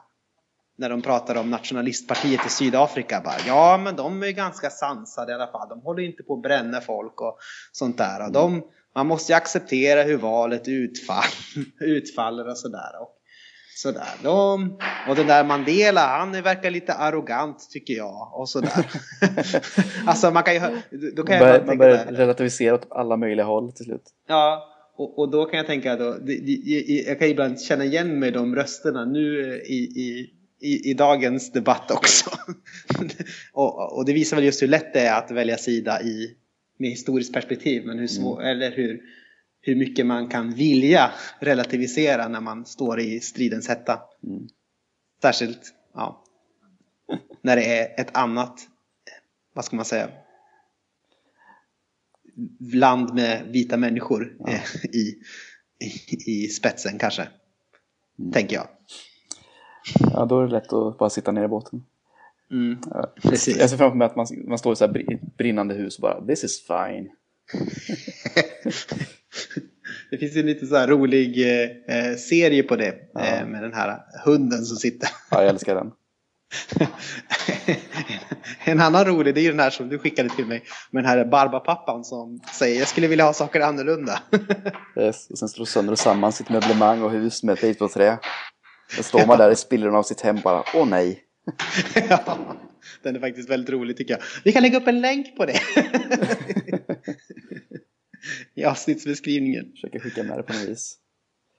[0.80, 3.22] när de pratar om nationalistpartiet i Sydafrika.
[3.26, 5.70] Bara, ja, men de är ganska sansade i alla fall.
[5.70, 7.38] De håller inte på att bränna folk och
[7.72, 8.26] sånt där.
[8.26, 8.64] Och de,
[8.96, 11.24] man måste ju acceptera hur valet utfall,
[11.80, 13.02] utfaller och sådär.
[13.02, 13.10] Och,
[13.76, 14.08] sådär.
[14.24, 14.78] De,
[15.10, 18.30] och den där Mandela, han verkar lite arrogant tycker jag.
[18.34, 18.86] Och sådär.
[20.06, 20.60] alltså man kan ju,
[21.16, 22.12] då kan Man jag börjar, man tänka börjar där.
[22.14, 24.04] relativisera åt alla möjliga håll till slut.
[24.28, 24.66] Ja,
[24.98, 26.18] och, och då kan jag tänka då,
[27.08, 31.92] jag kan ibland känna igen mig de rösterna nu i, i, i, i dagens debatt
[31.92, 32.30] också.
[33.54, 36.36] och, och det visar väl just hur lätt det är att välja sida i,
[36.78, 39.02] med historiskt perspektiv, men hur, svår, eller hur,
[39.62, 44.00] hur mycket man kan vilja relativisera när man står i stridens hetta.
[44.24, 44.48] Mm.
[45.22, 46.24] Särskilt ja,
[47.42, 48.60] när det är ett annat,
[49.54, 50.10] vad ska man säga,
[52.74, 54.62] land med vita människor eh,
[54.96, 55.16] i,
[55.80, 57.28] i, i spetsen kanske.
[58.34, 58.68] Tänker jag.
[60.14, 61.84] Ja, då är det lätt att bara sitta ner i båten.
[62.52, 62.78] Mm.
[62.92, 63.14] Ja.
[63.22, 63.58] Precis.
[63.58, 66.02] Jag ser framför mig att man, man står i så här bri- brinnande hus och
[66.02, 67.10] bara This is fine.
[70.12, 71.40] Det finns ju en lite så här rolig
[71.88, 73.22] eh, serie på det Ja.
[73.26, 75.10] eh, med den här hunden som sitter.
[75.32, 75.92] Ja, jag älskar den.
[78.66, 80.64] en annan rolig, det är ju den här som du skickade till mig.
[80.92, 84.20] Med den här barbapappan som säger jag skulle vilja ha saker annorlunda.
[84.98, 85.30] Yes.
[85.30, 88.18] Och sen slår sönder och samman sitt möblemang och hus med ett basebollträ.
[88.98, 91.24] Då står man där i spillrorna av sitt hem bara, åh nej.
[92.10, 92.38] ja,
[93.04, 94.22] den är faktiskt väldigt rolig tycker jag.
[94.44, 95.60] Vi kan lägga upp en länk på det.
[98.54, 99.72] I avsnittsbeskrivningen.
[99.72, 100.98] Försöker skicka med det på något vis.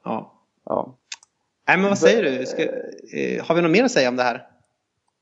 [0.05, 0.43] Ja.
[0.65, 0.99] Ja.
[1.69, 2.47] Nej men vad säger du?
[2.47, 2.63] Ska,
[3.17, 4.47] eh, har vi något mer att säga om det här?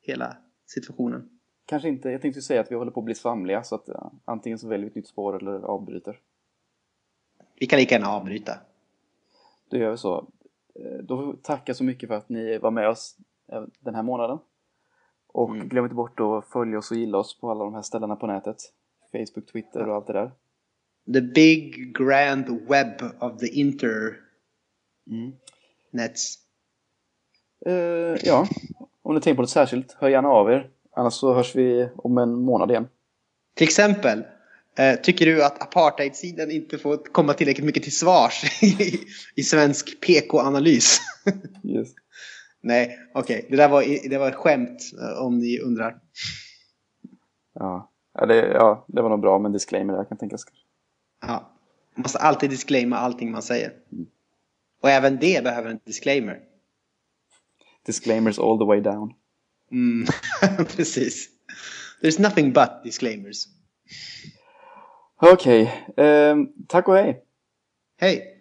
[0.01, 0.36] Hela
[0.66, 1.28] situationen.
[1.66, 3.89] Kanske inte, jag tänkte säga att vi håller på att bli svamliga så att
[4.24, 6.20] antingen så väljer vi ett nytt spår eller avbryter.
[7.60, 8.59] Vi kan lika gärna avbryta.
[9.70, 10.28] Då gör vi så.
[10.79, 13.17] Eh, Då får vi tacka så mycket för att ni var med oss
[13.53, 14.39] eh, den här månaden.
[15.27, 15.69] Och Mm.
[15.69, 18.27] glöm inte bort att följa oss och gilla oss på alla de här ställena på
[18.27, 18.57] nätet.
[19.13, 20.31] Facebook, Twitter och allt det där.
[21.13, 24.19] The big grand web of the internets.
[25.11, 25.33] Mm.
[27.67, 28.47] Eh, ja,
[29.03, 30.71] om ni tänker på något särskilt, hör gärna av er.
[30.93, 32.89] Annars så hörs vi om en månad igen.
[33.55, 34.25] Till exempel,
[35.03, 39.01] tycker du att apartheidsidan inte får komma tillräckligt mycket till svars i,
[39.35, 41.01] i svensk PK-analys?
[41.65, 41.89] Yes.
[42.61, 43.47] Nej, okej.
[43.51, 46.01] Det där var, det var ett skämt eh, om ni undrar.
[47.55, 47.91] Ja.
[48.15, 50.53] Ja, det, ja, det var nog bra med en disclaimer där kan jag tänka sig.
[51.21, 51.53] Ja.
[51.95, 53.73] Man måste alltid disclaima allting man säger.
[54.83, 56.41] Och även det behöver en disclaimer.
[57.87, 59.15] Disclaimers all the way down.
[59.71, 60.07] Mm.
[60.77, 61.29] Precis.
[62.03, 63.47] There's nothing but disclaimers.
[65.20, 67.23] Okej, ehm, tack och hej!
[68.01, 68.38] Hej!